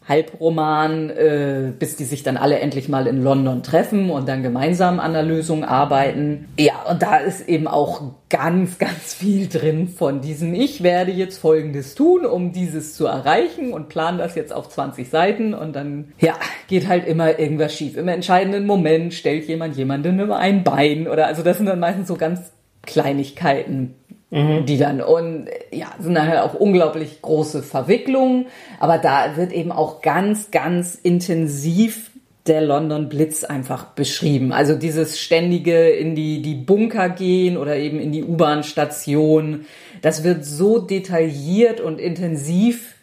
Halbroman, 0.09 1.11
äh, 1.11 1.73
bis 1.79 1.97
die 1.97 2.05
sich 2.05 2.23
dann 2.23 2.37
alle 2.37 2.59
endlich 2.61 2.89
mal 2.89 3.07
in 3.07 3.23
London 3.23 3.63
treffen 3.63 4.11
und 4.11 4.29
dann 4.29 4.43
gemeinsam 4.43 5.01
an 5.01 5.13
der 5.13 5.23
Lösung 5.23 5.65
arbeiten. 5.65 6.49
Ja, 6.59 6.83
und 6.91 7.03
da 7.03 7.19
ist 7.19 7.49
eben 7.49 7.69
auch 7.69 8.03
ganz, 8.31 8.79
ganz 8.79 9.15
viel 9.15 9.49
drin 9.49 9.89
von 9.89 10.21
diesem, 10.21 10.55
ich 10.55 10.83
werde 10.83 11.13
jetzt 11.13 11.39
Folgendes 11.39 11.95
tun, 11.95 12.25
um 12.25 12.53
dieses 12.53 12.95
zu 12.95 13.07
erreichen 13.07 13.73
und 13.73 13.89
plan 13.89 14.19
das 14.19 14.35
jetzt 14.35 14.53
auf 14.53 14.69
20 14.69 15.11
Seiten 15.11 15.53
und 15.53 15.77
dann, 15.77 16.13
ja, 16.19 16.35
geht 16.69 16.89
halt 16.89 17.07
immer 17.07 17.39
irgendwas 17.39 17.75
schief. 17.75 17.97
Im 17.97 18.09
entscheidenden 18.09 18.67
Moment 18.67 19.13
stellt 19.13 19.47
jemand 19.47 19.77
jemandem 19.77 20.33
ein 20.33 20.65
Bein 20.65 21.07
oder 21.07 21.27
also 21.27 21.43
das 21.43 21.59
sind 21.59 21.67
dann 21.67 21.81
meistens 21.81 22.09
so 22.09 22.17
ganz 22.17 22.53
Kleinigkeiten, 22.83 23.95
Mhm. 24.31 24.67
die 24.67 24.77
dann 24.77 25.01
und 25.01 25.47
ja 25.73 25.87
sind 25.99 26.21
halt 26.21 26.41
auch 26.41 26.53
unglaublich 26.53 27.23
große 27.23 27.63
Verwicklungen, 27.63 28.47
aber 28.79 28.99
da 28.99 29.37
wird 29.37 29.53
eben 29.53 29.73
auch 29.73 30.03
ganz 30.03 30.51
ganz 30.51 30.95
intensiv 30.95 32.11
der 32.47 32.61
London 32.61 33.09
Blitz 33.09 33.45
einfach 33.45 33.87
beschrieben. 33.87 34.53
Also 34.53 34.75
dieses 34.75 35.19
ständige 35.19 35.89
in 35.89 36.15
die 36.15 36.43
die 36.43 36.55
Bunker 36.55 37.09
gehen 37.09 37.57
oder 37.57 37.77
eben 37.77 38.01
in 38.01 38.13
die 38.13 38.23
U-Bahn-Station, 38.23 39.65
das 40.03 40.25
wird 40.25 40.45
so 40.45 40.79
detailliert 40.79 41.81
und 41.81 41.99
intensiv 41.99 42.97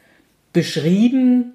beschrieben 0.54 1.54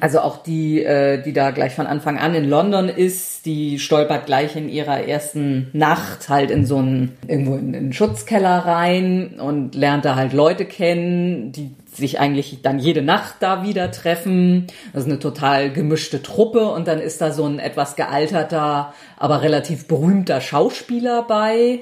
also 0.00 0.20
auch 0.20 0.42
die, 0.42 0.82
äh, 0.82 1.22
die 1.22 1.32
da 1.32 1.50
gleich 1.50 1.74
von 1.74 1.86
Anfang 1.86 2.18
an 2.18 2.34
in 2.34 2.48
London 2.48 2.88
ist, 2.88 3.44
die 3.44 3.78
stolpert 3.78 4.26
gleich 4.26 4.56
in 4.56 4.68
ihrer 4.68 5.06
ersten 5.06 5.68
Nacht 5.72 6.28
halt 6.28 6.50
in 6.50 6.64
so 6.64 6.78
einen, 6.78 7.16
irgendwo 7.28 7.56
in 7.56 7.74
einen 7.74 7.92
Schutzkeller 7.92 8.58
rein 8.64 9.38
und 9.38 9.74
lernt 9.74 10.06
da 10.06 10.16
halt 10.16 10.32
Leute 10.32 10.64
kennen, 10.64 11.52
die 11.52 11.74
sich 11.92 12.18
eigentlich 12.18 12.60
dann 12.62 12.78
jede 12.78 13.02
Nacht 13.02 13.36
da 13.40 13.62
wieder 13.62 13.90
treffen. 13.90 14.66
Das 14.92 15.04
ist 15.04 15.10
eine 15.10 15.18
total 15.18 15.70
gemischte 15.70 16.22
Truppe 16.22 16.66
und 16.68 16.88
dann 16.88 16.98
ist 16.98 17.20
da 17.20 17.30
so 17.30 17.44
ein 17.44 17.58
etwas 17.58 17.94
gealterter, 17.94 18.94
aber 19.18 19.42
relativ 19.42 19.86
berühmter 19.86 20.40
Schauspieler 20.40 21.22
bei, 21.22 21.80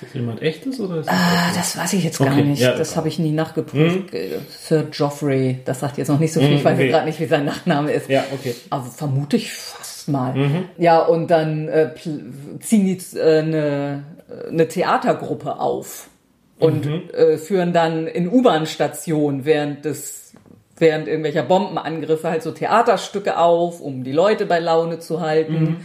ist 0.00 0.08
das 0.08 0.14
jemand 0.14 0.42
echtes 0.42 0.80
oder 0.80 1.00
ist 1.00 1.08
das, 1.08 1.14
ah, 1.14 1.52
das 1.54 1.76
weiß 1.76 1.92
ich 1.94 2.04
jetzt 2.04 2.18
gar 2.18 2.32
okay, 2.32 2.42
nicht. 2.42 2.62
Ja, 2.62 2.74
das 2.74 2.96
habe 2.96 3.08
ich 3.08 3.18
nie 3.18 3.32
nachgeprüft. 3.32 4.12
Hm? 4.12 4.46
Sir 4.48 4.84
Geoffrey, 4.84 5.58
das 5.64 5.80
sagt 5.80 5.98
jetzt 5.98 6.08
noch 6.08 6.18
nicht 6.18 6.32
so 6.32 6.40
viel, 6.40 6.50
hm, 6.50 6.56
ich 6.56 6.64
weiß 6.64 6.78
okay. 6.78 6.88
gerade 6.88 7.06
nicht, 7.06 7.20
wie 7.20 7.26
sein 7.26 7.44
Nachname 7.44 7.92
ist. 7.92 8.08
Ja, 8.08 8.24
okay. 8.32 8.54
Aber 8.70 8.84
vermute 8.84 9.36
ich 9.36 9.52
fast 9.52 10.08
mal. 10.08 10.34
Mhm. 10.34 10.64
Ja, 10.78 11.00
und 11.00 11.30
dann 11.30 11.68
äh, 11.68 11.90
ziehen 12.60 12.86
die 12.86 12.98
äh, 13.18 13.38
eine, 13.40 14.04
eine 14.48 14.68
Theatergruppe 14.68 15.60
auf 15.60 16.08
und 16.58 16.86
mhm. 16.86 17.02
äh, 17.12 17.36
führen 17.36 17.72
dann 17.72 18.06
in 18.06 18.28
U-Bahn-Stationen 18.28 19.44
während 19.44 19.84
des 19.84 20.32
während 20.78 21.08
irgendwelcher 21.08 21.42
Bombenangriffe 21.42 22.30
halt 22.30 22.42
so 22.42 22.52
Theaterstücke 22.52 23.36
auf, 23.36 23.82
um 23.82 24.02
die 24.02 24.12
Leute 24.12 24.46
bei 24.46 24.60
Laune 24.60 24.98
zu 24.98 25.20
halten. 25.20 25.60
Mhm 25.60 25.76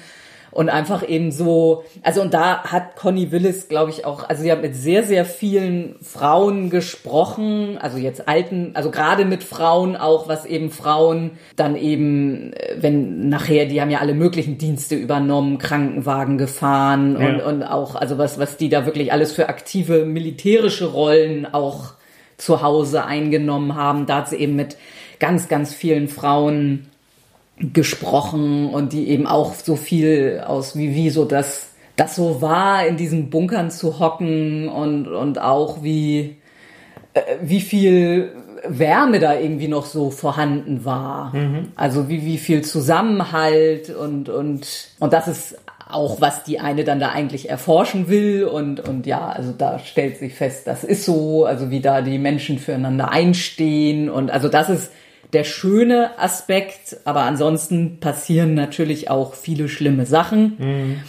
und 0.56 0.70
einfach 0.70 1.06
eben 1.06 1.34
so, 1.34 1.84
also 2.02 2.22
und 2.22 2.34
da 2.34 2.64
hat 2.64 2.96
Conny 2.96 3.30
Willis, 3.30 3.68
glaube 3.68 3.92
ich, 3.92 4.06
auch, 4.06 4.30
also 4.30 4.42
sie 4.42 4.50
hat 4.50 4.62
mit 4.62 4.74
sehr, 4.74 5.04
sehr 5.04 5.26
vielen 5.26 5.98
Frauen 6.02 6.70
gesprochen, 6.70 7.78
also 7.78 7.98
jetzt 7.98 8.30
alten, 8.30 8.72
also 8.74 8.90
gerade 8.90 9.26
mit 9.26 9.44
Frauen 9.44 9.98
auch, 9.98 10.30
was 10.30 10.46
eben 10.46 10.72
Frauen 10.72 11.32
dann 11.58 11.76
eben, 11.76 12.54
äh, 12.54 12.78
wenn 12.80 13.28
nachher, 13.28 13.66
die 13.66 13.82
haben 13.82 13.92
ja 13.92 14.00
alle 14.00 14.14
möglichen 14.14 14.58
Dienste 14.58 14.96
übernommen, 14.96 15.58
Krankenwagen 15.58 16.38
gefahren 16.38 17.18
ja. 17.20 17.28
und, 17.28 17.42
und 17.42 17.64
auch, 17.64 17.96
also 17.96 18.18
was, 18.18 18.40
was 18.40 18.56
die 18.56 18.70
da 18.70 18.86
wirklich 18.86 19.12
alles 19.12 19.34
für 19.34 19.50
aktive 19.50 20.06
militärische 20.06 20.86
Rollen 20.86 21.46
auch 21.54 21.96
zu 22.38 22.62
Hause 22.62 23.04
eingenommen 23.04 23.76
haben. 23.76 24.06
Da 24.06 24.20
hat 24.20 24.30
sie 24.30 24.38
eben 24.38 24.56
mit 24.56 24.78
ganz, 25.20 25.50
ganz 25.50 25.74
vielen 25.74 26.08
Frauen 26.08 26.88
gesprochen 27.58 28.70
und 28.70 28.92
die 28.92 29.08
eben 29.10 29.28
auch 29.28 29.54
so 29.54 29.76
viel 29.76 30.44
aus 30.46 30.76
wie 30.76 30.94
wie 30.94 31.10
so 31.10 31.24
das 31.24 31.70
das 31.96 32.16
so 32.16 32.42
war 32.42 32.86
in 32.86 32.98
diesen 32.98 33.30
Bunkern 33.30 33.72
zu 33.72 34.00
hocken 34.00 34.68
und 34.68 35.08
und 35.08 35.40
auch 35.40 35.82
wie 35.82 36.36
äh, 37.14 37.22
wie 37.42 37.62
viel 37.62 38.34
Wärme 38.68 39.20
da 39.20 39.40
irgendwie 39.40 39.70
noch 39.70 39.86
so 39.86 40.10
vorhanden 40.10 40.84
war 40.84 41.34
mhm. 41.34 41.70
also 41.76 42.10
wie 42.10 42.26
wie 42.26 42.38
viel 42.38 42.62
Zusammenhalt 42.62 43.90
und 43.90 44.28
und 44.28 44.90
und 45.00 45.14
das 45.14 45.30
ist 45.30 45.58
auch 45.88 46.20
was 46.20 46.44
die 46.44 46.60
eine 46.60 46.84
dann 46.84 47.00
da 47.00 47.10
eigentlich 47.10 47.50
erforschen 47.50 48.10
will 48.10 48.44
und 48.44 48.82
und 48.82 49.06
ja 49.06 49.30
also 49.30 49.54
da 49.58 49.80
stellt 49.80 50.18
sich 50.18 50.34
fest 50.34 50.68
das 50.68 50.84
ist 50.84 51.06
so 51.06 51.46
also 51.46 51.72
wie 51.72 51.80
da 51.80 52.02
die 52.02 52.18
Menschen 52.18 52.60
füreinander 52.60 53.12
einstehen 53.12 54.10
und 54.10 54.30
also 54.30 54.50
das 54.50 54.70
ist 54.70 54.92
der 55.34 55.44
schöne 55.44 56.18
Aspekt, 56.20 56.98
aber 57.06 57.24
ansonsten 57.24 58.00
passieren 58.00 58.54
natürlich 58.54 59.10
auch 59.10 59.34
viele 59.34 59.70
schlimme 59.70 60.06
Sachen. 60.06 60.56
Mhm. 60.58 61.00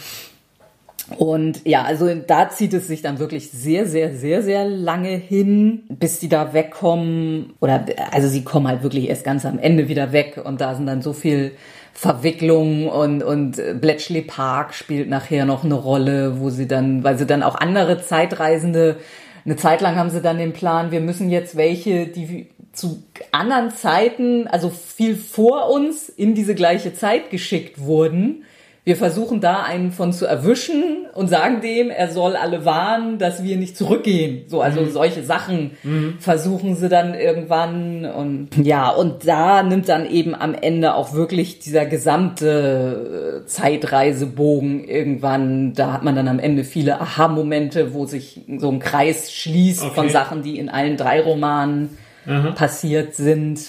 Und 1.15 1.65
ja, 1.65 1.83
also 1.83 2.13
da 2.13 2.49
zieht 2.49 2.73
es 2.73 2.87
sich 2.87 3.01
dann 3.01 3.19
wirklich 3.19 3.49
sehr, 3.49 3.85
sehr, 3.85 4.13
sehr, 4.13 4.43
sehr 4.43 4.65
lange 4.65 5.15
hin, 5.15 5.83
bis 5.87 6.19
die 6.19 6.27
da 6.27 6.53
wegkommen. 6.53 7.53
Oder 7.61 7.85
also 8.11 8.27
sie 8.27 8.43
kommen 8.43 8.67
halt 8.67 8.83
wirklich 8.83 9.07
erst 9.07 9.23
ganz 9.23 9.45
am 9.45 9.57
Ende 9.57 9.87
wieder 9.87 10.11
weg 10.11 10.41
und 10.43 10.59
da 10.59 10.75
sind 10.75 10.85
dann 10.85 11.01
so 11.01 11.13
viel 11.13 11.53
Verwicklung 11.93 12.89
und, 12.89 13.23
und 13.23 13.59
Bletchley 13.81 14.21
Park 14.21 14.73
spielt 14.73 15.09
nachher 15.09 15.45
noch 15.45 15.63
eine 15.63 15.75
Rolle, 15.75 16.39
wo 16.39 16.49
sie 16.49 16.67
dann, 16.67 17.03
weil 17.03 17.17
sie 17.17 17.25
dann 17.25 17.41
auch 17.41 17.55
andere 17.55 18.01
Zeitreisende, 18.01 18.97
eine 19.45 19.55
Zeit 19.55 19.81
lang 19.81 19.95
haben 19.95 20.09
sie 20.09 20.21
dann 20.21 20.37
den 20.37 20.53
Plan, 20.53 20.91
wir 20.91 20.99
müssen 20.99 21.31
jetzt 21.31 21.55
welche, 21.55 22.05
die 22.05 22.49
zu 22.77 23.03
anderen 23.31 23.71
Zeiten, 23.71 24.47
also 24.47 24.69
viel 24.69 25.15
vor 25.15 25.69
uns 25.69 26.09
in 26.09 26.35
diese 26.35 26.55
gleiche 26.55 26.93
Zeit 26.93 27.29
geschickt 27.29 27.79
wurden, 27.79 28.43
wir 28.87 28.95
versuchen 28.95 29.41
da 29.41 29.63
einen 29.63 29.91
von 29.91 30.13
zu 30.13 30.25
erwischen 30.25 31.07
und 31.13 31.27
sagen 31.27 31.59
dem, 31.59 31.89
er 31.89 32.09
soll 32.09 32.37
alle 32.37 32.63
warnen, 32.63 33.17
dass 33.17 33.43
wir 33.43 33.57
nicht 33.57 33.75
zurückgehen. 33.75 34.43
So, 34.47 34.61
also 34.61 34.79
mhm. 34.79 34.91
solche 34.91 35.23
Sachen 35.23 35.71
mhm. 35.83 36.15
versuchen 36.19 36.73
sie 36.77 36.87
dann 36.87 37.13
irgendwann 37.13 38.05
und 38.05 38.47
ja, 38.55 38.89
und 38.89 39.27
da 39.27 39.61
nimmt 39.61 39.89
dann 39.89 40.09
eben 40.09 40.33
am 40.33 40.53
Ende 40.53 40.95
auch 40.95 41.11
wirklich 41.11 41.59
dieser 41.59 41.85
gesamte 41.85 43.41
äh, 43.43 43.45
Zeitreisebogen 43.45 44.85
irgendwann, 44.85 45.73
da 45.73 45.91
hat 45.91 46.05
man 46.05 46.15
dann 46.15 46.29
am 46.29 46.39
Ende 46.39 46.63
viele 46.63 47.01
Aha-Momente, 47.01 47.93
wo 47.93 48.05
sich 48.05 48.39
so 48.57 48.71
ein 48.71 48.79
Kreis 48.79 49.33
schließt 49.33 49.83
okay. 49.83 49.95
von 49.95 50.07
Sachen, 50.07 50.43
die 50.43 50.57
in 50.57 50.69
allen 50.69 50.95
drei 50.95 51.19
Romanen 51.19 51.97
Aha. 52.27 52.51
passiert 52.51 53.15
sind. 53.15 53.61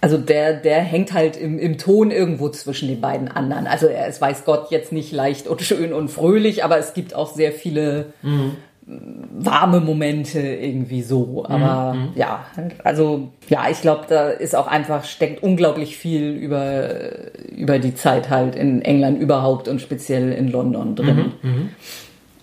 Also 0.00 0.16
der, 0.16 0.54
der 0.54 0.80
hängt 0.80 1.12
halt 1.12 1.36
im, 1.36 1.58
im 1.58 1.76
Ton 1.76 2.12
irgendwo 2.12 2.48
zwischen 2.50 2.88
den 2.88 3.00
beiden 3.00 3.28
anderen. 3.28 3.66
Also 3.66 3.86
er 3.86 4.06
ist, 4.06 4.20
weiß 4.20 4.44
Gott, 4.44 4.70
jetzt 4.70 4.92
nicht 4.92 5.10
leicht 5.10 5.48
und 5.48 5.60
schön 5.60 5.92
und 5.92 6.08
fröhlich, 6.08 6.62
aber 6.62 6.78
es 6.78 6.94
gibt 6.94 7.14
auch 7.14 7.34
sehr 7.34 7.50
viele 7.50 8.12
mhm. 8.22 8.52
warme 8.86 9.80
Momente 9.80 10.38
irgendwie 10.38 11.02
so. 11.02 11.44
Aber 11.48 11.94
mhm. 11.94 12.08
ja, 12.14 12.46
also 12.84 13.30
ja, 13.48 13.68
ich 13.70 13.80
glaube, 13.80 14.04
da 14.08 14.28
ist 14.28 14.54
auch 14.54 14.68
einfach, 14.68 15.04
steckt 15.04 15.42
unglaublich 15.42 15.96
viel 15.96 16.30
über, 16.30 16.90
über 17.50 17.80
die 17.80 17.96
Zeit 17.96 18.30
halt 18.30 18.54
in 18.54 18.82
England 18.82 19.20
überhaupt 19.20 19.66
und 19.66 19.80
speziell 19.80 20.32
in 20.32 20.46
London 20.46 20.94
drin. 20.94 21.32
Mhm. 21.42 21.70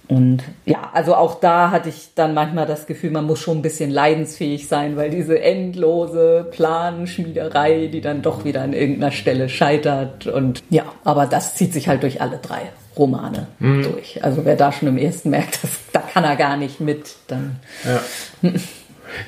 Und 0.08 0.44
ja, 0.66 0.90
also 0.94 1.16
auch 1.16 1.40
da 1.40 1.72
hatte 1.72 1.90
ich 1.90 2.10
dann 2.16 2.34
manchmal 2.34 2.66
das 2.66 2.86
Gefühl, 2.86 3.12
man 3.12 3.26
muss 3.26 3.40
schon 3.40 3.60
ein 3.60 3.62
bisschen 3.62 3.90
leidensfähig 3.90 4.68
sein, 4.68 4.98
weil 4.98 5.10
diese 5.10 5.42
endlose 5.42 6.48
Planschmiederei, 6.52 7.88
die 7.92 8.02
dann 8.02 8.22
doch 8.22 8.46
wieder 8.46 8.62
an 8.62 8.74
irgendeiner 8.74 9.12
Stelle 9.12 9.50
scheitert. 9.50 10.28
Und 10.28 10.64
ja, 10.70 10.84
aber 11.04 11.26
das 11.26 11.56
zieht 11.56 11.74
sich 11.74 11.88
halt 11.88 12.04
durch 12.04 12.22
alle 12.22 12.38
drei 12.38 12.62
Romane 12.98 13.48
mhm. 13.60 13.84
durch. 13.84 14.24
Also 14.24 14.46
wer 14.46 14.56
da 14.56 14.72
schon 14.72 14.88
im 14.88 14.98
ersten 14.98 15.30
merkt, 15.32 15.60
das, 15.64 15.72
da 15.92 16.02
kann 16.02 16.24
er 16.24 16.36
gar 16.36 16.58
nicht 16.58 16.80
mit, 16.80 17.16
dann. 17.28 17.58
Ja. 17.84 18.52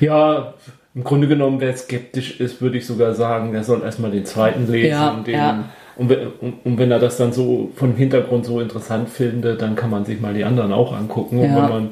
ja. 0.00 0.54
Im 0.94 1.04
Grunde 1.04 1.28
genommen, 1.28 1.60
wer 1.60 1.76
skeptisch 1.76 2.40
ist, 2.40 2.60
würde 2.60 2.78
ich 2.78 2.86
sogar 2.86 3.14
sagen, 3.14 3.52
der 3.52 3.62
soll 3.62 3.82
erstmal 3.82 4.10
den 4.10 4.24
zweiten 4.24 4.66
lesen 4.66 4.90
ja, 4.90 5.10
und 5.10 5.26
den 5.26 5.34
ja 5.34 5.64
und, 5.98 6.10
und, 6.40 6.54
und, 6.64 6.78
wenn 6.78 6.90
er 6.90 7.00
das 7.00 7.16
dann 7.16 7.32
so 7.32 7.70
vom 7.74 7.96
Hintergrund 7.96 8.46
so 8.46 8.60
interessant 8.60 9.10
findet, 9.10 9.60
dann 9.60 9.74
kann 9.74 9.90
man 9.90 10.04
sich 10.04 10.20
mal 10.20 10.32
die 10.32 10.44
anderen 10.44 10.72
auch 10.72 10.96
angucken. 10.96 11.42
Ja. 11.42 11.44
Und, 11.44 11.54
wenn 11.54 11.68
man, 11.68 11.90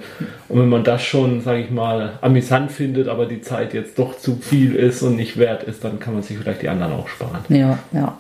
und 0.49 0.61
wenn 0.61 0.69
man 0.69 0.85
das 0.85 1.03
schon, 1.03 1.41
sage 1.41 1.61
ich 1.61 1.71
mal, 1.71 2.13
amüsant 2.21 2.71
findet, 2.71 3.09
aber 3.09 3.27
die 3.27 3.41
Zeit 3.41 3.75
jetzt 3.75 3.99
doch 3.99 4.17
zu 4.17 4.37
viel 4.37 4.77
ist 4.77 5.03
und 5.03 5.17
nicht 5.17 5.37
wert 5.39 5.65
ist, 5.65 5.83
dann 5.83 5.99
kann 5.99 6.15
man 6.15 6.23
sich 6.23 6.39
vielleicht 6.39 6.63
die 6.63 6.69
anderen 6.69 6.93
auch 6.93 7.09
sparen. 7.09 7.45
Ja, 7.49 7.79
ja. 7.93 8.17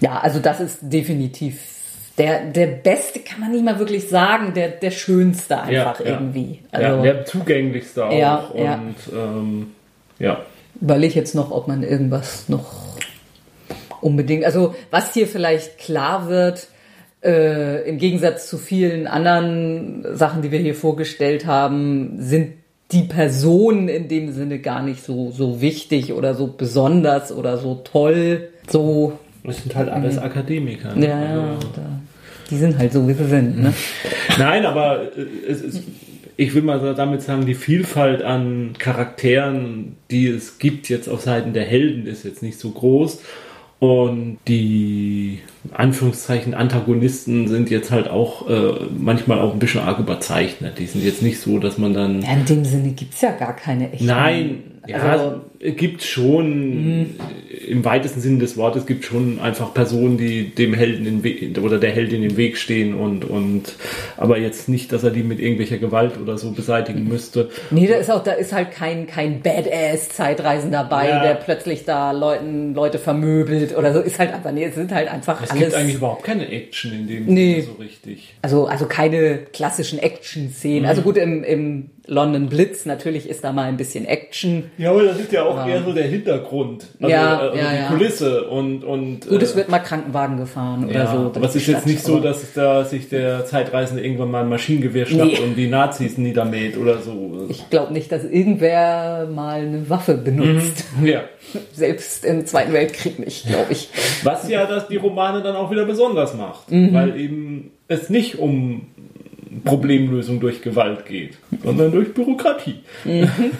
Ja, 0.00 0.20
also 0.20 0.38
das 0.38 0.60
ist 0.60 0.78
definitiv 0.82 1.58
der, 2.18 2.46
der 2.46 2.66
beste, 2.66 3.20
kann 3.20 3.40
man 3.40 3.52
nicht 3.52 3.64
mal 3.64 3.78
wirklich 3.78 4.08
sagen, 4.08 4.52
der, 4.52 4.68
der 4.68 4.90
schönste 4.90 5.60
einfach 5.60 6.00
ja, 6.00 6.06
irgendwie. 6.06 6.60
Also, 6.72 6.88
ja, 6.88 7.02
der 7.02 7.24
zugänglichste 7.24 8.06
auch. 8.06 8.12
Ja, 8.12 8.36
und 8.52 8.96
ähm, 9.14 9.72
ja. 10.18 10.40
Überlege 10.80 11.14
jetzt 11.14 11.34
noch, 11.34 11.50
ob 11.50 11.68
man 11.68 11.82
irgendwas 11.82 12.48
noch 12.48 12.72
unbedingt. 14.00 14.44
Also 14.44 14.74
was 14.90 15.14
hier 15.14 15.26
vielleicht 15.26 15.78
klar 15.78 16.28
wird, 16.28 16.68
äh, 17.22 17.88
im 17.88 17.98
Gegensatz 17.98 18.48
zu 18.48 18.58
vielen 18.58 19.06
anderen 19.06 20.04
Sachen, 20.16 20.42
die 20.42 20.50
wir 20.52 20.60
hier 20.60 20.74
vorgestellt 20.74 21.46
haben, 21.46 22.16
sind 22.18 22.52
die 22.92 23.02
Personen 23.02 23.88
in 23.88 24.08
dem 24.08 24.32
Sinne 24.32 24.60
gar 24.60 24.82
nicht 24.82 25.04
so, 25.04 25.30
so 25.30 25.60
wichtig 25.60 26.12
oder 26.12 26.34
so 26.34 26.46
besonders 26.46 27.32
oder 27.32 27.58
so 27.58 27.82
toll. 27.84 28.48
So. 28.68 29.18
Das 29.44 29.62
sind 29.62 29.74
halt 29.74 29.88
alles 29.88 30.18
Akademiker. 30.18 30.94
Ne? 30.94 31.08
Ja, 31.08 31.22
ja. 31.22 31.50
Also, 31.50 31.68
die 32.50 32.56
sind 32.56 32.78
halt 32.78 32.92
so, 32.92 33.06
wie 33.06 33.12
sie 33.12 33.26
sind. 33.26 33.62
Ne? 33.62 33.74
Nein, 34.38 34.64
aber 34.64 35.02
äh, 35.16 35.26
es 35.48 35.60
ist, 35.60 35.82
ich 36.36 36.54
will 36.54 36.62
mal 36.62 36.94
damit 36.94 37.22
sagen, 37.22 37.44
die 37.44 37.54
Vielfalt 37.54 38.22
an 38.22 38.74
Charakteren, 38.78 39.96
die 40.10 40.28
es 40.28 40.58
gibt 40.58 40.88
jetzt 40.88 41.08
auf 41.08 41.20
Seiten 41.20 41.52
der 41.52 41.64
Helden, 41.64 42.06
ist 42.06 42.24
jetzt 42.24 42.42
nicht 42.42 42.58
so 42.58 42.70
groß. 42.70 43.20
Und 43.80 44.38
die 44.48 45.40
Anführungszeichen 45.72 46.54
Antagonisten 46.54 47.48
sind 47.48 47.70
jetzt 47.70 47.90
halt 47.90 48.08
auch 48.08 48.48
äh, 48.48 48.72
manchmal 48.96 49.40
auch 49.40 49.52
ein 49.52 49.58
bisschen 49.58 49.80
arg 49.80 49.98
überzeichnet. 49.98 50.78
Die 50.78 50.86
sind 50.86 51.04
jetzt 51.04 51.22
nicht 51.22 51.40
so, 51.40 51.58
dass 51.58 51.78
man 51.78 51.94
dann. 51.94 52.22
Ja, 52.22 52.32
in 52.32 52.44
dem 52.44 52.64
Sinne 52.64 52.90
gibt 52.90 53.14
es 53.14 53.20
ja 53.20 53.32
gar 53.32 53.54
keine 53.54 53.92
echten. 53.92 54.06
Nein, 54.06 54.62
ja, 54.88 55.00
also, 55.00 55.40
gibt 55.60 56.02
schon, 56.02 57.00
mh. 57.00 57.06
im 57.68 57.84
weitesten 57.84 58.20
Sinne 58.20 58.38
des 58.38 58.56
Wortes, 58.56 58.86
gibt 58.86 59.04
schon 59.04 59.38
einfach 59.38 59.74
Personen, 59.74 60.16
die 60.16 60.54
dem 60.54 60.72
Helden 60.72 61.04
den 61.04 61.22
Weg, 61.22 61.58
oder 61.58 61.78
der 61.78 61.90
Heldin 61.90 62.22
den 62.22 62.38
Weg 62.38 62.56
stehen 62.56 62.94
und, 62.94 63.24
und, 63.26 63.74
aber 64.16 64.38
jetzt 64.38 64.70
nicht, 64.70 64.90
dass 64.92 65.04
er 65.04 65.10
die 65.10 65.22
mit 65.22 65.40
irgendwelcher 65.40 65.76
Gewalt 65.76 66.12
oder 66.18 66.38
so 66.38 66.52
beseitigen 66.52 67.06
müsste. 67.06 67.50
Nee, 67.70 67.86
da 67.86 67.96
ist 67.96 68.10
auch, 68.10 68.22
da 68.22 68.32
ist 68.32 68.54
halt 68.54 68.70
kein, 68.70 69.06
kein 69.06 69.42
Badass-Zeitreisen 69.42 70.72
dabei, 70.72 71.08
ja. 71.08 71.22
der 71.22 71.34
plötzlich 71.34 71.84
da 71.84 72.12
Leuten, 72.12 72.74
Leute 72.74 72.98
vermöbelt 72.98 73.76
oder 73.76 73.92
so, 73.92 74.00
ist 74.00 74.18
halt 74.18 74.32
einfach, 74.32 74.52
nee, 74.52 74.64
es 74.64 74.74
sind 74.74 74.90
halt 74.92 75.08
einfach 75.08 75.42
es 75.42 75.52
alles. 75.58 75.68
Es 75.68 75.72
gibt 75.74 75.82
eigentlich 75.82 75.96
überhaupt 75.96 76.24
keine 76.24 76.48
Action 76.50 76.92
in 76.92 77.06
dem 77.06 77.26
nee. 77.26 77.60
Sinne 77.60 77.62
so 77.64 77.82
richtig. 77.82 78.34
Also, 78.42 78.66
also 78.66 78.86
keine 78.86 79.38
klassischen 79.38 79.98
Action-Szenen. 79.98 80.82
Mhm. 80.82 80.88
Also 80.88 81.02
gut, 81.02 81.16
im, 81.16 81.44
im 81.44 81.90
London 82.08 82.48
Blitz. 82.48 82.86
Natürlich 82.86 83.28
ist 83.28 83.44
da 83.44 83.52
mal 83.52 83.64
ein 83.64 83.76
bisschen 83.76 84.06
Action. 84.06 84.70
Ja, 84.78 84.90
aber 84.90 85.04
das 85.04 85.20
ist 85.20 85.30
ja 85.30 85.44
auch 85.44 85.64
ähm, 85.64 85.72
eher 85.72 85.82
so 85.84 85.92
der 85.92 86.06
Hintergrund. 86.06 86.86
Also, 87.00 87.12
ja, 87.12 87.38
also 87.38 87.56
ja, 87.56 87.70
die 87.70 87.76
ja. 87.76 87.88
Kulisse 87.88 88.44
und, 88.48 88.82
und. 88.82 89.28
Gut, 89.28 89.42
es 89.42 89.52
äh, 89.52 89.56
wird 89.56 89.68
mal 89.68 89.78
Krankenwagen 89.78 90.38
gefahren 90.38 90.88
oder 90.88 91.06
so. 91.06 91.32
Aber 91.34 91.46
es 91.46 91.54
ist 91.54 91.66
jetzt 91.66 91.86
nicht 91.86 92.02
so, 92.02 92.18
dass 92.18 92.52
da 92.54 92.84
sich 92.84 93.08
der 93.08 93.44
Zeitreisende 93.44 94.02
irgendwann 94.02 94.30
mal 94.30 94.42
ein 94.42 94.48
Maschinengewehr 94.48 95.06
schnappt 95.06 95.32
nee. 95.32 95.38
und 95.40 95.54
die 95.54 95.68
Nazis 95.68 96.18
niedermäht 96.18 96.76
oder 96.78 96.98
so. 96.98 97.46
Ich 97.48 97.68
glaube 97.70 97.92
nicht, 97.92 98.10
dass 98.10 98.24
irgendwer 98.24 99.28
mal 99.32 99.60
eine 99.60 99.88
Waffe 99.90 100.14
benutzt. 100.14 100.84
Mhm. 100.98 101.06
Ja. 101.06 101.22
Selbst 101.72 102.24
im 102.24 102.46
Zweiten 102.46 102.72
Weltkrieg 102.72 103.18
nicht, 103.18 103.46
glaube 103.46 103.72
ich. 103.72 103.90
Was 104.22 104.48
ja 104.48 104.66
das 104.66 104.88
die 104.88 104.96
Romane 104.96 105.42
dann 105.42 105.56
auch 105.56 105.70
wieder 105.70 105.84
besonders 105.84 106.34
macht. 106.34 106.70
Mhm. 106.70 106.94
Weil 106.94 107.20
eben 107.20 107.70
es 107.86 108.10
nicht 108.10 108.38
um 108.38 108.86
Problemlösung 109.68 110.40
durch 110.40 110.62
Gewalt 110.62 111.06
geht, 111.06 111.38
sondern 111.62 111.92
durch 111.92 112.12
Bürokratie. 112.14 112.80
Mhm. 113.04 113.52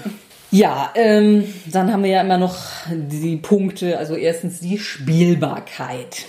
Ja, 0.51 0.91
ähm, 0.95 1.45
dann 1.71 1.93
haben 1.93 2.03
wir 2.03 2.11
ja 2.11 2.21
immer 2.23 2.39
noch 2.39 2.57
die 2.91 3.37
Punkte, 3.37 3.99
also 3.99 4.15
erstens 4.15 4.61
die 4.61 4.79
Spielbarkeit. 4.79 6.25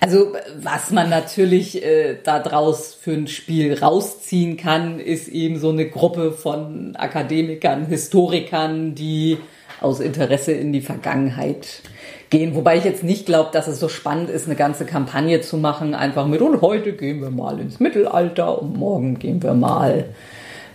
Also 0.00 0.32
was 0.60 0.90
man 0.90 1.10
natürlich 1.10 1.82
äh, 1.84 2.18
daraus 2.22 2.94
für 2.94 3.12
ein 3.12 3.26
Spiel 3.26 3.74
rausziehen 3.74 4.56
kann, 4.56 5.00
ist 5.00 5.28
eben 5.28 5.58
so 5.58 5.70
eine 5.70 5.88
Gruppe 5.88 6.32
von 6.32 6.94
Akademikern, 6.94 7.86
Historikern, 7.86 8.94
die 8.94 9.38
aus 9.80 10.00
Interesse 10.00 10.52
in 10.52 10.72
die 10.72 10.80
Vergangenheit 10.80 11.82
gehen. 12.30 12.54
Wobei 12.54 12.76
ich 12.76 12.84
jetzt 12.84 13.04
nicht 13.04 13.26
glaube, 13.26 13.50
dass 13.52 13.68
es 13.68 13.80
so 13.80 13.88
spannend 13.88 14.30
ist, 14.30 14.46
eine 14.46 14.56
ganze 14.56 14.84
Kampagne 14.84 15.40
zu 15.40 15.56
machen, 15.56 15.94
einfach 15.94 16.26
mit 16.26 16.40
und 16.40 16.60
heute 16.60 16.92
gehen 16.92 17.20
wir 17.20 17.30
mal 17.30 17.60
ins 17.60 17.80
Mittelalter 17.80 18.60
und 18.60 18.76
morgen 18.76 19.18
gehen 19.18 19.42
wir 19.42 19.54
mal 19.54 20.06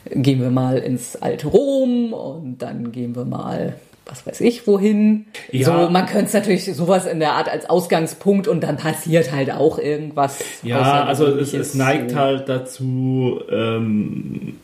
gehen 0.10 0.42
wir 0.42 0.50
mal 0.50 0.80
ins 0.80 1.16
alte 1.16 1.48
Rom 1.48 2.12
und 2.12 2.58
dann 2.58 2.92
gehen 2.92 3.16
wir 3.16 3.26
mal 3.26 3.76
was 4.06 4.28
weiß 4.28 4.42
ich 4.42 4.68
wohin. 4.68 5.28
Ja. 5.52 5.66
So, 5.66 5.90
man 5.90 6.06
könnte 6.06 6.26
es 6.26 6.34
natürlich 6.34 6.66
sowas 6.66 7.06
in 7.06 7.20
der 7.20 7.34
Art 7.34 7.50
als 7.50 7.70
Ausgangspunkt 7.70 8.48
und 8.48 8.62
dann 8.62 8.78
passiert 8.78 9.32
halt 9.32 9.52
auch 9.52 9.80
irgendwas. 9.80 10.44
Ja, 10.62 11.06
also 11.06 11.28
es, 11.28 11.54
es 11.54 11.74
neigt 11.74 12.12
so. 12.12 12.18
halt 12.18 12.50
dazu, 12.50 13.40
ähm, 13.50 14.58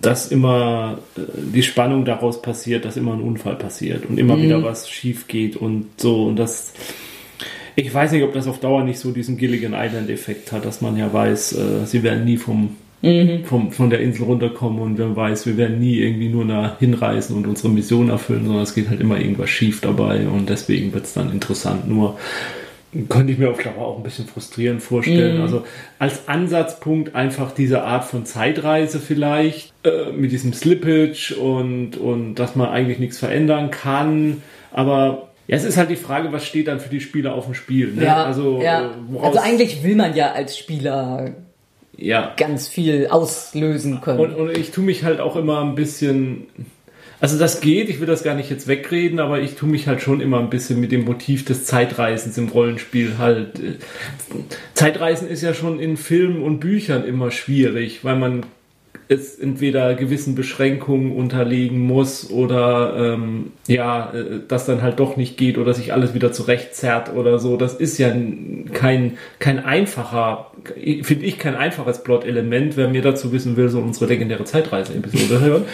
dass 0.00 0.30
immer 0.30 0.98
äh, 1.16 1.20
die 1.36 1.62
Spannung 1.62 2.04
daraus 2.04 2.40
passiert, 2.42 2.84
dass 2.84 2.96
immer 2.96 3.12
ein 3.14 3.20
Unfall 3.20 3.56
passiert 3.56 4.06
und 4.06 4.18
immer 4.18 4.36
mhm. 4.36 4.42
wieder 4.42 4.62
was 4.62 4.88
schief 4.88 5.28
geht 5.28 5.56
und 5.56 5.86
so 5.98 6.26
und 6.26 6.36
das 6.36 6.72
ich 7.76 7.92
weiß 7.92 8.12
nicht, 8.12 8.22
ob 8.22 8.32
das 8.32 8.46
auf 8.46 8.60
Dauer 8.60 8.84
nicht 8.84 9.00
so 9.00 9.10
diesen 9.10 9.36
Gilligan 9.36 9.74
Island 9.74 10.08
Effekt 10.08 10.52
hat, 10.52 10.64
dass 10.64 10.80
man 10.80 10.96
ja 10.96 11.12
weiß, 11.12 11.54
äh, 11.54 11.86
sie 11.86 12.02
werden 12.02 12.24
nie 12.24 12.36
vom, 12.36 12.76
mhm. 13.02 13.44
vom, 13.44 13.72
von 13.72 13.90
der 13.90 14.00
Insel 14.00 14.24
runterkommen 14.24 14.80
und 14.80 14.98
wer 14.98 15.16
weiß, 15.16 15.46
wir 15.46 15.56
werden 15.56 15.80
nie 15.80 15.98
irgendwie 15.98 16.28
nur 16.28 16.44
nach 16.44 16.78
hinreisen 16.78 17.36
und 17.36 17.46
unsere 17.46 17.70
Mission 17.70 18.10
erfüllen, 18.10 18.44
sondern 18.44 18.62
es 18.62 18.74
geht 18.74 18.88
halt 18.88 19.00
immer 19.00 19.18
irgendwas 19.18 19.50
schief 19.50 19.80
dabei 19.80 20.28
und 20.28 20.48
deswegen 20.48 20.92
wird 20.92 21.04
es 21.04 21.14
dann 21.14 21.32
interessant. 21.32 21.88
Nur 21.88 22.16
könnte 23.08 23.32
ich 23.32 23.38
mir 23.38 23.50
auf 23.50 23.62
Dauer 23.62 23.86
auch 23.86 23.96
ein 23.96 24.02
bisschen 24.02 24.26
frustrierend 24.26 24.82
vorstellen. 24.82 25.38
Mhm. 25.38 25.42
Also 25.42 25.64
als 25.98 26.28
Ansatzpunkt 26.28 27.14
einfach 27.14 27.52
diese 27.52 27.82
Art 27.82 28.04
von 28.04 28.24
Zeitreise 28.24 29.00
vielleicht 29.00 29.72
äh, 29.84 30.12
mit 30.12 30.32
diesem 30.32 30.52
Slippage 30.52 31.34
und, 31.36 31.96
und 31.96 32.36
dass 32.36 32.56
man 32.56 32.68
eigentlich 32.68 32.98
nichts 32.98 33.18
verändern 33.18 33.70
kann. 33.70 34.42
Aber 34.72 35.28
ja, 35.46 35.56
es 35.56 35.64
ist 35.64 35.76
halt 35.76 35.90
die 35.90 35.96
Frage, 35.96 36.32
was 36.32 36.46
steht 36.46 36.68
dann 36.68 36.80
für 36.80 36.88
die 36.88 37.00
Spieler 37.00 37.34
auf 37.34 37.44
dem 37.44 37.54
Spiel. 37.54 37.92
Ne? 37.92 38.04
Ja, 38.04 38.24
also, 38.24 38.60
ja. 38.62 38.86
äh, 38.86 39.18
also 39.20 39.38
eigentlich 39.38 39.82
will 39.82 39.96
man 39.96 40.14
ja 40.14 40.32
als 40.32 40.56
Spieler 40.56 41.32
ja. 41.96 42.32
ganz 42.36 42.68
viel 42.68 43.08
auslösen 43.08 44.00
können. 44.00 44.20
Und, 44.20 44.34
und 44.34 44.56
ich 44.56 44.70
tue 44.70 44.84
mich 44.84 45.04
halt 45.04 45.20
auch 45.20 45.36
immer 45.36 45.62
ein 45.62 45.74
bisschen. 45.74 46.46
Also 47.20 47.38
das 47.38 47.60
geht, 47.60 47.88
ich 47.88 48.00
will 48.00 48.06
das 48.06 48.22
gar 48.22 48.34
nicht 48.34 48.50
jetzt 48.50 48.68
wegreden, 48.68 49.20
aber 49.20 49.40
ich 49.40 49.54
tue 49.54 49.68
mich 49.68 49.86
halt 49.86 50.02
schon 50.02 50.20
immer 50.20 50.40
ein 50.40 50.50
bisschen 50.50 50.80
mit 50.80 50.92
dem 50.92 51.04
Motiv 51.04 51.44
des 51.44 51.64
Zeitreisens 51.64 52.36
im 52.38 52.48
Rollenspiel 52.48 53.18
halt. 53.18 53.58
äh, 53.58 53.74
Zeitreisen 54.74 55.28
ist 55.28 55.42
ja 55.42 55.54
schon 55.54 55.80
in 55.80 55.96
Filmen 55.96 56.42
und 56.42 56.60
Büchern 56.60 57.04
immer 57.04 57.30
schwierig, 57.30 58.04
weil 58.04 58.16
man 58.16 58.44
es 59.08 59.38
entweder 59.38 59.94
gewissen 59.94 60.34
Beschränkungen 60.34 61.12
unterlegen 61.12 61.80
muss 61.80 62.30
oder 62.30 63.14
ähm, 63.14 63.52
ja, 63.66 64.12
äh, 64.12 64.40
das 64.48 64.66
dann 64.66 64.82
halt 64.82 64.98
doch 64.98 65.16
nicht 65.16 65.36
geht 65.36 65.58
oder 65.58 65.74
sich 65.74 65.92
alles 65.92 66.14
wieder 66.14 66.32
zurechtzerrt 66.32 67.14
oder 67.14 67.38
so. 67.38 67.56
Das 67.56 67.74
ist 67.74 67.98
ja 67.98 68.14
kein, 68.72 69.18
kein 69.38 69.64
einfacher, 69.64 70.52
finde 70.64 71.24
ich 71.26 71.38
kein 71.38 71.54
einfaches 71.56 72.02
Plot-Element, 72.02 72.76
wer 72.76 72.88
mir 72.88 73.02
dazu 73.02 73.32
wissen 73.32 73.56
will, 73.56 73.68
so 73.68 73.78
unsere 73.80 74.06
legendäre 74.06 74.44
Zeitreise-Episode 74.44 75.40
hören. 75.44 75.64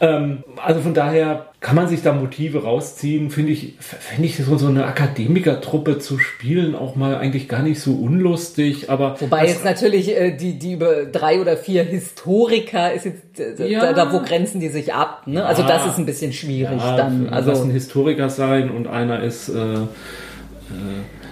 Ähm, 0.00 0.44
also 0.64 0.80
von 0.80 0.94
daher 0.94 1.46
kann 1.60 1.74
man 1.74 1.88
sich 1.88 2.02
da 2.02 2.12
Motive 2.12 2.62
rausziehen, 2.62 3.30
finde 3.30 3.52
ich, 3.52 3.74
finde 3.80 4.26
ich 4.28 4.36
so, 4.36 4.56
so 4.56 4.68
eine 4.68 4.84
Akademikertruppe 4.86 5.98
zu 5.98 6.18
spielen 6.18 6.74
auch 6.76 6.94
mal 6.96 7.16
eigentlich 7.16 7.48
gar 7.48 7.62
nicht 7.62 7.80
so 7.80 7.92
unlustig, 7.94 8.88
aber 8.90 9.16
Wobei 9.20 9.46
jetzt 9.46 9.64
natürlich 9.64 10.16
äh, 10.16 10.36
die, 10.36 10.58
die 10.58 10.72
über 10.74 11.06
drei 11.06 11.40
oder 11.40 11.56
vier 11.56 11.82
Historiker 11.82 12.92
ist 12.92 13.06
jetzt, 13.06 13.40
äh, 13.40 13.66
Ja. 13.68 13.80
da, 13.80 13.92
da 13.92 14.12
wo 14.12 14.20
grenzen 14.20 14.60
die 14.60 14.68
sich 14.68 14.92
ab, 14.94 15.22
ne? 15.26 15.44
Also 15.44 15.62
Ja. 15.62 15.68
das 15.68 15.86
ist 15.86 15.98
ein 15.98 16.06
bisschen 16.06 16.32
schwierig 16.32 16.78
Ja, 16.78 16.96
dann. 16.96 17.28
Also 17.30 17.50
Also 17.50 17.64
ein 17.64 17.70
Historiker 17.70 18.28
sein 18.30 18.70
und 18.70 18.86
einer 18.86 19.22
ist. 19.22 19.48
Äh, 19.48 19.78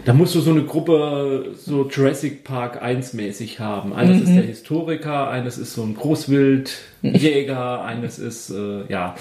da 0.05 0.13
musst 0.13 0.35
du 0.35 0.41
so 0.41 0.51
eine 0.51 0.65
Gruppe 0.65 1.55
so 1.57 1.89
Jurassic 1.89 2.45
Park 2.45 2.83
1 2.83 3.15
mäßig 3.15 3.59
haben. 3.61 3.93
Eines 3.93 4.19
Mhm. 4.19 4.23
ist 4.25 4.35
der 4.37 4.43
Historiker, 4.45 5.31
eines 5.31 5.59
ist 5.59 5.75
so 5.75 5.83
ein 5.83 5.95
Großwildjäger, 5.95 7.83
eines 7.85 8.19
ist 8.19 8.51
äh, 8.51 8.85
ja 8.89 9.15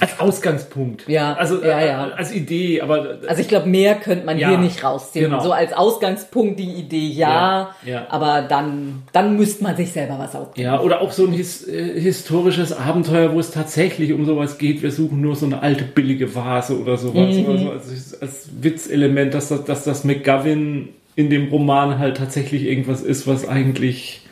als 0.00 0.20
Ausgangspunkt. 0.20 1.08
Ja, 1.08 1.34
also 1.34 1.62
ja, 1.62 1.78
äh, 1.80 1.86
ja. 1.88 2.08
als 2.10 2.32
Idee, 2.34 2.80
aber 2.80 3.18
Also 3.26 3.40
ich 3.40 3.48
glaube, 3.48 3.68
mehr 3.68 3.94
könnte 3.94 4.26
man 4.26 4.38
Ja, 4.38 4.48
hier 4.50 4.58
nicht 4.58 4.84
rausziehen. 4.84 5.26
genau. 5.30 5.42
So 5.42 5.52
als 5.52 5.72
Ausgangspunkt 5.72 6.58
die 6.58 6.70
Idee 6.70 7.06
ja, 7.08 7.74
Ja, 7.84 8.06
aber 8.10 8.42
dann, 8.42 9.02
dann 9.12 9.36
müsste 9.36 9.62
man 9.64 9.76
sich 9.76 9.92
selber 9.92 10.18
was 10.18 10.34
ausdenken. 10.34 10.60
Ja, 10.60 10.80
oder 10.80 11.00
auch 11.00 11.12
so 11.12 11.26
ein 11.26 11.32
his 11.32 11.66
äh, 11.66 11.98
historisches 12.00 12.72
Abenteuer, 12.72 13.32
wo 13.32 13.40
es 13.40 13.50
tatsächlich 13.50 14.12
um 14.12 14.26
sowas 14.26 14.58
geht. 14.58 14.82
Wir 14.82 14.90
suchen 14.90 15.20
nur 15.20 15.34
so 15.36 15.46
eine 15.46 15.62
alte 15.62 15.84
billige 15.84 16.34
Vase 16.34 16.78
oder 16.78 16.96
sowas. 16.96 17.34
Mhm. 17.34 17.46
Oder 17.46 17.58
so 17.58 17.70
als, 17.70 18.20
als 18.20 18.48
Witzelement, 18.60 19.32
dass 19.34 19.48
das, 19.48 19.64
dass 19.64 19.84
das 19.84 20.04
McGovin 20.04 20.90
in 21.14 21.30
dem 21.30 21.48
Roman 21.48 21.98
halt 21.98 22.18
tatsächlich 22.18 22.64
irgendwas 22.64 23.00
ist, 23.00 23.26
was 23.26 23.48
eigentlich. 23.48 24.22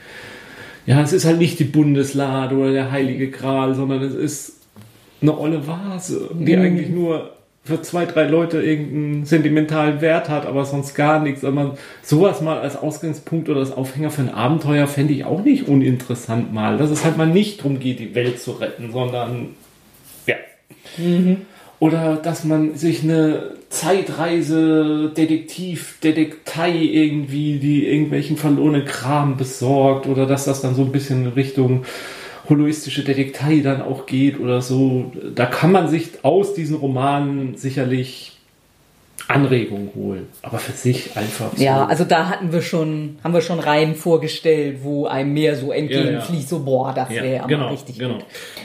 Ja, 0.86 1.00
es 1.00 1.14
ist 1.14 1.24
halt 1.24 1.38
nicht 1.38 1.58
die 1.58 1.64
Bundeslade 1.64 2.54
oder 2.56 2.70
der 2.72 2.92
Heilige 2.92 3.30
Gral, 3.30 3.74
sondern 3.74 4.02
es 4.02 4.14
ist 4.14 4.53
eine 5.24 5.38
olle 5.38 5.66
Vase, 5.66 6.30
die 6.32 6.56
eigentlich 6.56 6.88
nur 6.88 7.30
für 7.64 7.80
zwei, 7.80 8.04
drei 8.04 8.24
Leute 8.24 8.62
irgendeinen 8.62 9.24
sentimentalen 9.24 10.02
Wert 10.02 10.28
hat, 10.28 10.44
aber 10.44 10.66
sonst 10.66 10.94
gar 10.94 11.18
nichts. 11.20 11.44
Aber 11.44 11.54
man, 11.54 11.70
sowas 12.02 12.42
mal 12.42 12.58
als 12.58 12.76
Ausgangspunkt 12.76 13.48
oder 13.48 13.60
als 13.60 13.72
Aufhänger 13.72 14.10
für 14.10 14.20
ein 14.20 14.34
Abenteuer 14.34 14.86
fände 14.86 15.14
ich 15.14 15.24
auch 15.24 15.42
nicht 15.42 15.66
uninteressant 15.66 16.52
mal. 16.52 16.76
Dass 16.76 16.90
es 16.90 17.04
halt 17.04 17.16
mal 17.16 17.26
nicht 17.26 17.60
darum 17.60 17.80
geht, 17.80 18.00
die 18.00 18.14
Welt 18.14 18.38
zu 18.38 18.52
retten, 18.52 18.92
sondern 18.92 19.50
ja. 20.26 20.36
Oder 21.80 22.16
dass 22.16 22.44
man 22.44 22.76
sich 22.76 23.02
eine 23.02 23.54
Zeitreise, 23.70 25.10
Detektiv, 25.16 25.98
Detektei 26.02 26.70
irgendwie, 26.70 27.58
die 27.58 27.86
irgendwelchen 27.86 28.36
verlorenen 28.36 28.84
Kram 28.84 29.36
besorgt 29.38 30.06
oder 30.06 30.26
dass 30.26 30.44
das 30.44 30.60
dann 30.60 30.74
so 30.74 30.82
ein 30.82 30.92
bisschen 30.92 31.24
in 31.24 31.32
Richtung 31.32 31.84
holoistische 32.48 33.04
Detektei 33.04 33.60
dann 33.60 33.82
auch 33.82 34.06
geht 34.06 34.38
oder 34.40 34.60
so. 34.60 35.12
Da 35.34 35.46
kann 35.46 35.72
man 35.72 35.88
sich 35.88 36.24
aus 36.24 36.54
diesen 36.54 36.76
Romanen 36.76 37.56
sicherlich 37.56 38.32
Anregungen 39.28 39.90
holen. 39.94 40.28
Aber 40.42 40.58
für 40.58 40.72
sich 40.72 41.16
einfach 41.16 41.56
so. 41.56 41.62
Ja, 41.62 41.86
also 41.86 42.04
da 42.04 42.28
hatten 42.28 42.52
wir 42.52 42.60
schon, 42.60 43.18
haben 43.24 43.32
wir 43.32 43.40
schon 43.40 43.58
Reihen 43.58 43.94
vorgestellt, 43.94 44.80
wo 44.82 45.06
einem 45.06 45.32
mehr 45.32 45.56
so 45.56 45.72
Ja, 45.72 45.78
ja. 45.78 45.80
entgegenfließt, 45.82 46.48
so 46.48 46.64
boah, 46.64 46.92
das 46.92 47.10
Ja, 47.10 47.22
wäre 47.22 47.46
genau, 47.46 47.68
richtig 47.68 47.98
genau. 47.98 48.18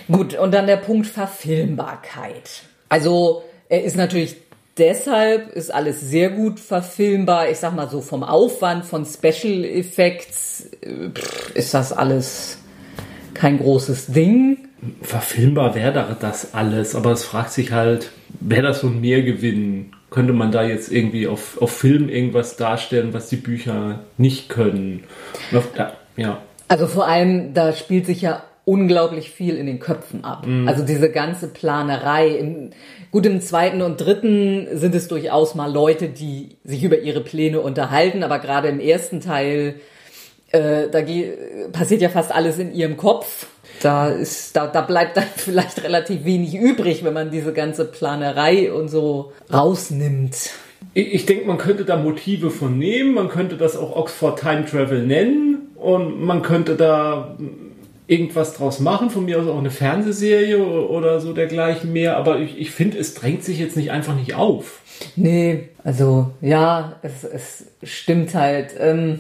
gut. 0.08 0.32
Gut, 0.32 0.40
und 0.40 0.54
dann 0.54 0.68
der 0.68 0.78
Punkt 0.78 1.08
Verfilmbarkeit. 1.08 2.64
Also 2.90 3.44
er 3.70 3.84
ist 3.84 3.96
natürlich 3.96 4.36
deshalb 4.78 5.50
ist 5.56 5.74
alles 5.74 6.02
sehr 6.02 6.30
gut 6.32 6.60
verfilmbar. 6.60 7.50
Ich 7.50 7.58
sag 7.58 7.76
mal 7.76 7.90
so 7.90 8.02
vom 8.02 8.24
Aufwand 8.24 8.86
von 8.86 9.06
Special 9.06 9.64
Effects 9.64 10.70
äh, 10.82 11.10
ist 11.54 11.74
das 11.74 11.94
alles 11.94 12.60
kein 13.40 13.58
großes 13.60 14.08
Ding. 14.08 14.58
verfilmbar 15.02 15.76
wäre 15.76 16.16
das 16.20 16.54
alles, 16.54 16.96
aber 16.96 17.12
es 17.12 17.24
fragt 17.24 17.52
sich 17.52 17.72
halt, 17.72 18.12
wäre 18.40 18.64
das 18.64 18.82
so 18.82 18.88
ein 18.88 19.02
Mehrgewinn? 19.02 19.92
Könnte 20.10 20.34
man 20.34 20.52
da 20.52 20.64
jetzt 20.64 20.92
irgendwie 20.92 21.28
auf, 21.28 21.62
auf 21.62 21.72
Film 21.72 22.10
irgendwas 22.10 22.58
darstellen, 22.58 23.14
was 23.14 23.30
die 23.30 23.36
Bücher 23.36 24.00
nicht 24.18 24.50
können? 24.50 25.04
Auf- 25.54 25.70
Ja. 26.18 26.40
Also 26.68 26.88
vor 26.88 27.08
allem, 27.08 27.54
da 27.54 27.74
spielt 27.74 28.06
sich 28.08 28.22
ja 28.22 28.44
unglaublich 28.66 29.32
viel 29.32 29.56
in 29.56 29.66
den 29.68 29.80
Köpfen 29.80 30.24
ab. 30.24 30.46
Also 30.68 30.84
diese 30.86 31.10
ganze 31.12 31.48
Planerei. 31.48 32.28
Im, 32.30 32.70
gut, 33.12 33.26
im 33.26 33.42
zweiten 33.42 33.82
und 33.82 33.98
dritten 34.02 34.68
sind 34.74 34.94
es 34.96 35.08
durchaus 35.08 35.56
mal 35.56 35.72
Leute, 35.72 36.08
die 36.10 36.58
sich 36.64 36.84
über 36.84 37.00
ihre 37.00 37.22
Pläne 37.22 37.62
unterhalten, 37.62 38.22
aber 38.24 38.38
gerade 38.40 38.68
im 38.68 38.80
ersten 38.80 39.22
Teil, 39.22 39.76
äh, 40.52 40.90
da 40.90 41.00
passiert 41.72 42.02
ja 42.02 42.10
fast 42.10 42.34
alles 42.34 42.60
in 42.60 42.74
ihrem 42.74 42.98
Kopf. 42.98 43.48
Da 43.82 44.10
ist, 44.10 44.56
da, 44.56 44.68
da 44.68 44.82
bleibt 44.82 45.18
dann 45.18 45.26
vielleicht 45.36 45.84
relativ 45.84 46.26
wenig 46.26 46.56
übrig, 46.56 47.04
wenn 47.04 47.14
man 47.14 47.32
diese 47.32 47.54
ganze 47.54 47.86
Planerei 47.86 48.72
und 48.72 48.90
so 48.90 49.32
rausnimmt. 49.52 50.52
Ich, 50.94 51.14
ich 51.14 51.26
denke, 51.26 51.46
man 51.46 51.58
könnte 51.58 51.86
da 51.86 51.98
Motive 51.98 52.50
von 52.50 52.78
nehmen, 52.78 53.14
man 53.14 53.30
könnte 53.30 53.58
das 53.58 53.78
auch 53.78 53.96
Oxford 53.96 54.40
Time 54.40 54.66
Travel 54.66 55.06
nennen 55.06 55.70
und 55.76 56.22
man 56.22 56.42
könnte 56.42 56.76
da 56.76 57.38
irgendwas 58.08 58.54
draus 58.54 58.80
machen, 58.80 59.12
von 59.12 59.26
mir 59.26 59.40
aus 59.40 59.48
auch 59.48 59.60
eine 59.60 59.70
Fernsehserie 59.70 60.58
oder 60.58 61.20
so 61.20 61.32
dergleichen 61.32 61.94
mehr, 61.94 62.18
aber 62.18 62.40
ich, 62.40 62.58
ich 62.58 62.72
finde, 62.72 62.98
es 62.98 63.14
drängt 63.14 63.44
sich 63.44 63.60
jetzt 63.60 63.78
nicht 63.78 63.92
einfach 63.92 64.16
nicht 64.16 64.34
auf. 64.34 64.82
Nee, 65.16 65.70
also 65.84 66.32
ja, 66.42 66.96
es, 67.04 67.24
es 67.24 67.66
stimmt 67.84 68.34
halt. 68.34 68.72
Ähm, 68.80 69.20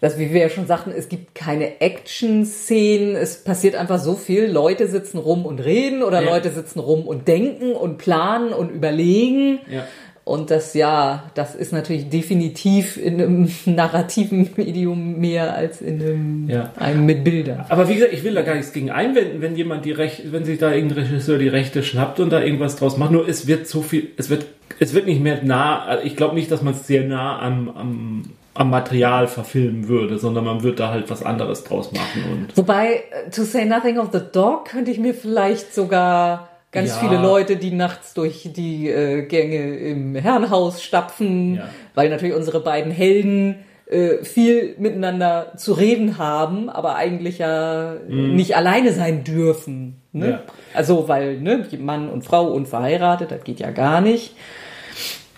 dass, 0.00 0.18
wie 0.18 0.32
wir 0.32 0.40
ja 0.42 0.48
schon 0.48 0.66
sagten, 0.66 0.92
es 0.96 1.08
gibt 1.08 1.34
keine 1.34 1.80
Action-Szenen, 1.80 3.16
es 3.16 3.42
passiert 3.42 3.74
einfach 3.74 3.98
so 3.98 4.14
viel. 4.14 4.46
Leute 4.46 4.86
sitzen 4.88 5.18
rum 5.18 5.44
und 5.46 5.58
reden 5.60 6.02
oder 6.02 6.22
Ja. 6.22 6.30
Leute 6.30 6.50
sitzen 6.50 6.78
rum 6.80 7.06
und 7.06 7.26
denken 7.28 7.72
und 7.72 7.98
planen 7.98 8.52
und 8.52 8.70
überlegen. 8.70 9.60
Ja. 9.70 9.86
Und 10.24 10.50
das, 10.50 10.74
ja, 10.74 11.30
das 11.34 11.54
ist 11.54 11.72
natürlich 11.72 12.10
definitiv 12.10 12.98
in 12.98 13.14
einem 13.14 13.50
narrativen 13.64 14.50
Medium 14.56 15.18
mehr 15.18 15.54
als 15.54 15.80
in 15.80 16.02
einem, 16.02 16.48
Ja. 16.50 16.70
einem 16.76 17.06
mit 17.06 17.24
Bildern. 17.24 17.64
Aber 17.70 17.88
wie 17.88 17.94
gesagt, 17.94 18.12
ich 18.12 18.22
will 18.24 18.34
da 18.34 18.42
gar 18.42 18.54
nichts 18.54 18.72
gegen 18.74 18.90
einwenden, 18.90 19.40
wenn 19.40 19.56
jemand 19.56 19.86
die 19.86 19.92
Rechte, 19.92 20.30
wenn 20.30 20.44
sich 20.44 20.58
da 20.58 20.70
irgendein 20.72 21.04
Regisseur 21.04 21.38
die 21.38 21.48
Rechte 21.48 21.82
schnappt 21.82 22.20
und 22.20 22.30
da 22.30 22.42
irgendwas 22.42 22.76
draus 22.76 22.98
macht. 22.98 23.10
Nur 23.10 23.26
es 23.26 23.46
wird 23.46 23.66
so 23.66 23.80
viel, 23.80 24.08
es 24.18 24.28
wird, 24.28 24.44
es 24.78 24.92
wird 24.92 25.06
nicht 25.06 25.22
mehr 25.22 25.42
nah, 25.42 25.82
also 25.86 26.04
ich 26.04 26.14
glaube 26.14 26.34
nicht, 26.34 26.50
dass 26.52 26.60
man 26.62 26.74
es 26.74 26.86
sehr 26.86 27.04
nah 27.04 27.38
am, 27.40 27.70
am, 27.70 28.22
am 28.58 28.70
Material 28.70 29.28
verfilmen 29.28 29.88
würde, 29.88 30.18
sondern 30.18 30.44
man 30.44 30.62
wird 30.62 30.80
da 30.80 30.90
halt 30.90 31.08
was 31.10 31.22
anderes 31.22 31.64
draus 31.64 31.92
machen 31.92 32.24
und 32.32 32.56
Wobei, 32.56 33.04
äh, 33.26 33.30
to 33.30 33.44
say 33.44 33.64
nothing 33.64 33.98
of 33.98 34.08
the 34.12 34.20
dog, 34.32 34.66
könnte 34.66 34.90
ich 34.90 34.98
mir 34.98 35.14
vielleicht 35.14 35.74
sogar 35.74 36.48
ganz 36.72 36.90
Ja. 36.90 36.96
viele 37.08 37.22
Leute, 37.22 37.56
die 37.56 37.70
nachts 37.70 38.14
durch 38.14 38.50
die 38.54 38.88
äh, 38.90 39.22
Gänge 39.26 39.76
im 39.78 40.14
Herrenhaus 40.16 40.82
stapfen, 40.82 41.54
Ja. 41.56 41.68
weil 41.94 42.10
natürlich 42.10 42.34
unsere 42.34 42.60
beiden 42.60 42.90
Helden 42.92 43.60
äh, 43.86 44.22
viel 44.22 44.74
miteinander 44.78 45.52
zu 45.56 45.72
reden 45.72 46.18
haben, 46.18 46.68
aber 46.68 46.96
eigentlich 46.96 47.38
ja 47.38 47.94
nicht 48.06 48.54
alleine 48.54 48.92
sein 48.92 49.24
dürfen. 49.24 50.02
Ne? 50.12 50.26
Mhm. 50.26 50.30
Ja. 50.32 50.40
Also, 50.74 51.08
weil 51.08 51.40
ne, 51.40 51.64
Mann 51.78 52.10
und 52.10 52.22
Frau 52.22 52.48
unverheiratet, 52.52 53.30
das 53.30 53.44
geht 53.44 53.60
ja 53.60 53.70
gar 53.70 54.00
nicht. 54.02 54.34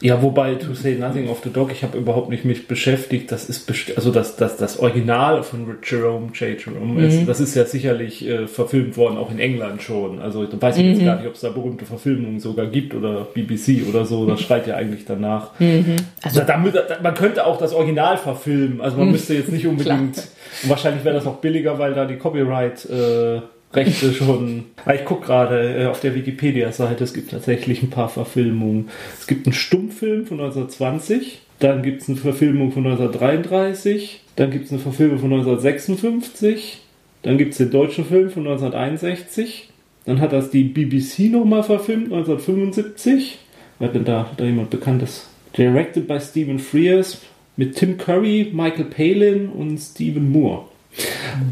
Ja, 0.02 0.22
wobei 0.22 0.54
To 0.54 0.72
Say 0.72 0.94
Nothing 0.94 1.28
of 1.28 1.42
the 1.44 1.50
Dog, 1.52 1.70
ich 1.70 1.82
habe 1.82 1.98
überhaupt 1.98 2.30
nicht 2.30 2.46
mich 2.46 2.66
beschäftigt. 2.66 3.30
Das 3.30 3.50
ist 3.50 3.70
also 3.96 4.10
das, 4.10 4.36
das, 4.36 4.56
das 4.56 4.78
Original 4.78 5.42
von 5.42 5.76
Jerome 5.82 6.28
J. 6.32 6.58
Jerome, 6.58 6.94
mhm. 6.94 7.04
ist, 7.04 7.28
das 7.28 7.38
ist 7.38 7.54
ja 7.54 7.66
sicherlich 7.66 8.26
äh, 8.26 8.46
verfilmt 8.46 8.96
worden, 8.96 9.18
auch 9.18 9.30
in 9.30 9.38
England 9.38 9.82
schon. 9.82 10.18
Also 10.20 10.44
ich 10.44 10.48
weiß 10.58 10.78
mhm. 10.78 10.84
jetzt 10.84 11.04
gar 11.04 11.16
nicht, 11.16 11.26
ob 11.26 11.34
es 11.34 11.40
da 11.40 11.50
berühmte 11.50 11.84
Verfilmungen 11.84 12.40
sogar 12.40 12.66
gibt 12.66 12.94
oder 12.94 13.26
BBC 13.34 13.86
oder 13.86 14.06
so. 14.06 14.24
Das 14.24 14.40
schreit 14.40 14.66
ja 14.66 14.76
eigentlich 14.76 15.04
danach. 15.04 15.58
Mhm. 15.60 15.96
Also 16.22 16.40
da, 16.40 16.56
da, 16.56 16.98
man 17.02 17.14
könnte 17.14 17.44
auch 17.44 17.58
das 17.58 17.74
Original 17.74 18.16
verfilmen. 18.16 18.80
Also 18.80 18.96
man 18.96 19.06
mhm. 19.06 19.12
müsste 19.12 19.34
jetzt 19.34 19.52
nicht 19.52 19.66
unbedingt. 19.66 20.16
und 20.62 20.68
wahrscheinlich 20.70 21.04
wäre 21.04 21.16
das 21.16 21.26
auch 21.26 21.36
billiger, 21.36 21.78
weil 21.78 21.92
da 21.92 22.06
die 22.06 22.16
Copyright 22.16 22.86
äh, 22.86 23.42
Rechte 23.72 24.12
schon. 24.12 24.64
Ah, 24.84 24.94
ich 24.94 25.04
gucke 25.04 25.26
gerade 25.26 25.82
äh, 25.82 25.86
auf 25.86 26.00
der 26.00 26.14
Wikipedia-Seite, 26.14 27.04
es 27.04 27.14
gibt 27.14 27.30
tatsächlich 27.30 27.82
ein 27.82 27.90
paar 27.90 28.08
Verfilmungen. 28.08 28.88
Es 29.18 29.26
gibt 29.26 29.46
einen 29.46 29.52
Stummfilm 29.52 30.26
von 30.26 30.40
1920, 30.40 31.40
dann 31.60 31.82
gibt 31.82 32.02
es 32.02 32.08
eine 32.08 32.18
Verfilmung 32.18 32.72
von 32.72 32.84
1933, 32.84 34.22
dann 34.36 34.50
gibt 34.50 34.66
es 34.66 34.72
eine 34.72 34.80
Verfilmung 34.80 35.18
von 35.18 35.32
1956, 35.32 36.80
dann 37.22 37.38
gibt 37.38 37.52
es 37.52 37.58
den 37.58 37.70
deutschen 37.70 38.04
Film 38.06 38.30
von 38.30 38.46
1961, 38.46 39.68
dann 40.04 40.20
hat 40.20 40.32
das 40.32 40.50
die 40.50 40.64
BBC 40.64 41.30
nochmal 41.30 41.62
verfilmt, 41.62 42.06
1975. 42.06 43.38
Wer 43.78 43.88
denn 43.88 44.04
da, 44.04 44.30
da 44.36 44.44
jemand 44.44 44.70
Bekanntes? 44.70 45.28
Directed 45.56 46.08
by 46.08 46.18
Stephen 46.20 46.58
Frears 46.58 47.20
mit 47.56 47.76
Tim 47.76 47.98
Curry, 47.98 48.50
Michael 48.52 48.86
Palin 48.86 49.48
und 49.48 49.78
Stephen 49.78 50.30
Moore. 50.32 50.64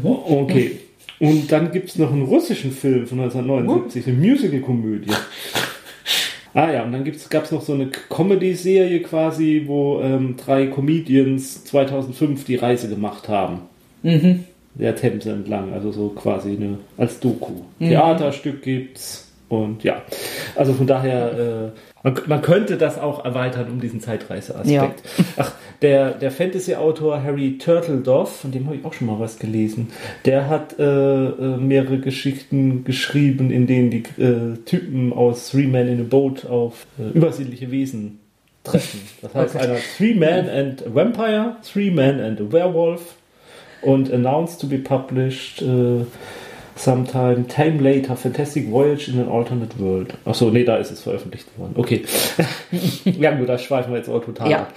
Mhm. 0.03 0.09
Okay. 0.09 0.71
Und 1.19 1.51
dann 1.51 1.71
gibt 1.71 1.89
es 1.89 1.97
noch 1.97 2.11
einen 2.11 2.23
russischen 2.23 2.71
Film 2.71 3.05
von 3.05 3.19
1979, 3.19 4.07
eine 4.07 4.17
Musical-Komödie. 4.17 5.11
Ah 6.53 6.71
ja, 6.71 6.83
und 6.83 6.91
dann 6.91 7.03
gab 7.29 7.43
es 7.43 7.51
noch 7.51 7.61
so 7.61 7.73
eine 7.73 7.87
Comedy-Serie 7.87 9.01
quasi, 9.01 9.63
wo 9.67 10.01
ähm, 10.01 10.35
drei 10.35 10.67
Comedians 10.67 11.63
2005 11.65 12.43
die 12.45 12.55
Reise 12.55 12.89
gemacht 12.89 13.29
haben. 13.29 13.61
Mhm. 14.01 14.45
Der 14.75 14.95
Themse 14.95 15.31
entlang, 15.31 15.73
also 15.73 15.91
so 15.91 16.09
quasi 16.09 16.51
eine, 16.51 16.79
als 16.97 17.19
Doku. 17.19 17.53
Mhm. 17.79 17.89
Theaterstück 17.89 18.61
gibt's 18.61 19.29
und 19.49 19.83
ja, 19.83 20.03
also 20.55 20.73
von 20.73 20.85
daher 20.85 21.73
äh, 21.73 21.79
man, 22.03 22.21
man, 22.27 22.41
könnte 22.41 22.77
das 22.77 22.99
auch 22.99 23.25
erweitern 23.25 23.67
um 23.71 23.81
diesen 23.81 23.99
Zeitreiseaspekt. 23.99 25.03
Ja. 25.17 25.25
Ach, 25.37 25.51
der, 25.81 26.11
der 26.11 26.31
Fantasy-Autor 26.31 27.23
Harry 27.23 27.57
Turtledove, 27.57 28.29
von 28.29 28.51
dem 28.51 28.65
habe 28.65 28.75
ich 28.75 28.85
auch 28.85 28.93
schon 28.93 29.07
mal 29.07 29.19
was 29.19 29.39
gelesen, 29.39 29.89
der 30.25 30.49
hat 30.49 30.77
äh, 30.77 30.83
äh, 30.83 31.57
mehrere 31.57 31.99
Geschichten 31.99 32.83
geschrieben, 32.83 33.51
in 33.51 33.67
denen 33.67 33.89
die 33.89 34.03
äh, 34.21 34.57
Typen 34.65 35.13
aus 35.13 35.49
Three 35.49 35.67
Men 35.67 35.87
in 35.87 36.01
a 36.01 36.03
Boat 36.03 36.45
auf 36.45 36.85
äh, 36.99 37.17
übersinnliche 37.17 37.71
Wesen 37.71 38.19
treffen. 38.63 39.01
Das 39.21 39.33
heißt 39.33 39.55
okay. 39.55 39.65
einer 39.65 39.77
Three 39.97 40.13
Man 40.13 40.49
and 40.49 40.85
a 40.85 40.93
Vampire, 40.93 41.55
Three 41.63 41.91
Man 41.91 42.19
and 42.19 42.41
a 42.41 42.51
Werewolf 42.51 43.15
und 43.81 44.11
announced 44.11 44.59
to 44.59 44.67
be 44.67 44.77
published 44.77 45.61
äh, 45.61 46.03
Sometime 46.75 47.45
Time 47.49 47.81
Later, 47.81 48.15
Fantastic 48.15 48.69
Voyage 48.69 49.09
in 49.09 49.19
an 49.19 49.27
Alternate 49.27 49.77
World. 49.79 50.13
Achso, 50.23 50.49
nee, 50.49 50.63
da 50.63 50.77
ist 50.77 50.91
es 50.91 51.01
veröffentlicht 51.01 51.45
worden. 51.57 51.73
Okay. 51.75 52.03
ja 53.03 53.35
gut, 53.35 53.49
da 53.49 53.57
schweifen 53.57 53.91
wir 53.91 53.97
jetzt 53.97 54.07
auch 54.07 54.23
total 54.23 54.49
ja. 54.49 54.59
ab. 54.59 54.73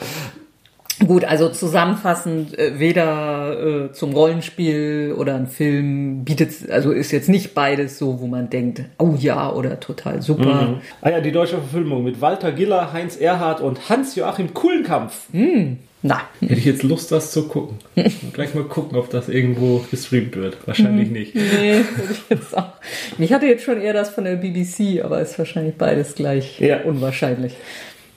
Gut, 1.12 1.24
also 1.24 1.50
zusammenfassend, 1.50 2.58
äh, 2.58 2.78
weder 2.78 3.90
äh, 3.90 3.92
zum 3.92 4.14
Rollenspiel 4.14 5.14
oder 5.14 5.34
ein 5.34 5.46
Film 5.46 6.24
bietet, 6.24 6.70
also 6.70 6.90
ist 6.90 7.10
jetzt 7.10 7.28
nicht 7.28 7.52
beides 7.52 7.98
so, 7.98 8.18
wo 8.22 8.26
man 8.26 8.48
denkt, 8.48 8.80
oh 8.96 9.14
ja, 9.18 9.52
oder 9.52 9.78
total 9.78 10.22
super. 10.22 10.68
Mhm. 10.68 10.80
Ah 11.02 11.10
ja, 11.10 11.20
die 11.20 11.30
deutsche 11.30 11.58
Verfilmung 11.58 12.02
mit 12.02 12.22
Walter 12.22 12.50
Giller, 12.50 12.94
Heinz 12.94 13.18
Erhardt 13.18 13.60
und 13.60 13.90
Hans-Joachim 13.90 14.54
Kuhlenkampf. 14.54 15.28
Mhm. 15.32 15.80
Na. 16.00 16.22
Hätte 16.40 16.54
ich 16.54 16.64
jetzt 16.64 16.82
Lust, 16.82 17.12
das 17.12 17.30
zu 17.30 17.46
gucken. 17.46 17.76
Gleich 18.32 18.54
mal 18.54 18.64
gucken, 18.64 18.96
ob 18.96 19.10
das 19.10 19.28
irgendwo 19.28 19.84
gestreamt 19.90 20.34
wird. 20.34 20.66
Wahrscheinlich 20.66 21.08
hm. 21.08 21.12
nicht. 21.12 21.34
Nee, 21.34 21.84
würde 21.94 22.12
ich 22.12 22.22
jetzt 22.30 22.56
auch. 22.56 22.72
Ich 23.18 23.34
hatte 23.34 23.44
jetzt 23.44 23.64
schon 23.64 23.82
eher 23.82 23.92
das 23.92 24.08
von 24.08 24.24
der 24.24 24.36
BBC, 24.36 25.04
aber 25.04 25.20
ist 25.20 25.38
wahrscheinlich 25.38 25.74
beides 25.74 26.14
gleich 26.14 26.58
ja. 26.58 26.80
unwahrscheinlich. 26.84 27.52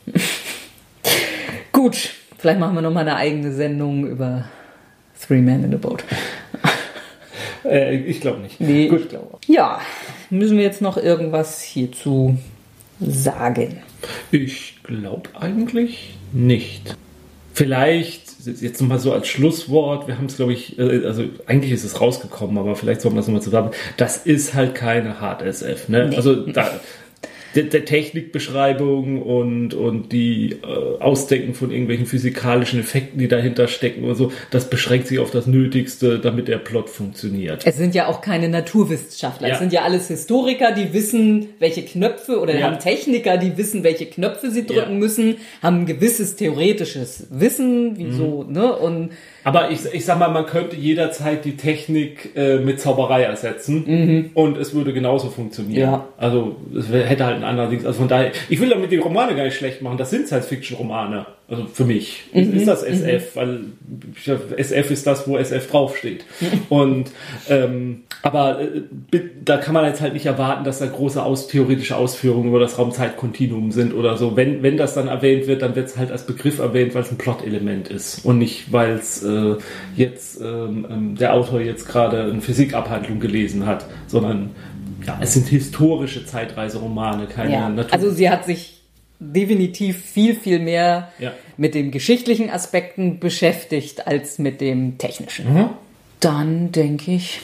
Gut, 1.74 2.12
vielleicht 2.46 2.60
machen 2.60 2.76
wir 2.76 2.84
noch 2.84 2.94
mal 2.94 3.00
eine 3.00 3.16
eigene 3.16 3.52
Sendung 3.52 4.06
über 4.06 4.46
Three 5.20 5.42
Men 5.42 5.64
in 5.64 5.74
a 5.74 5.78
Boat. 5.78 6.04
Äh, 7.64 7.96
ich 7.96 8.22
glaube 8.22 8.42
nicht. 8.42 8.62
Nee, 8.62 8.90
Gut. 8.90 9.00
ich 9.00 9.10
glaube. 9.10 9.40
Ja, 9.48 9.82
müssen 10.30 10.56
wir 10.56 10.64
jetzt 10.64 10.84
noch 10.84 10.98
irgendwas 10.98 11.64
hierzu 11.64 12.38
sagen? 13.00 13.82
Ich 14.30 14.76
glaube 14.84 15.32
eigentlich 15.34 16.14
nicht. 16.32 16.96
Vielleicht 17.56 18.22
jetzt 18.62 18.82
nochmal 18.82 19.00
so 19.00 19.14
als 19.14 19.28
Schlusswort, 19.28 20.08
wir 20.08 20.20
haben 20.20 20.28
es 20.28 20.36
glaube 20.36 20.54
ich, 20.54 20.78
äh, 20.78 21.08
also 21.08 21.24
eigentlich 21.48 21.72
ist 21.72 21.84
es 21.84 22.00
rausgekommen, 22.00 22.56
aber 22.60 22.76
vielleicht 22.76 23.02
sollten 23.02 23.18
wir 23.18 23.22
es 23.22 23.28
nochmal 23.28 23.42
zusammen. 23.42 23.72
Das 23.98 24.18
ist 24.18 24.54
halt 24.54 24.76
keine 24.76 25.20
Hard 25.20 25.42
SF, 25.42 25.90
ne? 25.90 26.10
Nee. 26.10 26.16
Also 26.16 26.36
da, 26.46 26.70
der, 27.56 27.64
der 27.64 27.86
Technikbeschreibung 27.86 29.22
und, 29.22 29.74
und 29.74 30.12
die 30.12 30.58
äh, 30.62 31.02
Ausdenken 31.02 31.54
von 31.54 31.72
irgendwelchen 31.72 32.06
physikalischen 32.06 32.80
Effekten, 32.80 33.18
die 33.20 33.28
dahinter 33.28 33.68
stecken 33.68 34.04
oder 34.04 34.16
so, 34.16 34.32
das 34.52 34.70
beschränkt 34.70 35.08
sich 35.08 35.20
auf 35.20 35.32
das 35.32 35.48
Nötigste, 35.48 36.20
damit 36.20 36.48
der 36.48 36.58
Plot 36.58 36.90
funktioniert. 36.90 37.66
Es 37.66 37.78
sind 37.78 37.96
ja 37.96 38.08
auch 38.08 38.22
keine 38.22 38.50
Naturwissenschaftler, 38.50 39.48
ja. 39.48 39.54
es 39.54 39.60
sind 39.60 39.72
ja 39.72 39.84
alles 39.84 40.08
Historiker, 40.10 40.72
die 40.72 40.94
wissen, 40.94 41.50
welche 41.60 41.84
Knöpfe 41.84 42.40
oder 42.40 42.58
ja. 42.58 42.68
haben 42.68 42.80
Techniker, 42.80 43.38
die 43.38 43.58
wissen, 43.58 43.84
welche 43.84 44.06
Knöpfe 44.06 44.52
sie 44.52 44.66
drücken 44.66 44.94
ja. 44.94 45.00
müssen, 45.00 45.38
haben 45.62 45.82
ein 45.82 45.86
gewisses 45.86 46.36
theoretisches 46.36 47.28
Wissen, 47.30 47.98
wieso, 47.98 48.44
mhm. 48.44 48.54
ne? 48.54 48.76
Und 48.76 49.12
aber 49.46 49.70
ich, 49.70 49.86
ich 49.94 50.06
sag 50.06 50.18
mal, 50.18 50.30
man 50.30 50.48
könnte 50.48 50.76
jederzeit 50.76 51.46
die 51.46 51.56
Technik 51.56 52.36
äh, 52.36 52.58
mit 52.58 52.82
Zauberei 52.82 53.22
ersetzen 53.22 53.84
mhm. 53.86 54.30
und 54.34 54.58
es 54.58 54.74
würde 54.74 54.92
genauso 54.92 55.30
funktionieren. 55.30 55.92
Ja. 55.92 56.08
Also 56.18 56.56
es 56.76 56.90
hätte 56.90 57.26
halt 57.26 57.38
ein 57.38 57.44
anderer 57.44 57.70
Ding. 57.70 57.86
Also 57.86 58.00
von 58.00 58.08
daher, 58.08 58.32
ich 58.50 58.60
will 58.60 58.70
damit 58.70 58.92
die 58.92 58.98
Romane 58.98 59.36
gar 59.36 59.44
nicht 59.44 59.56
schlecht 59.56 59.84
machen. 59.84 59.98
Das 59.98 60.10
sind 60.10 60.26
Science-Fiction-Romane. 60.26 61.28
Also 61.48 61.68
für 61.68 61.86
mich 61.86 62.24
mhm. 62.34 62.54
ist 62.54 62.68
das 62.68 62.82
SF, 62.82 63.36
mhm. 63.36 63.40
weil 63.40 63.60
SF 64.58 64.90
ist 64.90 65.06
das, 65.06 65.28
wo 65.28 65.38
SF 65.38 65.70
draufsteht. 65.70 66.26
Und 66.70 67.12
ähm, 67.50 68.04
aber 68.24 68.62
äh, 68.62 68.82
da 69.44 69.58
kann 69.58 69.76
man 69.76 69.86
jetzt 69.86 70.02
halt 70.02 70.14
nicht 70.14 70.26
erwarten, 70.26 70.64
dass 70.64 70.80
da 70.80 70.88
große 70.88 71.22
aus, 71.22 71.48
theoretische 71.48 71.98
Ausführungen 71.98 72.50
über 72.50 72.60
das 72.60 72.80
Raumzeitkontinuum 72.80 73.72
sind 73.72 73.94
oder 73.94 74.18
so. 74.18 74.36
Wenn, 74.36 74.64
wenn 74.64 74.78
das 74.78 74.96
dann 74.96 75.08
erwähnt 75.08 75.46
wird, 75.46 75.62
dann 75.62 75.76
wird 75.76 75.88
es 75.88 75.98
halt 75.98 76.12
als 76.12 76.26
Begriff 76.26 76.58
erwähnt, 76.58 76.96
weil 76.96 77.04
es 77.04 77.12
ein 77.12 77.20
Plot-Element 77.20 77.90
ist 77.90 78.26
und 78.26 78.40
nicht, 78.40 78.72
weil 78.74 78.94
es 78.94 79.22
äh, 79.22 79.58
jetzt 79.96 80.42
ähm, 80.42 80.88
ähm, 80.90 81.16
der 81.16 81.36
Autor 81.36 81.62
jetzt 81.62 81.88
gerade 81.88 82.24
eine 82.24 82.42
Physikabhandlung 82.42 83.20
gelesen 83.20 83.68
hat, 83.68 83.86
sondern 84.08 84.56
ja, 85.06 85.20
es 85.22 85.34
sind 85.34 85.48
historische 85.48 86.26
Zeitreiseromane, 86.26 87.28
keine 87.28 87.52
ja. 87.54 87.70
Natur. 87.70 87.94
Also 87.94 88.10
sie 88.10 88.32
hat 88.32 88.46
sich 88.46 88.85
definitiv 89.20 90.04
viel, 90.04 90.36
viel 90.36 90.60
mehr 90.60 91.12
ja. 91.20 91.32
mit 91.58 91.76
den 91.76 91.92
geschichtlichen 91.92 92.50
Aspekten 92.50 93.20
beschäftigt 93.20 94.08
als 94.08 94.40
mit 94.40 94.62
dem 94.62 94.98
technischen. 94.98 95.54
Mhm. 95.54 95.70
Dann 96.20 96.72
denke 96.72 97.12
ich. 97.12 97.42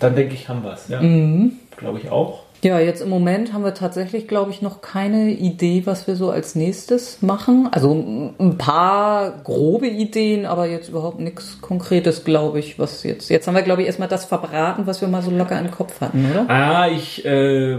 Dann 0.00 0.16
denke 0.16 0.34
ich, 0.34 0.48
haben 0.48 0.62
wir 0.62 0.72
es, 0.72 0.88
ja. 0.88 1.00
Mhm. 1.00 1.52
Glaube 1.76 1.98
ich 1.98 2.10
auch. 2.10 2.43
Ja, 2.64 2.80
jetzt 2.80 3.02
im 3.02 3.10
Moment 3.10 3.52
haben 3.52 3.62
wir 3.62 3.74
tatsächlich, 3.74 4.26
glaube 4.26 4.50
ich, 4.50 4.62
noch 4.62 4.80
keine 4.80 5.32
Idee, 5.32 5.82
was 5.84 6.06
wir 6.06 6.16
so 6.16 6.30
als 6.30 6.54
nächstes 6.54 7.20
machen. 7.20 7.68
Also 7.70 7.92
ein 8.38 8.56
paar 8.56 9.42
grobe 9.44 9.86
Ideen, 9.86 10.46
aber 10.46 10.66
jetzt 10.66 10.88
überhaupt 10.88 11.20
nichts 11.20 11.60
Konkretes, 11.60 12.24
glaube 12.24 12.60
ich, 12.60 12.78
was 12.78 13.02
jetzt. 13.02 13.28
Jetzt 13.28 13.46
haben 13.46 13.54
wir, 13.54 13.60
glaube 13.60 13.82
ich, 13.82 13.86
erstmal 13.86 14.08
das 14.08 14.24
verbraten, 14.24 14.86
was 14.86 15.02
wir 15.02 15.08
mal 15.08 15.20
so 15.20 15.30
locker 15.30 15.60
im 15.60 15.70
Kopf 15.70 16.00
hatten, 16.00 16.24
oder? 16.30 16.48
Ah, 16.48 16.88
ich, 16.88 17.22
äh, 17.26 17.76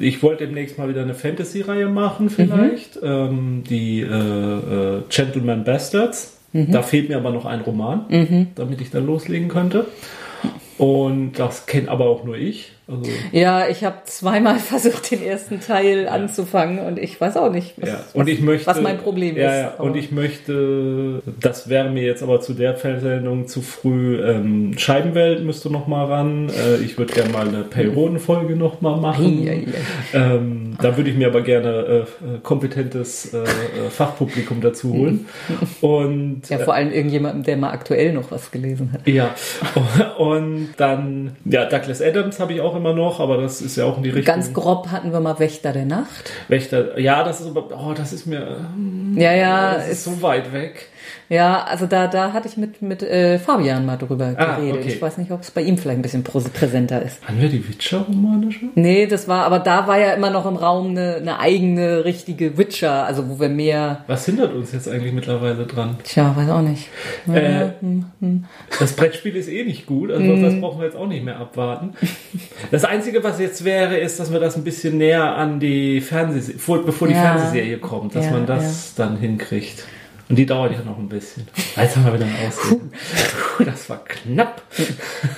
ich 0.00 0.20
wollte 0.24 0.44
demnächst 0.44 0.76
mal 0.76 0.88
wieder 0.88 1.02
eine 1.02 1.14
Fantasy-Reihe 1.14 1.86
machen, 1.86 2.30
vielleicht. 2.30 3.00
Mhm. 3.00 3.08
Ähm, 3.08 3.64
die 3.70 4.00
äh, 4.00 4.06
äh, 4.06 5.02
Gentleman 5.08 5.62
Bastards. 5.62 6.36
Mhm. 6.52 6.72
Da 6.72 6.82
fehlt 6.82 7.10
mir 7.10 7.16
aber 7.16 7.30
noch 7.30 7.44
ein 7.44 7.60
Roman, 7.60 8.06
mhm. 8.08 8.48
damit 8.56 8.80
ich 8.80 8.90
dann 8.90 9.06
loslegen 9.06 9.46
könnte. 9.46 9.86
Und 10.78 11.34
das 11.34 11.66
kennt 11.66 11.88
aber 11.88 12.06
auch 12.06 12.24
nur 12.24 12.36
ich. 12.36 12.72
Also 12.90 13.10
ja, 13.32 13.68
ich 13.68 13.84
habe 13.84 13.96
zweimal 14.04 14.58
versucht, 14.58 15.10
den 15.10 15.22
ersten 15.22 15.60
Teil 15.60 16.04
ja. 16.04 16.10
anzufangen 16.10 16.80
und 16.80 16.98
ich 16.98 17.20
weiß 17.20 17.36
auch 17.36 17.52
nicht, 17.52 17.74
was, 17.80 17.88
ja. 17.88 18.04
und 18.14 18.28
ich 18.28 18.40
möchte, 18.40 18.66
was 18.66 18.80
mein 18.80 18.98
Problem 18.98 19.36
ja, 19.36 19.50
ist. 19.50 19.60
Ja. 19.60 19.84
Und 19.84 19.96
ich 19.96 20.10
möchte, 20.10 21.22
das 21.40 21.68
wäre 21.68 21.90
mir 21.90 22.02
jetzt 22.02 22.22
aber 22.22 22.40
zu 22.40 22.54
der 22.54 22.76
Sendung 22.76 23.46
zu 23.46 23.62
früh, 23.62 24.20
ähm, 24.22 24.76
Scheibenwelt 24.76 25.44
müsste 25.44 25.70
noch 25.70 25.86
mal 25.86 26.06
ran. 26.06 26.48
Äh, 26.48 26.82
ich 26.82 26.98
würde 26.98 27.12
gerne 27.12 27.30
mal 27.30 27.46
eine 27.46 27.62
Periodenfolge 27.64 28.56
noch 28.56 28.80
mal 28.80 28.96
machen. 28.96 29.46
Ähm, 30.12 30.76
da 30.80 30.96
würde 30.96 31.10
ich 31.10 31.16
mir 31.16 31.28
aber 31.28 31.42
gerne 31.42 32.06
äh, 32.22 32.38
kompetentes 32.42 33.32
äh, 33.32 33.42
äh 33.42 33.90
Fachpublikum 33.90 34.60
dazu 34.60 34.92
holen. 34.92 35.26
Und, 35.80 36.42
ja, 36.48 36.58
vor 36.58 36.74
allem 36.74 36.92
irgendjemandem, 36.92 37.42
der 37.42 37.56
mal 37.56 37.70
aktuell 37.70 38.12
noch 38.12 38.30
was 38.30 38.50
gelesen 38.50 38.92
hat. 38.92 39.06
Ja, 39.06 39.34
und 40.18 40.68
dann, 40.76 41.36
ja, 41.44 41.64
Douglas 41.64 42.00
Adams 42.02 42.40
habe 42.40 42.54
ich 42.54 42.60
auch 42.60 42.76
immer 42.80 42.94
noch, 42.94 43.20
aber 43.20 43.36
das 43.36 43.60
ist 43.60 43.76
ja 43.76 43.84
auch 43.84 43.96
in 43.96 44.02
die 44.02 44.10
Richtung. 44.10 44.34
Ganz 44.34 44.52
grob 44.52 44.88
hatten 44.88 45.12
wir 45.12 45.20
mal 45.20 45.38
Wächter 45.38 45.72
der 45.72 45.84
Nacht. 45.84 46.32
Wächter, 46.48 46.98
ja, 46.98 47.22
das 47.22 47.40
ist 47.40 47.46
aber, 47.46 47.68
oh, 47.76 47.92
das 47.94 48.12
ist 48.12 48.26
mir, 48.26 48.68
Ja, 49.14 49.32
ja, 49.32 49.74
das 49.74 49.84
ist 49.84 49.92
ist, 49.92 50.04
so 50.04 50.22
weit 50.22 50.52
weg. 50.52 50.88
Ja, 51.30 51.62
also 51.64 51.86
da, 51.86 52.06
da 52.08 52.32
hatte 52.34 52.48
ich 52.48 52.56
mit, 52.58 52.82
mit 52.82 53.02
äh, 53.02 53.38
Fabian 53.38 53.86
mal 53.86 53.96
drüber 53.96 54.34
Ah, 54.36 54.56
geredet. 54.56 54.80
okay. 54.82 54.88
Ich 54.88 55.00
weiß 55.00 55.16
nicht, 55.16 55.30
ob 55.30 55.40
es 55.40 55.50
bei 55.50 55.62
ihm 55.62 55.78
vielleicht 55.78 55.98
ein 55.98 56.02
bisschen 56.02 56.22
prä- 56.24 56.48
präsenter 56.50 57.00
ist. 57.00 57.26
Haben 57.26 57.40
wir 57.40 57.48
die 57.48 57.66
Witcher-Romane 57.66 58.52
schon? 58.52 58.70
Nee, 58.74 59.06
das 59.06 59.28
war, 59.28 59.44
aber 59.46 59.60
da 59.60 59.86
war 59.86 59.98
ja 59.98 60.12
immer 60.12 60.30
noch 60.30 60.44
im 60.44 60.56
Raum 60.56 60.90
eine, 60.90 61.14
eine 61.16 61.38
eigene, 61.38 62.04
richtige 62.04 62.58
Witcher, 62.58 63.04
also 63.06 63.28
wo 63.30 63.40
wir 63.40 63.48
mehr, 63.48 64.04
Was 64.08 64.26
hindert 64.26 64.52
uns 64.54 64.72
jetzt 64.72 64.88
eigentlich 64.88 65.12
mittlerweile 65.14 65.64
dran? 65.66 65.96
tja, 66.04 66.34
weiß 66.36 66.50
auch 66.50 66.62
nicht. 66.62 66.88
Äh, 67.32 67.68
das 68.78 68.92
Brettspiel 68.94 69.36
ist 69.36 69.48
eh 69.48 69.64
nicht 69.64 69.86
gut, 69.86 70.10
also 70.10 70.22
Mhm. 70.24 70.42
das 70.42 70.60
brauchen 70.60 70.78
wir 70.80 70.86
jetzt 70.86 70.96
auch 70.96 71.06
nicht 71.06 71.24
mehr 71.24 71.38
abwarten. 71.38 71.94
Das 72.70 72.84
Einzige, 72.84 73.22
was 73.24 73.38
jetzt 73.38 73.64
wäre, 73.64 73.96
ist, 73.98 74.18
dass 74.20 74.32
wir 74.32 74.40
das 74.40 74.56
ein 74.56 74.64
bisschen 74.64 74.98
näher 74.98 75.36
an 75.36 75.60
die 75.60 76.00
Fernsehserie, 76.00 76.58
vor, 76.58 76.84
bevor 76.84 77.08
die 77.08 77.14
Ja. 77.14 77.22
Fernsehserie 77.22 77.78
kommt, 77.78 78.14
dass 78.14 78.26
Ja, 78.26 78.32
man 78.32 78.46
das 78.46 78.94
dann 78.96 79.16
hinkriegt. 79.16 79.84
Und 80.30 80.36
die 80.36 80.46
dauert 80.46 80.72
ja 80.72 80.82
noch 80.82 80.96
ein 80.96 81.08
bisschen. 81.08 81.46
Jetzt 81.76 81.96
haben 81.96 82.06
wir 82.06 82.14
wieder 82.14 82.24
einen 82.24 82.36
Ausreden. 82.46 82.92
Puh, 83.56 83.64
Das 83.64 83.90
war 83.90 84.04
knapp. 84.04 84.62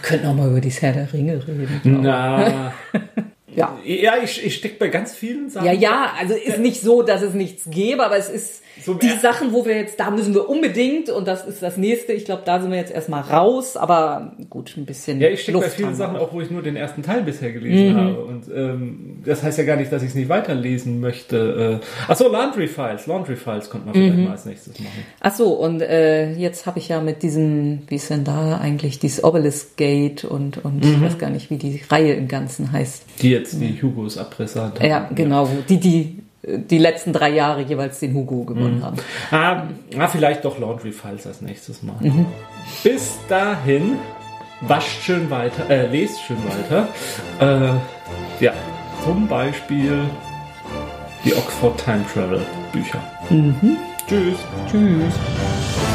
Könnten 0.03 0.26
auch 0.26 0.34
mal 0.34 0.51
über 0.51 0.61
die 0.61 0.70
Herr 0.70 0.93
der 0.93 1.11
Ringe 1.12 1.43
reden. 1.49 1.80
Na, 2.03 2.72
Ja. 3.55 3.78
ja, 3.84 4.14
ich, 4.22 4.44
ich 4.44 4.55
stecke 4.57 4.76
bei 4.78 4.88
ganz 4.88 5.14
vielen 5.14 5.50
Sachen. 5.50 5.66
Ja, 5.66 5.72
ja, 5.72 6.12
also 6.18 6.34
ist 6.34 6.59
nicht 6.59 6.80
so, 6.80 7.03
dass 7.03 7.22
es 7.22 7.34
nichts 7.34 7.64
gäbe, 7.70 8.05
aber 8.05 8.16
es 8.16 8.28
ist 8.28 8.62
So, 8.84 8.94
die. 8.94 9.11
Sachen, 9.11 9.53
wo 9.53 9.64
wir 9.66 9.76
jetzt, 9.76 10.00
da 10.00 10.11
müssen 10.11 10.32
wir 10.34 10.48
unbedingt 10.48 11.11
und 11.11 11.28
das 11.28 11.46
ist 11.46 11.62
das 11.62 11.76
nächste. 11.76 12.12
Ich 12.12 12.24
glaube, 12.24 12.42
da 12.46 12.61
sind 12.61 12.70
wir 12.70 12.78
jetzt 12.78 12.92
erstmal 12.92 13.20
raus, 13.22 13.76
aber 13.76 14.32
gut, 14.48 14.74
ein 14.76 14.86
bisschen. 14.86 15.20
Ja, 15.20 15.28
ich 15.28 15.42
stecke 15.42 15.59
bei 15.59 15.68
vielen 15.68 15.94
Sachen 15.94 16.16
auch. 16.16 16.32
wo 16.32 16.40
ich 16.40 16.50
nur 16.50 16.62
den 16.62 16.76
ersten 16.76 17.03
Teil 17.03 17.22
bisher 17.22 17.53
gelesen 17.53 17.96
habe. 17.96 18.24
Und 18.24 18.44
ähm, 18.55 19.22
das 19.24 19.42
heißt 19.42 19.59
ja 19.59 19.64
gar 19.64 19.76
nicht, 19.76 19.92
dass 19.92 20.03
ich 20.03 20.09
es 20.09 20.14
nicht 20.14 20.28
weiterlesen 20.30 21.00
möchte. 21.00 21.80
Äh, 21.82 22.11
achso, 22.11 22.28
Laundry 22.28 22.66
Files. 22.66 23.07
Laundry 23.07 23.36
Files 23.36 23.68
könnte 23.70 23.86
man 23.86 23.94
vielleicht 23.94 24.18
mal 24.18 24.30
als 24.32 24.46
nächstes 24.46 24.78
machen. 24.80 25.05
Ach 25.20 25.34
so, 25.34 25.53
und 25.53 25.82
äh, 25.82 26.32
jetzt 26.32 26.64
habe 26.66 26.78
ich 26.78 26.88
ja 26.88 27.00
mit 27.00 27.22
diesem, 27.22 27.82
wie 27.88 27.96
ist 27.96 28.09
denn 28.11 28.24
da 28.24 28.59
eigentlich, 28.59 28.98
dieses 28.98 29.22
Obelisk 29.22 29.76
Gate 29.76 30.24
und, 30.24 30.64
und 30.64 30.84
ich 30.84 31.00
weiß 31.00 31.18
gar 31.18 31.30
nicht, 31.30 31.50
wie 31.50 31.59
die 31.59 31.82
Reihe 31.90 32.14
im 32.14 32.26
Ganzen 32.28 32.72
heißt. 32.72 33.05
Die 33.20 33.30
jetzt 33.43 33.61
die 33.61 33.80
Hugos 33.82 34.18
Abrissant 34.18 34.78
haben. 34.78 34.88
Ja, 34.88 35.09
genau, 35.14 35.49
wo 35.49 35.62
die, 35.68 35.78
die 35.78 36.22
die 36.45 36.78
letzten 36.78 37.12
drei 37.12 37.30
Jahre 37.30 37.62
jeweils 37.62 38.01
den 38.01 38.14
Hugo 38.14 38.45
gewonnen 38.45 38.82
haben. 38.82 38.97
Ah, 39.30 39.68
ah, 39.97 40.09
vielleicht 40.09 40.45
doch 40.45 40.59
Laundry 40.59 40.90
Files 40.93 41.26
als 41.26 41.40
nächstes 41.40 41.82
Mal. 41.82 41.95
Bis 42.82 43.12
dahin, 43.28 43.99
wascht 44.61 45.03
schön 45.03 45.30
weiter, 45.30 45.70
äh, 45.70 45.86
lest 45.86 46.20
schön 46.20 46.38
weiter. 46.45 46.88
Äh, 47.40 48.45
ja, 48.45 48.53
zum 49.05 49.28
Beispiel 49.28 49.99
die 51.24 51.34
Oxford 51.34 51.78
Time 51.84 52.05
Travel 52.12 52.40
Bücher. 52.72 53.01
Tschüss. 54.09 54.38
Tschüss. 54.68 55.91